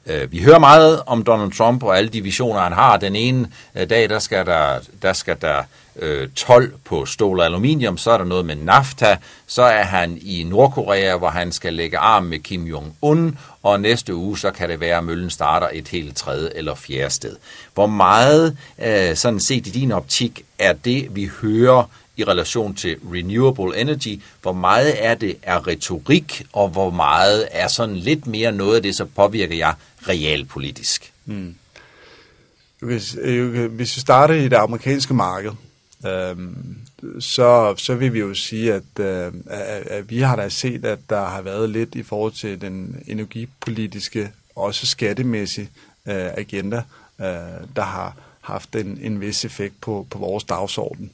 Øh, 0.07 0.33
vi 0.33 0.43
hører 0.43 0.59
meget 0.59 1.03
om 1.07 1.25
Donald 1.25 1.53
Trump 1.53 1.83
og 1.83 1.99
alle 1.99 2.11
de 2.11 2.23
visioner, 2.23 2.61
han 2.61 2.73
har. 2.73 2.97
Den 2.97 3.17
ene 3.17 3.49
øh, 3.75 3.91
dag, 3.91 4.09
der 4.09 4.19
skal 4.19 4.47
der, 4.47 4.79
der, 5.03 5.13
skal 5.13 5.37
der 5.41 5.63
øh, 5.99 6.29
12 6.29 6.73
på 6.85 7.07
stål 7.07 7.41
og 7.41 7.45
aluminium, 7.45 7.99
så 7.99 8.11
er 8.11 8.19
der 8.19 8.25
noget 8.25 8.47
med 8.47 8.57
NAFTA, 8.57 9.17
så 9.47 9.63
er 9.63 9.83
han 9.83 10.19
i 10.23 10.45
Nordkorea, 10.45 11.17
hvor 11.17 11.29
han 11.29 11.53
skal 11.53 11.75
lægge 11.75 11.99
arm 11.99 12.25
med 12.25 12.39
Kim 12.39 12.67
Jong-un, 12.67 13.37
og 13.63 13.81
næste 13.81 14.15
uge, 14.15 14.39
så 14.39 14.51
kan 14.51 14.69
det 14.69 14.81
være, 14.81 14.99
at 14.99 15.05
møllen 15.05 15.31
starter 15.31 15.69
et 15.73 15.89
helt 15.89 16.17
tredje 16.17 16.51
eller 16.55 16.75
fjerde 16.75 17.11
sted. 17.11 17.37
Hvor 17.75 17.87
meget, 17.87 18.57
øh, 18.85 19.17
sådan 19.17 19.41
set 19.41 19.67
i 19.67 19.71
din 19.71 19.93
optik, 19.93 20.45
er 20.59 20.73
det, 20.73 21.17
vi 21.17 21.31
hører 21.41 21.91
i 22.17 22.25
relation 22.25 22.75
til 22.75 22.97
renewable 23.13 23.81
energy, 23.81 24.23
hvor 24.43 24.53
meget 24.53 25.05
er 25.05 25.15
det 25.15 25.37
er 25.43 25.67
retorik, 25.67 26.47
og 26.53 26.69
hvor 26.69 26.91
meget 26.91 27.49
er 27.51 27.69
sådan 27.69 27.97
lidt 27.97 28.27
mere 28.27 28.53
noget 28.53 28.77
af 28.77 28.83
det, 28.83 28.97
så 28.97 29.05
påvirker 29.05 29.57
jeg 29.57 29.75
realpolitisk? 30.09 31.13
Mm. 31.27 31.55
Hvis, 32.81 33.17
øh, 33.21 33.73
hvis 33.73 33.97
vi 33.97 34.01
starter 34.01 34.35
i 34.35 34.45
det 34.45 34.57
amerikanske 34.57 35.15
marked, 35.15 35.51
øhm, 36.07 36.77
så, 37.21 37.75
så 37.77 37.95
vil 37.95 38.13
vi 38.13 38.19
jo 38.19 38.35
sige, 38.35 38.75
at, 38.75 39.01
øh, 39.01 39.33
at, 39.47 39.87
at 39.87 40.11
vi 40.11 40.19
har 40.19 40.37
da 40.37 40.49
set, 40.49 40.85
at 40.85 40.99
der 41.11 41.25
har 41.25 41.43
været 41.43 41.71
lidt 41.71 41.95
i 41.95 42.03
forhold 42.03 42.33
til 42.33 42.61
den 42.61 43.03
energipolitiske, 43.07 44.33
også 44.57 44.87
skattemæssige 44.87 45.71
øh, 46.09 46.31
agenda, 46.37 46.83
øh, 47.21 47.27
der 47.77 47.83
har 47.83 48.17
haft 48.41 48.77
en, 48.77 48.99
en 49.03 49.21
vis 49.21 49.45
effekt 49.45 49.81
på, 49.81 50.07
på 50.11 50.19
vores 50.19 50.45
dagsorden. 50.45 51.11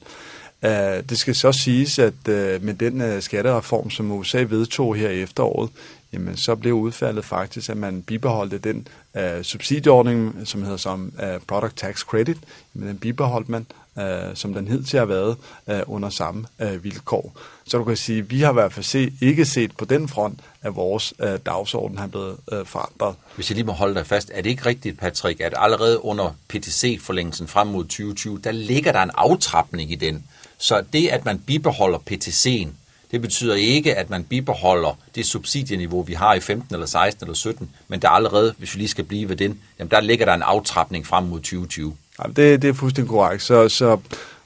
Uh, 0.63 0.71
det 1.09 1.17
skal 1.17 1.35
så 1.35 1.51
siges, 1.51 1.99
at 1.99 2.13
uh, 2.29 2.63
med 2.63 2.73
den 2.73 3.01
uh, 3.01 3.21
skattereform, 3.21 3.89
som 3.89 4.11
USA 4.11 4.45
vedtog 4.49 4.95
her 4.95 5.09
i 5.09 5.21
efteråret, 5.21 5.69
jamen, 6.15 6.37
så 6.37 6.55
blev 6.55 6.73
udfaldet 6.73 7.25
faktisk, 7.25 7.69
at 7.69 7.77
man 7.77 8.01
bibeholdte 8.01 8.57
den 8.57 8.87
øh, 9.17 9.43
subsidieordning, 9.43 10.41
som 10.45 10.63
hedder 10.63 10.77
som 10.77 11.13
øh, 11.23 11.39
Product 11.47 11.77
Tax 11.77 11.99
Credit, 11.99 12.37
men 12.73 12.87
den 12.87 12.97
bibeholdt 12.97 13.49
man, 13.49 13.65
øh, 13.99 14.35
som 14.35 14.53
den 14.53 14.67
hed 14.67 14.83
til 14.83 14.97
at 14.97 15.01
have 15.01 15.09
været 15.09 15.37
øh, 15.69 15.81
under 15.87 16.09
samme 16.09 16.45
øh, 16.59 16.83
vilkår. 16.83 17.33
Så 17.67 17.77
du 17.77 17.83
kan 17.83 17.97
sige, 17.97 18.19
at 18.19 18.31
vi 18.31 18.41
har 18.41 18.49
i 18.49 18.53
hvert 18.53 18.73
fald 18.73 18.83
se, 18.83 19.13
ikke 19.21 19.45
set 19.45 19.77
på 19.77 19.85
den 19.85 20.07
front, 20.07 20.39
at 20.61 20.75
vores 20.75 21.13
øh, 21.19 21.39
dagsorden 21.45 21.97
har 21.97 22.07
blevet 22.07 22.37
øh, 22.51 22.65
forandret. 22.65 23.15
Hvis 23.35 23.49
jeg 23.49 23.55
lige 23.55 23.65
må 23.65 23.73
holde 23.73 23.95
dig 23.95 24.07
fast, 24.07 24.31
er 24.33 24.41
det 24.41 24.49
ikke 24.49 24.65
rigtigt, 24.65 24.99
Patrick, 24.99 25.41
at 25.41 25.53
allerede 25.57 26.05
under 26.05 26.35
PTC-forlængelsen 26.49 27.47
frem 27.47 27.67
mod 27.67 27.83
2020, 27.83 28.39
der 28.43 28.51
ligger 28.51 28.91
der 28.91 29.01
en 29.01 29.11
aftrapning 29.15 29.91
i 29.91 29.95
den, 29.95 30.23
så 30.57 30.83
det, 30.93 31.07
at 31.07 31.25
man 31.25 31.39
bibeholder 31.39 31.97
PTC'en, 32.11 32.69
det 33.11 33.21
betyder 33.21 33.55
ikke, 33.55 33.95
at 33.95 34.09
man 34.09 34.23
bibeholder 34.23 34.97
det 35.15 35.25
subsidieniveau, 35.25 36.01
vi 36.01 36.13
har 36.13 36.33
i 36.33 36.39
15 36.39 36.75
eller 36.75 36.87
16 36.87 37.25
eller 37.25 37.35
17, 37.35 37.69
men 37.87 38.01
der 38.01 38.09
allerede, 38.09 38.53
hvis 38.57 38.75
vi 38.75 38.79
lige 38.79 38.87
skal 38.87 39.03
blive 39.03 39.29
ved 39.29 39.35
den, 39.35 39.59
jamen 39.79 39.91
der 39.91 40.01
ligger 40.01 40.25
der 40.25 40.33
en 40.33 40.41
aftrapning 40.41 41.07
frem 41.07 41.23
mod 41.23 41.39
2020. 41.39 41.95
Jamen 42.23 42.35
det, 42.35 42.61
det 42.61 42.69
er 42.69 42.73
fuldstændig 42.73 43.09
korrekt. 43.09 43.43
Så, 43.43 43.69
så 43.69 43.97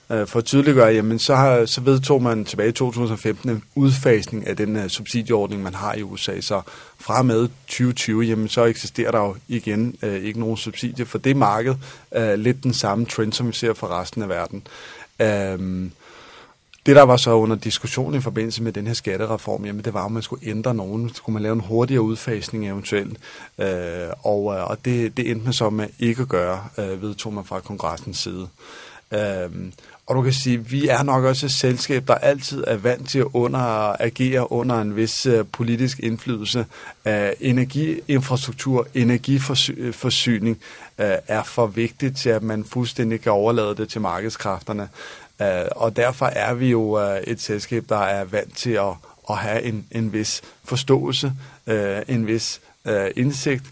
øh, 0.10 0.28
for 0.28 0.40
at 0.40 0.46
tydeliggøre, 0.46 0.88
jamen 0.88 1.20
så, 1.20 1.36
har, 1.36 1.66
så 1.66 1.82
vedtog 1.82 2.24
man 2.24 2.46
tilbage 2.46 2.70
i 2.70 2.72
2015 2.72 3.50
en 3.50 3.64
udfasning 3.76 4.48
af 4.48 4.58
den 4.58 4.76
uh, 4.76 4.88
subsidieordning, 4.88 5.64
man 5.64 5.76
har 5.76 5.94
i 5.94 6.04
USA. 6.04 6.42
Så 6.42 6.62
fra 7.00 7.22
med 7.22 7.48
2020, 7.68 8.24
jamen 8.24 8.48
så 8.48 8.66
eksisterer 8.66 9.12
der 9.12 9.20
jo 9.20 9.36
igen 9.48 9.96
uh, 10.04 10.14
ikke 10.14 10.40
nogen 10.40 10.58
subsidie 10.58 11.06
for 11.06 11.18
det 11.18 11.36
marked. 11.36 11.76
Uh, 12.18 12.34
lidt 12.34 12.64
den 12.64 12.74
samme 12.74 13.06
trend, 13.06 13.34
som 13.34 13.48
vi 13.48 13.54
ser 13.54 13.74
for 13.74 14.00
resten 14.00 14.22
af 14.22 14.30
verden. 14.30 14.68
Uh, 15.20 15.90
det, 16.86 16.96
der 16.96 17.04
var 17.04 17.18
så 17.18 17.32
under 17.32 17.56
diskussion 17.56 18.16
i 18.16 18.22
forbindelse 18.22 18.64
med 18.64 18.72
den 18.72 18.88
her 18.88 18.94
skattereform, 18.94 19.66
jamen 19.66 19.86
det 19.86 19.94
var, 19.94 20.06
om 20.06 20.12
man 20.12 20.24
skulle 20.24 20.48
ændre 20.48 20.74
nogen. 20.74 21.14
Skulle 21.14 21.34
man 21.34 21.44
lave 21.44 21.54
en 21.54 21.60
hurtigere 21.60 22.02
udfasning 22.02 22.68
eventuelt? 22.68 23.18
Øh, 23.58 24.08
og 24.24 24.56
øh, 24.56 24.70
og 24.70 24.86
det, 24.86 25.18
det 25.18 25.32
endte 25.32 25.46
man 25.46 25.54
så 25.54 25.70
med 25.70 25.88
ikke 26.00 26.22
at 26.22 26.30
gøre, 26.30 26.64
øh, 26.78 27.02
vedtog 27.02 27.34
man 27.34 27.46
fra 27.46 27.60
kongressens 27.60 28.18
side. 28.18 28.48
Øh, 29.14 29.72
og 30.10 30.16
du 30.16 30.22
kan 30.22 30.34
sige, 30.34 30.66
vi 30.70 30.88
er 30.88 31.04
nok 31.04 31.24
også 31.24 31.46
et 31.46 31.52
selskab, 31.52 32.08
der 32.08 32.16
altid 32.16 32.64
er 32.68 32.78
vant 32.78 33.10
til 33.10 33.20
at 33.20 33.28
under, 33.34 33.96
agere 34.00 34.52
under 34.52 34.82
en 34.82 34.96
vis 34.96 35.26
øh, 35.26 35.46
politisk 35.52 36.00
indflydelse. 36.00 36.66
Øh, 37.06 37.30
energiinfrastruktur, 37.40 38.88
energiforsyning 38.94 40.60
øh, 41.00 41.12
er 41.28 41.44
for 41.44 41.68
vigtigt 41.68 42.18
til, 42.18 42.30
at 42.30 42.44
man 42.44 42.66
fuldstændig 42.66 43.22
kan 43.22 43.32
overlade 43.32 43.76
det 43.76 43.90
til 43.90 44.02
markedskræfterne. 44.02 44.90
Øh, 45.42 45.66
og 45.72 45.96
derfor 45.96 46.26
er 46.26 46.54
vi 46.54 46.70
jo 46.70 47.00
øh, 47.00 47.22
et 47.22 47.42
selskab, 47.42 47.86
der 47.90 48.00
er 48.00 48.24
vant 48.24 48.58
til 48.58 48.72
at, 48.72 48.94
at 49.30 49.38
have 49.38 49.64
en, 49.64 49.86
en 49.92 50.14
vis 50.14 50.42
forståelse, 50.64 51.34
øh, 51.68 52.02
en 52.08 52.28
vis 52.28 52.62
øh, 52.86 53.12
indsigt 53.16 53.64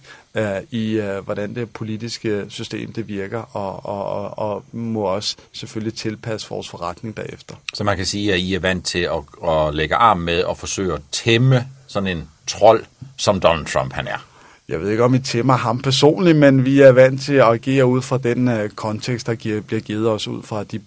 i, 0.71 1.01
hvordan 1.23 1.55
det 1.55 1.69
politiske 1.69 2.45
system 2.49 2.93
det 2.93 3.07
virker, 3.07 3.57
og, 3.57 3.85
og, 3.85 4.05
og, 4.05 4.37
og 4.37 4.63
må 4.71 5.01
også 5.01 5.35
selvfølgelig 5.51 5.93
tilpasse 5.93 6.49
vores 6.49 6.69
forretning 6.69 7.17
derefter. 7.17 7.55
Så 7.73 7.83
man 7.83 7.97
kan 7.97 8.05
sige, 8.05 8.33
at 8.33 8.39
I 8.39 8.53
er 8.53 8.59
vant 8.59 8.85
til 8.85 8.99
at, 8.99 9.49
at 9.49 9.75
lægge 9.75 9.95
arm 9.95 10.17
med 10.17 10.43
og 10.43 10.57
forsøge 10.57 10.93
at 10.93 11.01
tæmme 11.11 11.67
sådan 11.87 12.17
en 12.17 12.29
trold, 12.47 12.85
som 13.17 13.39
Donald 13.39 13.65
Trump 13.65 13.93
han 13.93 14.07
er 14.07 14.27
jeg 14.69 14.81
ved 14.81 14.91
ikke 14.91 15.03
om 15.03 15.13
I 15.13 15.19
tæmmer 15.19 15.57
ham 15.57 15.79
personligt, 15.81 16.37
men 16.37 16.65
vi 16.65 16.81
er 16.81 16.91
vant 16.91 17.21
til 17.21 17.33
at 17.33 17.45
agere 17.45 17.85
ud 17.85 18.01
fra 18.01 18.17
den 18.17 18.47
øh, 18.47 18.69
kontekst, 18.69 19.27
der 19.27 19.35
giver, 19.35 19.61
bliver 19.61 19.81
givet 19.81 20.09
os 20.09 20.27
ud 20.27 20.43
fra 20.43 20.63
de 20.63 20.79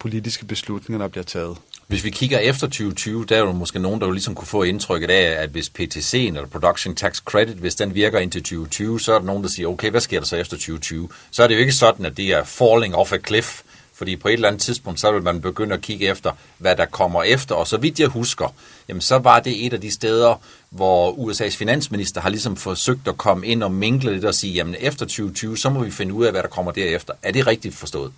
politiske 0.00 0.44
beslutninger, 0.44 1.04
der 1.04 1.08
bliver 1.08 1.24
taget. 1.24 1.56
Hvis 1.86 2.04
vi 2.04 2.10
kigger 2.10 2.38
efter 2.38 2.66
2020, 2.66 3.24
der 3.24 3.36
er 3.36 3.40
jo 3.40 3.52
måske 3.52 3.78
nogen, 3.78 4.00
der 4.00 4.06
jo 4.06 4.12
ligesom 4.12 4.34
kunne 4.34 4.46
få 4.46 4.62
indtrykket 4.62 5.10
af, 5.10 5.42
at 5.42 5.50
hvis 5.50 5.72
PTC'en 5.78 6.16
eller 6.16 6.46
Production 6.46 6.94
Tax 6.94 7.16
Credit, 7.16 7.56
hvis 7.56 7.74
den 7.74 7.94
virker 7.94 8.18
indtil 8.18 8.42
2020, 8.42 9.00
så 9.00 9.12
er 9.12 9.18
der 9.18 9.26
nogen, 9.26 9.42
der 9.42 9.48
siger, 9.48 9.68
okay, 9.68 9.90
hvad 9.90 10.00
sker 10.00 10.18
der 10.18 10.26
så 10.26 10.36
efter 10.36 10.56
2020? 10.56 11.08
Så 11.30 11.42
er 11.42 11.46
det 11.46 11.54
jo 11.54 11.60
ikke 11.60 11.72
sådan, 11.72 12.06
at 12.06 12.16
det 12.16 12.32
er 12.32 12.44
falling 12.44 12.94
off 12.94 13.12
a 13.12 13.18
cliff, 13.26 13.60
fordi 14.02 14.16
på 14.16 14.28
et 14.28 14.32
eller 14.32 14.48
andet 14.48 14.62
tidspunkt, 14.62 15.00
så 15.00 15.12
vil 15.12 15.22
man 15.22 15.40
begynde 15.40 15.74
at 15.74 15.80
kigge 15.80 16.06
efter, 16.06 16.32
hvad 16.58 16.76
der 16.76 16.84
kommer 16.84 17.22
efter. 17.22 17.54
Og 17.54 17.66
så 17.66 17.76
vidt 17.76 18.00
jeg 18.00 18.08
husker, 18.08 18.54
jamen 18.88 19.00
så 19.00 19.18
var 19.18 19.40
det 19.40 19.66
et 19.66 19.72
af 19.72 19.80
de 19.80 19.90
steder, 19.90 20.34
hvor 20.70 21.12
USA's 21.12 21.56
finansminister 21.56 22.20
har 22.20 22.28
ligesom 22.28 22.56
forsøgt 22.56 23.08
at 23.08 23.16
komme 23.16 23.46
ind 23.46 23.62
og 23.62 23.72
minkle 23.72 24.12
lidt 24.12 24.24
og 24.24 24.34
sige, 24.34 24.52
jamen 24.52 24.76
efter 24.80 25.06
2020, 25.06 25.58
så 25.58 25.70
må 25.70 25.84
vi 25.84 25.90
finde 25.90 26.14
ud 26.14 26.24
af, 26.24 26.32
hvad 26.32 26.42
der 26.42 26.48
kommer 26.48 26.72
derefter. 26.72 27.14
Er 27.22 27.32
det 27.32 27.46
rigtigt 27.46 27.74
forstået? 27.74 28.12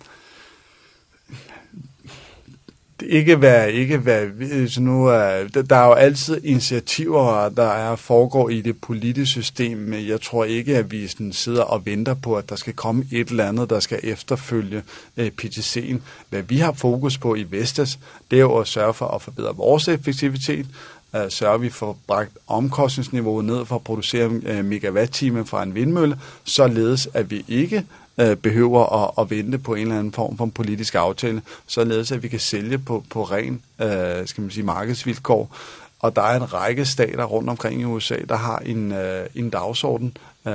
Ikke 3.01 3.41
være, 3.41 3.73
ikke 3.73 4.05
være, 4.05 4.29
så 4.69 4.81
nu 4.81 5.05
er, 5.05 5.43
der 5.69 5.75
er 5.75 5.85
jo 5.85 5.93
altid 5.93 6.41
initiativer, 6.43 7.49
der 7.49 7.67
er 7.67 7.95
foregår 7.95 8.49
i 8.49 8.61
det 8.61 8.81
politiske 8.81 9.25
system, 9.25 9.77
men 9.77 10.07
jeg 10.07 10.21
tror 10.21 10.45
ikke, 10.45 10.77
at 10.77 10.91
vi 10.91 11.07
sådan 11.07 11.33
sidder 11.33 11.63
og 11.63 11.85
venter 11.85 12.13
på, 12.13 12.35
at 12.35 12.49
der 12.49 12.55
skal 12.55 12.73
komme 12.73 13.05
et 13.11 13.29
eller 13.29 13.47
andet, 13.47 13.69
der 13.69 13.79
skal 13.79 13.99
efterfølge 14.03 14.83
øh, 15.17 15.31
PTC'en. 15.41 15.97
Hvad 16.29 16.41
vi 16.41 16.57
har 16.57 16.71
fokus 16.71 17.17
på 17.17 17.35
i 17.35 17.45
Vestas, 17.51 17.99
det 18.31 18.37
er 18.37 18.41
jo 18.41 18.57
at 18.57 18.67
sørge 18.67 18.93
for 18.93 19.07
at 19.07 19.21
forbedre 19.21 19.55
vores 19.55 19.87
effektivitet, 19.87 20.67
øh, 21.15 21.29
sørger 21.29 21.57
vi 21.57 21.69
for 21.69 21.97
bragt 22.07 22.31
omkostningsniveauet 22.47 23.45
ned 23.45 23.65
for 23.65 23.75
at 23.75 23.83
producere 23.83 24.41
øh, 24.45 24.65
megawatt-time 24.65 25.45
fra 25.45 25.63
en 25.63 25.75
vindmølle, 25.75 26.19
således 26.43 27.09
at 27.13 27.31
vi 27.31 27.45
ikke 27.47 27.83
øh, 28.17 28.35
behøver 28.35 29.03
at, 29.03 29.23
at 29.23 29.29
vente 29.29 29.57
på 29.57 29.75
en 29.75 29.81
eller 29.81 29.99
anden 29.99 30.13
form 30.13 30.37
for 30.37 30.45
en 30.45 30.51
politisk 30.51 30.95
aftale, 30.95 31.41
således 31.67 32.11
at 32.11 32.23
vi 32.23 32.27
kan 32.27 32.39
sælge 32.39 32.77
på, 32.77 33.03
på 33.09 33.23
ren 33.23 33.61
øh, 33.81 34.27
skal 34.27 34.41
man 34.41 34.51
sige, 34.51 34.63
markedsvilkår. 34.63 35.55
Og 35.99 36.15
der 36.15 36.21
er 36.21 36.35
en 36.35 36.53
række 36.53 36.85
stater 36.85 37.23
rundt 37.23 37.49
omkring 37.49 37.81
i 37.81 37.85
USA, 37.85 38.17
der 38.29 38.35
har 38.35 38.57
en, 38.57 38.91
øh, 38.91 39.25
en 39.35 39.49
dagsorden, 39.49 40.17
øh, 40.47 40.53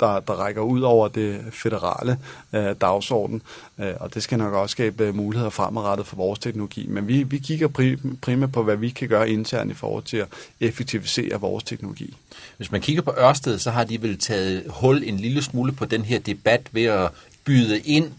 der, 0.00 0.20
der 0.20 0.32
rækker 0.32 0.62
ud 0.62 0.80
over 0.80 1.08
det 1.08 1.40
federale 1.52 2.18
øh, 2.52 2.74
dagsorden, 2.80 3.42
øh, 3.78 3.92
og 4.00 4.14
det 4.14 4.22
skal 4.22 4.38
nok 4.38 4.54
også 4.54 4.72
skabe 4.72 5.04
øh, 5.04 5.14
muligheder 5.14 5.50
fremadrettet 5.50 6.06
for 6.06 6.16
vores 6.16 6.38
teknologi. 6.38 6.86
Men 6.88 7.08
vi, 7.08 7.22
vi 7.22 7.38
kigger 7.38 7.68
prim, 7.68 8.18
primært 8.22 8.52
på, 8.52 8.62
hvad 8.62 8.76
vi 8.76 8.90
kan 8.90 9.08
gøre 9.08 9.30
internt 9.30 9.70
i 9.70 9.74
forhold 9.74 10.02
til 10.02 10.16
at 10.16 10.28
effektivisere 10.60 11.40
vores 11.40 11.64
teknologi. 11.64 12.16
Hvis 12.56 12.72
man 12.72 12.80
kigger 12.80 13.02
på 13.02 13.14
Ørsted, 13.18 13.58
så 13.58 13.70
har 13.70 13.84
de 13.84 14.02
vel 14.02 14.18
taget 14.18 14.64
hul 14.68 15.02
en 15.04 15.16
lille 15.16 15.42
smule 15.42 15.72
på 15.72 15.84
den 15.84 16.04
her 16.04 16.18
debat 16.18 16.60
ved 16.72 16.84
at 16.84 17.10
byde 17.44 17.80
ind 17.80 18.12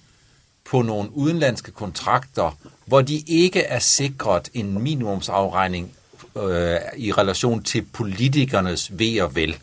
på 0.66 0.82
nogle 0.82 1.18
udenlandske 1.18 1.72
kontrakter, 1.72 2.58
hvor 2.86 3.02
de 3.02 3.24
ikke 3.28 3.62
er 3.62 3.80
sikret 3.80 4.50
en 4.54 4.82
minimumsafregning 4.82 5.92
øh, 6.38 6.78
i 6.98 7.12
relation 7.12 7.64
til 7.64 7.82
politikernes 7.82 9.00
ved 9.00 9.22
og 9.22 9.36
vel. 9.36 9.58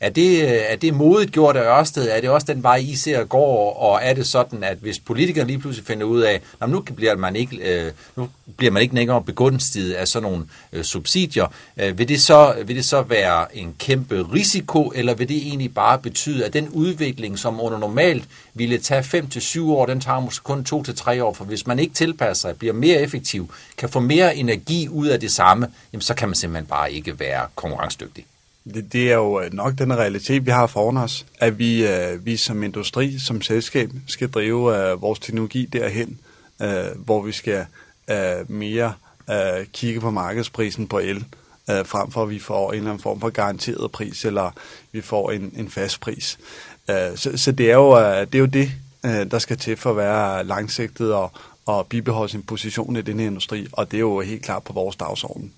Er 0.00 0.10
det, 0.10 0.42
øh, 0.42 0.60
er 0.68 0.76
det 0.76 0.94
modigt 0.94 1.32
gjort 1.32 1.56
af 1.56 1.78
Ørsted? 1.78 2.08
Er 2.08 2.20
det 2.20 2.30
også 2.30 2.46
den 2.52 2.62
vej, 2.62 2.76
I 2.76 2.94
ser 2.94 3.24
går? 3.24 3.74
Og 3.74 4.00
er 4.02 4.14
det 4.14 4.26
sådan, 4.26 4.64
at 4.64 4.78
hvis 4.78 4.98
politikere 4.98 5.46
lige 5.46 5.58
pludselig 5.58 5.86
finder 5.86 6.06
ud 6.06 6.20
af, 6.20 6.40
at 6.60 6.70
nu 6.70 6.80
bliver 6.80 7.16
man 7.16 7.36
ikke, 7.36 7.56
øh, 7.56 7.92
nu 8.16 8.28
bliver 8.56 8.72
man 8.72 8.82
ikke 8.82 8.94
længere 8.94 9.22
begunstiget 9.22 9.92
af 9.92 10.08
sådan 10.08 10.30
nogle 10.30 10.44
øh, 10.72 10.84
subsidier, 10.84 11.46
øh, 11.76 11.98
vil, 11.98 12.08
det 12.08 12.22
så, 12.22 12.54
vil 12.66 12.76
det 12.76 12.84
så 12.84 13.02
være 13.02 13.56
en 13.56 13.74
kæmpe 13.78 14.26
risiko, 14.32 14.92
eller 14.94 15.14
vil 15.14 15.28
det 15.28 15.36
egentlig 15.36 15.74
bare 15.74 15.98
betyde, 15.98 16.44
at 16.44 16.52
den 16.52 16.68
udvikling, 16.68 17.38
som 17.38 17.60
under 17.60 17.78
normalt 17.78 18.24
ville 18.54 18.78
tage 18.78 19.22
5-7 19.22 19.62
år, 19.62 19.86
den 19.86 20.00
tager 20.00 20.20
måske 20.20 20.44
kun 20.44 20.66
2-3 20.72 21.22
år, 21.22 21.32
for 21.32 21.44
hvis 21.44 21.66
man 21.66 21.78
ikke 21.78 21.94
tilpasser 21.94 22.48
sig, 22.48 22.58
bliver 22.58 22.74
mere 22.74 23.00
effektiv, 23.00 23.52
kan 23.76 23.88
få 23.88 24.00
mere 24.00 24.36
energi 24.36 24.88
ud 24.88 25.06
af 25.06 25.20
det 25.20 25.32
samme, 25.32 25.66
jamen 25.92 26.02
så 26.02 26.14
kan 26.14 26.28
man 26.28 26.34
simpelthen 26.34 26.66
bare 26.66 26.92
ikke 26.92 27.20
være 27.20 27.46
konkurrencedygtig. 27.54 28.26
Det, 28.74 28.92
det 28.92 29.10
er 29.10 29.14
jo 29.14 29.40
øh, 29.40 29.52
nok 29.52 29.78
den 29.78 29.98
realitet, 29.98 30.46
vi 30.46 30.50
har 30.50 30.66
foran 30.66 30.96
os, 30.96 31.26
at 31.38 31.58
vi, 31.58 31.86
øh, 31.86 32.26
vi 32.26 32.36
som 32.36 32.62
industri, 32.62 33.18
som 33.18 33.42
selskab, 33.42 33.90
skal 34.06 34.30
drive 34.30 34.90
øh, 34.90 35.02
vores 35.02 35.18
teknologi 35.18 35.66
derhen, 35.66 36.18
øh, 36.62 36.84
hvor 37.04 37.22
vi 37.22 37.32
skal 37.32 37.66
øh, 38.10 38.50
mere 38.50 38.92
øh, 39.30 39.66
kigge 39.72 40.00
på 40.00 40.10
markedsprisen 40.10 40.88
på 40.88 40.98
el, 40.98 41.24
øh, 41.70 41.86
frem 41.86 42.10
for 42.10 42.22
at 42.22 42.30
vi 42.30 42.38
får 42.38 42.72
en 42.72 42.76
eller 42.76 42.90
anden 42.90 43.02
form 43.02 43.20
for 43.20 43.30
garanteret 43.30 43.92
pris, 43.92 44.24
eller 44.24 44.50
vi 44.92 45.00
får 45.00 45.30
en, 45.30 45.52
en 45.56 45.70
fast 45.70 46.00
pris. 46.00 46.38
Øh, 46.90 47.16
så, 47.16 47.36
så 47.36 47.52
det 47.52 47.70
er 47.70 47.74
jo 47.74 47.98
øh, 47.98 48.20
det, 48.20 48.34
er 48.34 48.38
jo 48.38 48.46
det 48.46 48.72
øh, 49.04 49.30
der 49.30 49.38
skal 49.38 49.56
til 49.56 49.76
for 49.76 49.90
at 49.90 49.96
være 49.96 50.44
langsigtet 50.44 51.14
og, 51.14 51.32
og 51.66 51.86
bibeholde 51.86 52.32
sin 52.32 52.42
position 52.42 52.96
i 52.96 53.02
den 53.02 53.20
her 53.20 53.26
industri, 53.26 53.66
og 53.72 53.90
det 53.90 53.96
er 53.96 54.00
jo 54.00 54.20
helt 54.20 54.42
klart 54.42 54.62
på 54.62 54.72
vores 54.72 54.96
dagsorden. 54.96 55.52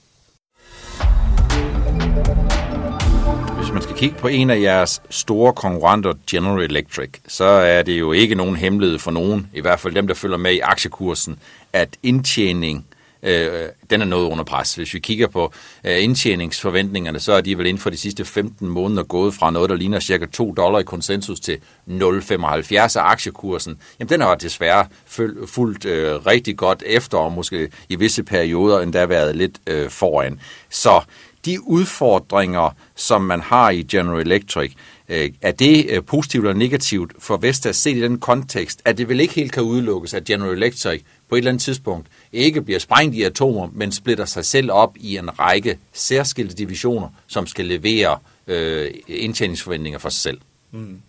Hvis 3.70 3.74
man 3.74 3.82
skal 3.82 3.96
kigge 3.96 4.16
på 4.16 4.28
en 4.28 4.50
af 4.50 4.60
jeres 4.60 5.02
store 5.10 5.52
konkurrenter, 5.52 6.14
General 6.30 6.70
Electric, 6.70 7.10
så 7.28 7.44
er 7.44 7.82
det 7.82 8.00
jo 8.00 8.12
ikke 8.12 8.34
nogen 8.34 8.56
hemmelighed 8.56 8.98
for 8.98 9.10
nogen, 9.10 9.50
i 9.54 9.60
hvert 9.60 9.80
fald 9.80 9.94
dem, 9.94 10.06
der 10.06 10.14
følger 10.14 10.36
med 10.36 10.52
i 10.52 10.58
aktiekursen, 10.58 11.38
at 11.72 11.88
indtjening 12.02 12.86
øh, 13.22 13.68
den 13.90 14.00
er 14.00 14.04
noget 14.04 14.30
under 14.30 14.44
pres. 14.44 14.74
Hvis 14.74 14.94
vi 14.94 14.98
kigger 14.98 15.28
på 15.28 15.52
øh, 15.84 16.04
indtjeningsforventningerne, 16.04 17.20
så 17.20 17.32
er 17.32 17.40
de 17.40 17.58
vel 17.58 17.66
inden 17.66 17.80
for 17.80 17.90
de 17.90 17.96
sidste 17.96 18.24
15 18.24 18.68
måneder 18.68 19.02
gået 19.02 19.34
fra 19.34 19.50
noget, 19.50 19.70
der 19.70 19.76
ligner 19.76 20.00
cirka 20.00 20.26
2 20.26 20.54
dollar 20.56 20.78
i 20.78 20.82
konsensus 20.82 21.40
til 21.40 21.58
0,75 21.88 22.74
af 22.76 22.90
aktiekursen. 22.96 23.78
Jamen 23.98 24.08
den 24.08 24.20
har 24.20 24.34
desværre 24.34 24.86
fulgt 25.46 25.84
øh, 25.84 26.26
rigtig 26.26 26.56
godt 26.56 26.82
efter, 26.86 27.18
og 27.18 27.32
måske 27.32 27.70
i 27.88 27.96
visse 27.96 28.22
perioder 28.22 28.80
endda 28.80 29.06
været 29.06 29.36
lidt 29.36 29.58
øh, 29.66 29.90
foran. 29.90 30.40
Så 30.70 31.00
de 31.44 31.66
udfordringer, 31.66 32.76
som 32.94 33.22
man 33.22 33.40
har 33.40 33.70
i 33.70 33.82
General 33.82 34.26
Electric, 34.26 34.72
øh, 35.08 35.30
er 35.42 35.52
det 35.52 35.86
øh, 35.90 36.04
positivt 36.04 36.44
eller 36.44 36.58
negativt 36.58 37.12
for 37.18 37.36
Vestas 37.36 37.76
set 37.76 37.96
i 37.96 38.00
den 38.00 38.18
kontekst, 38.18 38.82
at 38.84 38.98
det 38.98 39.08
vel 39.08 39.20
ikke 39.20 39.34
helt 39.34 39.52
kan 39.52 39.62
udelukkes, 39.62 40.14
at 40.14 40.24
General 40.24 40.52
Electric 40.52 41.02
på 41.28 41.34
et 41.34 41.38
eller 41.38 41.50
andet 41.50 41.62
tidspunkt 41.62 42.06
ikke 42.32 42.62
bliver 42.62 42.78
sprængt 42.78 43.14
i 43.14 43.22
atomer, 43.22 43.68
men 43.72 43.92
splitter 43.92 44.24
sig 44.24 44.44
selv 44.44 44.72
op 44.72 44.96
i 44.96 45.16
en 45.16 45.38
række 45.38 45.78
særskilte 45.92 46.54
divisioner, 46.54 47.08
som 47.26 47.46
skal 47.46 47.64
levere 47.64 48.18
øh, 48.46 48.90
indtjeningsforventninger 49.08 49.98
for 49.98 50.08
sig 50.08 50.20
selv. 50.20 50.40
Mm. 50.70 51.00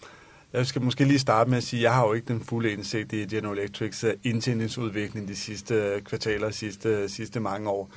Jeg 0.54 0.68
skal 0.68 0.82
måske 0.82 1.04
lige 1.06 1.20
starte 1.20 1.50
med 1.50 1.58
at 1.58 1.64
sige, 1.64 1.80
at 1.80 1.84
jeg 1.84 1.94
har 1.94 2.08
jo 2.08 2.14
ikke 2.14 2.28
den 2.28 2.44
fulde 2.44 2.72
indsigt 2.72 3.14
i 3.14 3.26
General 3.26 3.58
Electrics 3.58 4.04
øh, 4.04 4.14
indtjeningsudvikling 4.24 5.28
de 5.28 5.36
sidste 5.36 6.02
kvartaler, 6.06 6.52
sidste, 6.52 7.10
sidste 7.10 7.40
mange 7.40 7.70
år. 7.70 7.90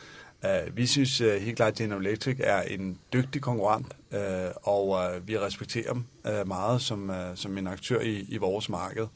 Uh, 0.44 0.76
vi 0.76 0.86
synes 0.86 1.20
uh, 1.20 1.28
helt 1.28 1.56
klart, 1.56 1.72
at 1.72 1.78
General 1.78 2.06
Electric 2.06 2.36
er 2.40 2.62
en 2.62 2.98
dygtig 3.12 3.42
konkurrent, 3.42 3.86
uh, 4.12 4.18
og 4.62 4.88
uh, 4.88 5.28
vi 5.28 5.38
respekterer 5.38 5.92
dem 5.92 6.04
uh, 6.28 6.48
meget 6.48 6.82
som, 6.82 7.10
uh, 7.10 7.16
som 7.34 7.58
en 7.58 7.66
aktør 7.66 8.00
i, 8.00 8.26
i 8.28 8.36
vores 8.36 8.68
marked. 8.68 9.06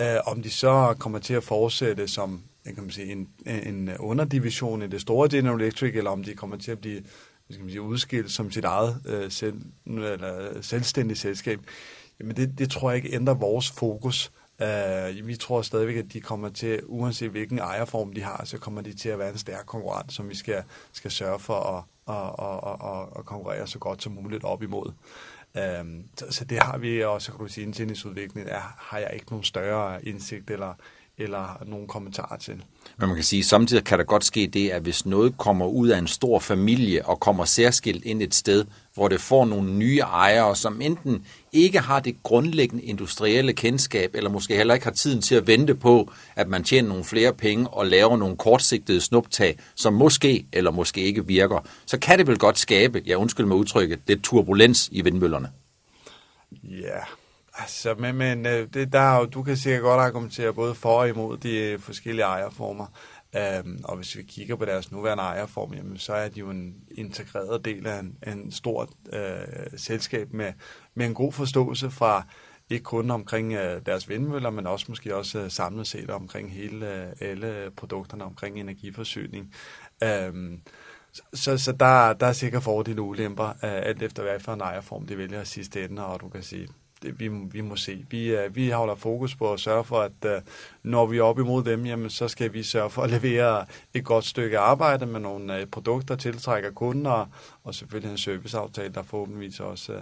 Uh, 0.00 0.06
om 0.26 0.42
de 0.42 0.50
så 0.50 0.94
kommer 0.98 1.18
til 1.18 1.34
at 1.34 1.44
fortsætte 1.44 2.08
som 2.08 2.42
kan 2.64 2.82
man 2.82 2.90
sige, 2.90 3.12
en, 3.12 3.28
en 3.46 3.90
underdivision 3.98 4.82
i 4.82 4.86
det 4.86 5.00
store 5.00 5.28
General 5.30 5.60
Electric, 5.60 5.94
eller 5.94 6.10
om 6.10 6.24
de 6.24 6.34
kommer 6.34 6.56
til 6.56 6.70
at 6.70 6.78
blive 6.78 7.02
skal 7.50 7.62
man 7.62 7.70
sige, 7.70 7.82
udskilt 7.82 8.30
som 8.30 8.50
sit 8.50 8.64
eget 8.64 9.02
uh, 9.04 9.30
selv, 9.30 9.60
eller 9.86 10.62
selvstændigt 10.62 11.20
selskab, 11.20 11.60
jamen 12.20 12.36
det, 12.36 12.58
det 12.58 12.70
tror 12.70 12.90
jeg 12.90 12.96
ikke 12.96 13.16
ændrer 13.16 13.34
vores 13.34 13.70
fokus. 13.70 14.32
Uh, 14.60 15.26
vi 15.26 15.36
tror 15.36 15.62
stadigvæk, 15.62 15.96
at 15.96 16.12
de 16.12 16.20
kommer 16.20 16.48
til, 16.48 16.80
uanset 16.86 17.30
hvilken 17.30 17.58
ejerform 17.58 18.12
de 18.12 18.22
har, 18.22 18.44
så 18.44 18.58
kommer 18.58 18.80
de 18.80 18.92
til 18.92 19.08
at 19.08 19.18
være 19.18 19.30
en 19.30 19.38
stærk 19.38 19.66
konkurrent, 19.66 20.12
som 20.12 20.28
vi 20.28 20.34
skal, 20.34 20.62
skal 20.92 21.10
sørge 21.10 21.38
for 21.38 21.54
at, 21.54 21.84
at, 22.08 22.46
at, 22.46 22.90
at, 22.90 23.18
at 23.18 23.24
konkurrere 23.24 23.66
så 23.66 23.78
godt 23.78 24.02
som 24.02 24.12
muligt 24.12 24.44
op 24.44 24.62
imod. 24.62 24.92
Uh, 25.54 25.60
så, 26.16 26.26
så 26.30 26.44
det 26.44 26.62
har 26.62 26.78
vi, 26.78 27.02
og 27.02 27.22
så 27.22 27.32
kan 27.32 27.40
du 27.40 27.48
sige, 27.52 27.64
indtjeningsudvikling 27.64 28.48
er, 28.48 28.74
har 28.78 28.98
jeg 28.98 29.10
ikke 29.14 29.26
nogen 29.30 29.44
større 29.44 30.04
indsigt 30.04 30.50
eller, 30.50 30.74
eller 31.20 31.62
nogen 31.66 31.86
kommentarer 31.86 32.36
til. 32.36 32.54
Men 32.96 33.08
man 33.08 33.14
kan 33.14 33.24
sige, 33.24 33.40
at 33.40 33.46
samtidig 33.46 33.84
kan 33.84 33.98
der 33.98 34.04
godt 34.04 34.24
ske 34.24 34.46
det, 34.46 34.70
at 34.70 34.82
hvis 34.82 35.06
noget 35.06 35.38
kommer 35.38 35.66
ud 35.66 35.88
af 35.88 35.98
en 35.98 36.06
stor 36.06 36.38
familie 36.38 37.06
og 37.06 37.20
kommer 37.20 37.44
særskilt 37.44 38.04
ind 38.04 38.22
et 38.22 38.34
sted, 38.34 38.64
hvor 38.94 39.08
det 39.08 39.20
får 39.20 39.44
nogle 39.44 39.72
nye 39.72 39.98
ejere, 39.98 40.56
som 40.56 40.80
enten 40.80 41.26
ikke 41.52 41.78
har 41.78 42.00
det 42.00 42.22
grundlæggende 42.22 42.84
industrielle 42.84 43.52
kendskab, 43.52 44.10
eller 44.14 44.30
måske 44.30 44.56
heller 44.56 44.74
ikke 44.74 44.86
har 44.86 44.92
tiden 44.92 45.22
til 45.22 45.34
at 45.34 45.46
vente 45.46 45.74
på, 45.74 46.12
at 46.36 46.48
man 46.48 46.64
tjener 46.64 46.88
nogle 46.88 47.04
flere 47.04 47.32
penge 47.32 47.68
og 47.68 47.86
laver 47.86 48.16
nogle 48.16 48.36
kortsigtede 48.36 49.00
snuptag, 49.00 49.58
som 49.74 49.94
måske 49.94 50.46
eller 50.52 50.70
måske 50.70 51.00
ikke 51.00 51.26
virker, 51.26 51.58
så 51.86 51.98
kan 51.98 52.18
det 52.18 52.26
vel 52.26 52.38
godt 52.38 52.58
skabe, 52.58 53.02
jeg 53.06 53.16
undskyld 53.16 53.46
med 53.46 53.56
udtrykket, 53.56 54.08
det 54.08 54.22
turbulens 54.22 54.88
i 54.92 55.00
vindmøllerne. 55.02 55.48
Ja, 56.62 56.98
Altså, 57.60 57.94
men, 57.98 58.16
men 58.16 58.46
øh, 58.46 58.68
det, 58.74 58.92
der 58.92 59.16
jo, 59.16 59.24
du 59.24 59.42
kan 59.42 59.56
sikkert 59.56 59.82
godt 59.82 60.00
argumentere 60.00 60.52
både 60.52 60.74
for 60.74 60.98
og 61.00 61.08
imod 61.08 61.36
de 61.36 61.56
øh, 61.56 61.80
forskellige 61.80 62.24
ejerformer. 62.24 62.86
Um, 63.64 63.80
og 63.84 63.96
hvis 63.96 64.16
vi 64.16 64.22
kigger 64.22 64.56
på 64.56 64.64
deres 64.64 64.92
nuværende 64.92 65.22
ejerform, 65.22 65.74
jamen, 65.74 65.98
så 65.98 66.12
er 66.12 66.28
de 66.28 66.40
jo 66.40 66.50
en 66.50 66.74
integreret 66.90 67.64
del 67.64 67.86
af 67.86 67.98
en, 67.98 68.16
en 68.26 68.52
stor 68.52 68.82
uh, 69.12 69.18
øh, 69.18 69.46
selskab 69.76 70.32
med, 70.32 70.52
med 70.94 71.06
en 71.06 71.14
god 71.14 71.32
forståelse 71.32 71.90
fra 71.90 72.26
ikke 72.70 72.82
kun 72.82 73.10
omkring 73.10 73.54
uh, 73.54 73.86
deres 73.86 74.08
vindmøller, 74.08 74.50
men 74.50 74.66
også 74.66 74.86
måske 74.88 75.16
også 75.16 75.42
uh, 75.42 75.48
samlet 75.48 75.86
set 75.86 76.10
omkring 76.10 76.52
hele 76.52 77.12
uh, 77.20 77.28
alle 77.28 77.70
produkterne 77.76 78.24
omkring 78.24 78.60
energiforsyning. 78.60 79.54
Um, 80.28 80.60
så, 81.34 81.58
så 81.58 81.72
der, 81.72 82.12
der 82.12 82.26
er 82.26 82.32
sikkert 82.32 82.62
fordele 82.62 83.00
og 83.00 83.08
ulemper, 83.08 83.48
uh, 83.48 83.54
alt 83.62 84.02
efter 84.02 84.22
hvad 84.22 84.40
for 84.40 84.52
en 84.52 84.60
ejerform 84.60 85.06
de 85.06 85.18
vælger 85.18 85.44
sidste 85.44 85.84
ende, 85.84 86.06
og 86.06 86.20
du 86.20 86.28
kan 86.28 86.42
sige, 86.42 86.68
det, 87.02 87.20
vi, 87.20 87.28
vi 87.28 87.60
må 87.60 87.76
se. 87.76 88.04
Vi, 88.10 88.34
uh, 88.34 88.56
vi 88.56 88.70
holder 88.70 88.94
fokus 88.94 89.34
på 89.34 89.52
at 89.52 89.60
sørge 89.60 89.84
for, 89.84 90.00
at 90.00 90.24
uh, 90.24 90.30
når 90.82 91.06
vi 91.06 91.18
er 91.18 91.22
op 91.22 91.38
imod 91.38 91.64
dem, 91.64 91.86
jamen, 91.86 92.10
så 92.10 92.28
skal 92.28 92.52
vi 92.52 92.62
sørge 92.62 92.90
for 92.90 93.02
at 93.02 93.10
levere 93.20 93.66
et 93.94 94.04
godt 94.04 94.24
stykke 94.24 94.58
arbejde 94.58 95.06
med 95.06 95.20
nogle 95.20 95.62
uh, 95.62 95.68
produkter, 95.68 96.16
tiltrækker 96.16 96.70
kunder, 96.70 97.10
og, 97.10 97.28
og 97.64 97.74
selvfølgelig 97.74 98.10
en 98.10 98.18
serviceaftale, 98.18 98.94
der 98.94 99.02
forhåbentligvis 99.02 99.60
også 99.60 99.92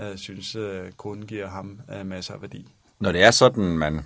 uh, 0.00 0.16
synes, 0.16 0.56
uh, 0.56 0.90
kunden 0.96 1.26
giver 1.26 1.48
ham 1.48 1.80
uh, 2.00 2.06
masser 2.06 2.34
af 2.34 2.42
værdi. 2.42 2.66
Når 3.00 3.12
det 3.12 3.22
er 3.22 3.30
sådan, 3.30 3.78
man 3.78 4.04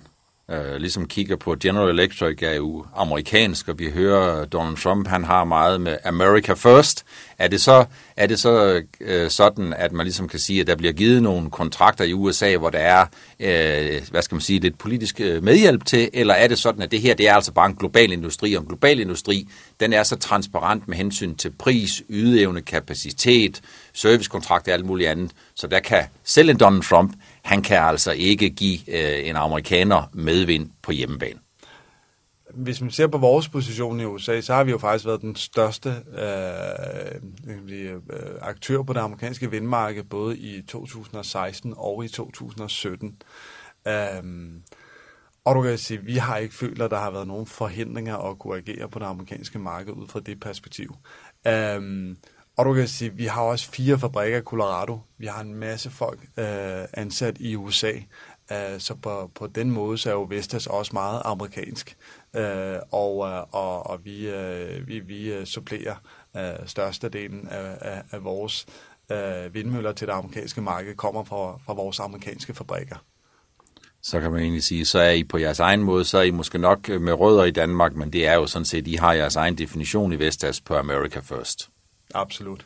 øh, 0.51 0.75
ligesom 0.75 1.07
kigger 1.07 1.35
på 1.35 1.55
General 1.59 1.89
Electric 1.89 2.43
er 2.43 2.53
jo 2.53 2.85
amerikansk, 2.95 3.67
og 3.67 3.79
vi 3.79 3.89
hører 3.89 4.45
Donald 4.45 4.77
Trump, 4.77 5.07
han 5.07 5.23
har 5.23 5.43
meget 5.43 5.81
med 5.81 5.97
America 6.05 6.53
First. 6.53 7.05
Er 7.37 7.47
det 7.47 7.61
så, 7.61 7.85
er 8.17 8.27
det 8.27 8.39
så 8.39 8.81
øh, 9.01 9.29
sådan, 9.29 9.73
at 9.73 9.91
man 9.91 10.05
ligesom 10.05 10.27
kan 10.27 10.39
sige, 10.39 10.61
at 10.61 10.67
der 10.67 10.75
bliver 10.75 10.93
givet 10.93 11.23
nogle 11.23 11.49
kontrakter 11.49 12.05
i 12.05 12.13
USA, 12.13 12.57
hvor 12.57 12.69
der 12.69 12.79
er, 12.79 13.05
øh, 13.39 14.01
hvad 14.11 14.21
skal 14.21 14.35
man 14.35 14.41
sige, 14.41 14.59
lidt 14.59 14.77
politisk 14.77 15.21
øh, 15.21 15.43
medhjælp 15.43 15.85
til, 15.85 16.09
eller 16.13 16.33
er 16.33 16.47
det 16.47 16.57
sådan, 16.57 16.81
at 16.81 16.91
det 16.91 17.01
her, 17.01 17.13
det 17.13 17.27
er 17.27 17.33
altså 17.33 17.51
bare 17.51 17.69
en 17.69 17.75
global 17.75 18.11
industri, 18.11 18.53
og 18.53 18.61
en 18.61 18.67
global 18.67 18.99
industri, 18.99 19.47
den 19.79 19.93
er 19.93 20.03
så 20.03 20.15
transparent 20.15 20.87
med 20.87 20.97
hensyn 20.97 21.35
til 21.35 21.51
pris, 21.59 22.03
ydeevne, 22.09 22.61
kapacitet, 22.61 23.61
servicekontrakter 23.93 24.71
og 24.71 24.77
alt 24.77 24.85
muligt 24.85 25.09
andet, 25.09 25.31
så 25.55 25.67
der 25.67 25.79
kan 25.79 26.03
selv 26.23 26.49
en 26.49 26.59
Donald 26.59 26.83
Trump, 26.83 27.13
han 27.43 27.61
kan 27.61 27.77
altså 27.77 28.11
ikke 28.11 28.49
give 28.49 28.79
øh, 28.87 29.29
en 29.29 29.35
amerikaner 29.35 30.09
medvind 30.13 30.69
på 30.81 30.91
hjemmebane. 30.91 31.39
Hvis 32.53 32.81
man 32.81 32.91
ser 32.91 33.07
på 33.07 33.17
vores 33.17 33.49
position 33.49 33.99
i 33.99 34.05
USA, 34.05 34.41
så 34.41 34.53
har 34.53 34.63
vi 34.63 34.71
jo 34.71 34.77
faktisk 34.77 35.05
været 35.05 35.21
den 35.21 35.35
største 35.35 35.89
øh, 36.17 37.55
øh 37.69 37.95
aktør 38.41 38.81
på 38.81 38.93
det 38.93 38.99
amerikanske 38.99 39.51
vindmarked, 39.51 40.03
både 40.03 40.37
i 40.37 40.61
2016 40.61 41.73
og 41.77 42.05
i 42.05 42.07
2017. 42.07 43.21
Øh, 43.87 43.93
og 45.45 45.55
du 45.55 45.61
kan 45.61 45.77
sige, 45.77 45.97
at 45.97 46.05
vi 46.05 46.15
har 46.15 46.37
ikke 46.37 46.55
følt, 46.55 46.81
at 46.81 46.91
der 46.91 46.99
har 46.99 47.11
været 47.11 47.27
nogen 47.27 47.45
forhindringer 47.45 48.17
at 48.17 48.39
kunne 48.39 48.57
agere 48.57 48.89
på 48.89 48.99
det 48.99 49.05
amerikanske 49.05 49.59
marked 49.59 49.93
ud 49.93 50.07
fra 50.07 50.19
det 50.19 50.39
perspektiv. 50.39 50.95
Øh, 51.47 52.15
og 52.57 52.65
du 52.65 52.73
kan 52.73 52.87
sige, 52.87 53.11
at 53.11 53.17
vi 53.17 53.25
har 53.25 53.41
også 53.41 53.71
fire 53.71 53.99
fabrikker 53.99 54.37
i 54.37 54.41
Colorado. 54.41 54.99
Vi 55.17 55.25
har 55.25 55.41
en 55.41 55.55
masse 55.55 55.89
folk 55.89 56.19
øh, 56.37 56.83
ansat 56.93 57.37
i 57.39 57.55
USA. 57.55 57.91
Øh, 58.51 58.79
så 58.79 58.95
på, 58.95 59.31
på 59.35 59.47
den 59.47 59.71
måde 59.71 59.97
så 59.97 60.09
er 60.09 60.13
jo 60.13 60.27
Vestas 60.29 60.67
også 60.67 60.91
meget 60.93 61.21
amerikansk. 61.25 61.97
Øh, 62.35 62.77
og, 62.91 63.27
øh, 63.27 63.43
og, 63.51 63.87
og 63.87 64.05
vi, 64.05 64.29
øh, 64.29 64.87
vi, 64.87 64.99
vi 64.99 65.33
øh, 65.33 65.45
supplerer 65.45 65.95
øh, 66.37 66.67
størstedelen 66.67 67.47
af, 67.47 67.77
af, 67.81 68.03
af 68.11 68.23
vores 68.23 68.65
øh, 69.11 69.53
vindmøller 69.53 69.91
til 69.91 70.07
det 70.07 70.13
amerikanske 70.13 70.61
marked 70.61 70.95
kommer 70.95 71.23
fra, 71.23 71.59
fra 71.65 71.73
vores 71.73 71.99
amerikanske 71.99 72.53
fabrikker. 72.53 72.95
Så 74.03 74.19
kan 74.19 74.31
man 74.31 74.41
egentlig 74.41 74.63
sige, 74.63 74.85
så 74.85 74.99
er 74.99 75.11
I 75.11 75.23
på 75.23 75.37
jeres 75.37 75.59
egen 75.59 75.83
måde, 75.83 76.05
så 76.05 76.17
er 76.17 76.23
I 76.23 76.31
måske 76.31 76.57
nok 76.57 76.89
med 76.89 77.13
rødder 77.13 77.43
i 77.43 77.51
Danmark, 77.51 77.95
men 77.95 78.13
det 78.13 78.27
er 78.27 78.33
jo 78.33 78.47
sådan 78.47 78.65
set, 78.65 78.87
I 78.87 78.95
har 78.95 79.13
jeres 79.13 79.35
egen 79.35 79.57
definition 79.57 80.13
i 80.13 80.19
Vestas 80.19 80.61
på 80.61 80.75
America 80.75 81.19
First. 81.19 81.70
Absolut. 82.13 82.65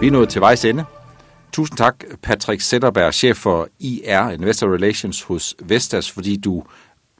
Vi 0.00 0.06
er 0.06 0.10
nået 0.10 0.28
til 0.28 0.40
vejs 0.40 0.64
ende. 0.64 0.84
Tusind 1.52 1.78
tak, 1.78 2.04
Patrick 2.22 2.60
Sætterberg, 2.60 3.14
chef 3.14 3.36
for 3.36 3.68
IR 3.80 4.30
Investor 4.30 4.74
Relations 4.74 5.22
hos 5.22 5.54
Vestas, 5.60 6.10
fordi 6.10 6.36
du 6.36 6.62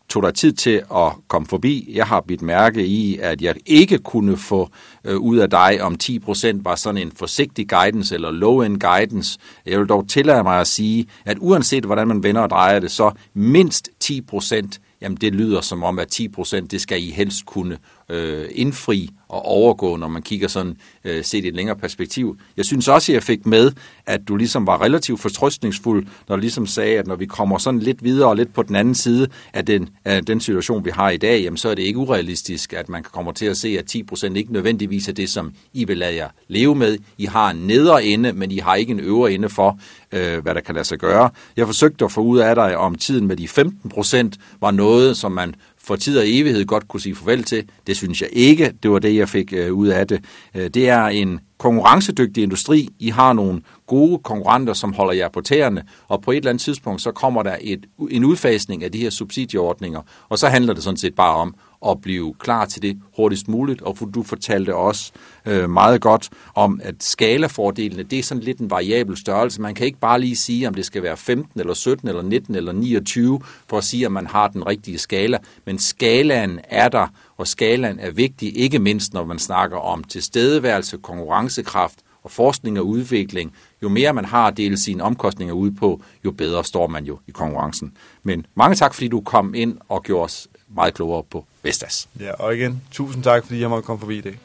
tog 0.08 0.22
dig 0.22 0.34
tid 0.34 0.52
til 0.52 0.82
at 0.94 1.12
komme 1.28 1.48
forbi. 1.48 1.92
Jeg 1.94 2.06
har 2.06 2.20
bidt 2.20 2.42
mærke 2.42 2.86
i, 2.86 3.18
at 3.18 3.42
jeg 3.42 3.54
ikke 3.66 3.98
kunne 3.98 4.36
få 4.36 4.70
øh, 5.04 5.16
ud 5.18 5.38
af 5.38 5.50
dig, 5.50 5.82
om 5.82 5.96
10% 6.02 6.60
var 6.62 6.74
sådan 6.74 7.02
en 7.02 7.12
forsigtig 7.12 7.68
guidance 7.68 8.14
eller 8.14 8.30
low-end 8.30 8.80
guidance. 8.80 9.38
Jeg 9.66 9.78
vil 9.78 9.88
dog 9.88 10.08
tillade 10.08 10.42
mig 10.42 10.60
at 10.60 10.66
sige, 10.66 11.06
at 11.24 11.36
uanset 11.40 11.84
hvordan 11.84 12.08
man 12.08 12.22
vender 12.22 12.40
og 12.40 12.50
drejer 12.50 12.80
det, 12.80 12.90
så 12.90 13.10
mindst 13.34 13.90
10%, 14.04 14.78
jamen 15.00 15.16
det 15.16 15.34
lyder 15.34 15.60
som 15.60 15.82
om, 15.82 15.98
at 15.98 16.20
10% 16.20 16.66
det 16.66 16.80
skal 16.80 17.02
I 17.02 17.10
helst 17.10 17.46
kunne 17.46 17.78
øh, 18.08 18.48
indfri 18.54 19.10
og 19.28 19.42
overgå, 19.42 19.96
når 19.96 20.08
man 20.08 20.22
kigger 20.22 20.48
sådan 20.48 20.76
øh, 21.04 21.24
set 21.24 21.44
i 21.44 21.48
et 21.48 21.54
længere 21.54 21.76
perspektiv. 21.76 22.38
Jeg 22.56 22.64
synes 22.64 22.88
også, 22.88 23.12
at 23.12 23.14
jeg 23.14 23.22
fik 23.22 23.46
med, 23.46 23.72
at 24.06 24.20
du 24.28 24.36
ligesom 24.36 24.66
var 24.66 24.82
relativt 24.82 25.20
fortrøstningsfuld, 25.20 26.06
når 26.28 26.36
du 26.36 26.40
ligesom 26.40 26.66
sagde, 26.66 26.98
at 26.98 27.06
når 27.06 27.16
vi 27.16 27.26
kommer 27.26 27.58
sådan 27.58 27.80
lidt 27.80 28.04
videre 28.04 28.28
og 28.28 28.36
lidt 28.36 28.54
på 28.54 28.62
den 28.62 28.76
anden 28.76 28.94
side 28.94 29.28
af 29.52 29.66
den, 29.66 29.88
af 30.04 30.24
den 30.24 30.40
situation, 30.40 30.84
vi 30.84 30.90
har 30.90 31.10
i 31.10 31.16
dag, 31.16 31.42
jamen 31.42 31.56
så 31.56 31.68
er 31.68 31.74
det 31.74 31.82
ikke 31.82 31.98
urealistisk, 31.98 32.72
at 32.72 32.88
man 32.88 33.02
kommer 33.02 33.32
til 33.32 33.46
at 33.46 33.56
se, 33.56 33.78
at 33.78 33.94
10% 34.12 34.34
ikke 34.34 34.52
nødvendigvis 34.52 35.08
er 35.08 35.12
det, 35.12 35.30
som 35.30 35.52
I 35.72 35.84
vil 35.84 35.96
lade 35.96 36.14
jer 36.14 36.28
leve 36.48 36.74
med. 36.74 36.98
I 37.18 37.24
har 37.24 37.50
en 37.50 37.56
nedre 37.56 38.04
ende, 38.04 38.32
men 38.32 38.50
I 38.50 38.58
har 38.58 38.74
ikke 38.74 38.90
en 38.90 39.00
øvre 39.00 39.32
ende 39.32 39.48
for, 39.48 39.78
øh, 40.12 40.42
hvad 40.42 40.54
der 40.54 40.60
kan 40.60 40.74
lade 40.74 40.84
sig 40.84 40.98
gøre. 40.98 41.30
Jeg 41.56 41.66
forsøgte 41.66 42.04
at 42.04 42.12
få 42.12 42.20
ud 42.20 42.38
af 42.38 42.54
dig, 42.54 42.76
om 42.76 42.94
tiden 42.94 43.26
med 43.26 43.36
de 43.36 43.48
15% 43.48 44.38
var 44.60 44.70
noget, 44.70 45.16
som 45.16 45.32
man 45.32 45.54
for 45.84 45.96
tid 45.96 46.18
og 46.18 46.24
evighed 46.26 46.64
godt 46.64 46.88
kunne 46.88 47.00
sige 47.00 47.14
farvel 47.14 47.44
til. 47.44 47.64
Det 47.86 47.96
synes 47.96 48.22
jeg 48.22 48.28
ikke. 48.32 48.72
Det 48.82 48.90
var 48.90 48.98
det, 48.98 49.16
jeg 49.16 49.28
fik 49.28 49.52
øh, 49.52 49.72
ud 49.72 49.88
af 49.88 50.06
det. 50.06 50.24
Øh, 50.54 50.70
det 50.70 50.88
er 50.88 51.04
en 51.04 51.40
konkurrencedygtig 51.58 52.42
industri. 52.42 52.88
I 52.98 53.08
har 53.08 53.32
nogle 53.32 53.62
gode 53.86 54.18
konkurrenter, 54.18 54.72
som 54.72 54.92
holder 54.92 55.12
jer 55.12 55.28
på 55.28 55.40
tæerne, 55.40 55.82
og 56.08 56.22
på 56.22 56.30
et 56.30 56.36
eller 56.36 56.50
andet 56.50 56.62
tidspunkt, 56.62 57.02
så 57.02 57.12
kommer 57.12 57.42
der 57.42 57.56
et, 57.60 57.86
en 58.10 58.24
udfasning 58.24 58.84
af 58.84 58.92
de 58.92 58.98
her 58.98 59.10
subsidieordninger, 59.10 60.00
og 60.28 60.38
så 60.38 60.48
handler 60.48 60.74
det 60.74 60.82
sådan 60.82 60.96
set 60.96 61.14
bare 61.14 61.36
om 61.36 61.54
at 61.88 62.00
blive 62.00 62.34
klar 62.38 62.64
til 62.64 62.82
det 62.82 62.98
hurtigst 63.16 63.48
muligt, 63.48 63.82
og 63.82 63.98
du 64.14 64.22
fortalte 64.22 64.74
også 64.74 65.12
øh, 65.46 65.70
meget 65.70 66.00
godt 66.00 66.30
om, 66.54 66.80
at 66.84 66.94
skalafordelene, 67.00 68.02
det 68.02 68.18
er 68.18 68.22
sådan 68.22 68.42
lidt 68.42 68.58
en 68.58 68.70
variabel 68.70 69.16
størrelse. 69.16 69.60
Man 69.60 69.74
kan 69.74 69.86
ikke 69.86 69.98
bare 69.98 70.20
lige 70.20 70.36
sige, 70.36 70.68
om 70.68 70.74
det 70.74 70.84
skal 70.84 71.02
være 71.02 71.16
15 71.16 71.60
eller 71.60 71.74
17 71.74 72.08
eller 72.08 72.22
19 72.22 72.54
eller 72.54 72.72
29, 72.72 73.40
for 73.68 73.78
at 73.78 73.84
sige, 73.84 74.06
at 74.06 74.12
man 74.12 74.26
har 74.26 74.48
den 74.48 74.66
rigtige 74.66 74.98
skala, 74.98 75.38
men 75.64 75.78
skalaen 75.78 76.60
er 76.68 76.88
der, 76.88 77.06
og 77.36 77.46
skalaen 77.46 77.98
er 77.98 78.10
vigtig, 78.10 78.56
ikke 78.58 78.78
mindst 78.78 79.14
når 79.14 79.24
man 79.24 79.38
snakker 79.38 79.76
om 79.76 80.04
tilstedeværelse, 80.04 80.98
konkurrencekraft 80.98 81.98
og 82.22 82.30
forskning 82.30 82.78
og 82.78 82.86
udvikling. 82.86 83.52
Jo 83.82 83.88
mere 83.88 84.12
man 84.12 84.24
har 84.24 84.46
at 84.46 84.56
dele 84.56 84.78
sine 84.78 85.02
omkostninger 85.02 85.54
ud 85.54 85.70
på, 85.70 86.02
jo 86.24 86.30
bedre 86.30 86.64
står 86.64 86.86
man 86.86 87.04
jo 87.04 87.18
i 87.26 87.30
konkurrencen. 87.30 87.96
Men 88.22 88.46
mange 88.54 88.76
tak, 88.76 88.94
fordi 88.94 89.08
du 89.08 89.20
kom 89.20 89.54
ind 89.54 89.78
og 89.88 90.02
gjorde 90.02 90.24
os 90.24 90.48
meget 90.74 90.94
klogere 90.94 91.22
på 91.30 91.46
Vestas. 91.62 92.08
Ja, 92.20 92.32
og 92.32 92.56
igen, 92.56 92.82
tusind 92.90 93.22
tak, 93.22 93.46
fordi 93.46 93.60
jeg 93.60 93.70
måtte 93.70 93.86
komme 93.86 94.00
forbi 94.00 94.18
i 94.18 94.20
dag. 94.20 94.38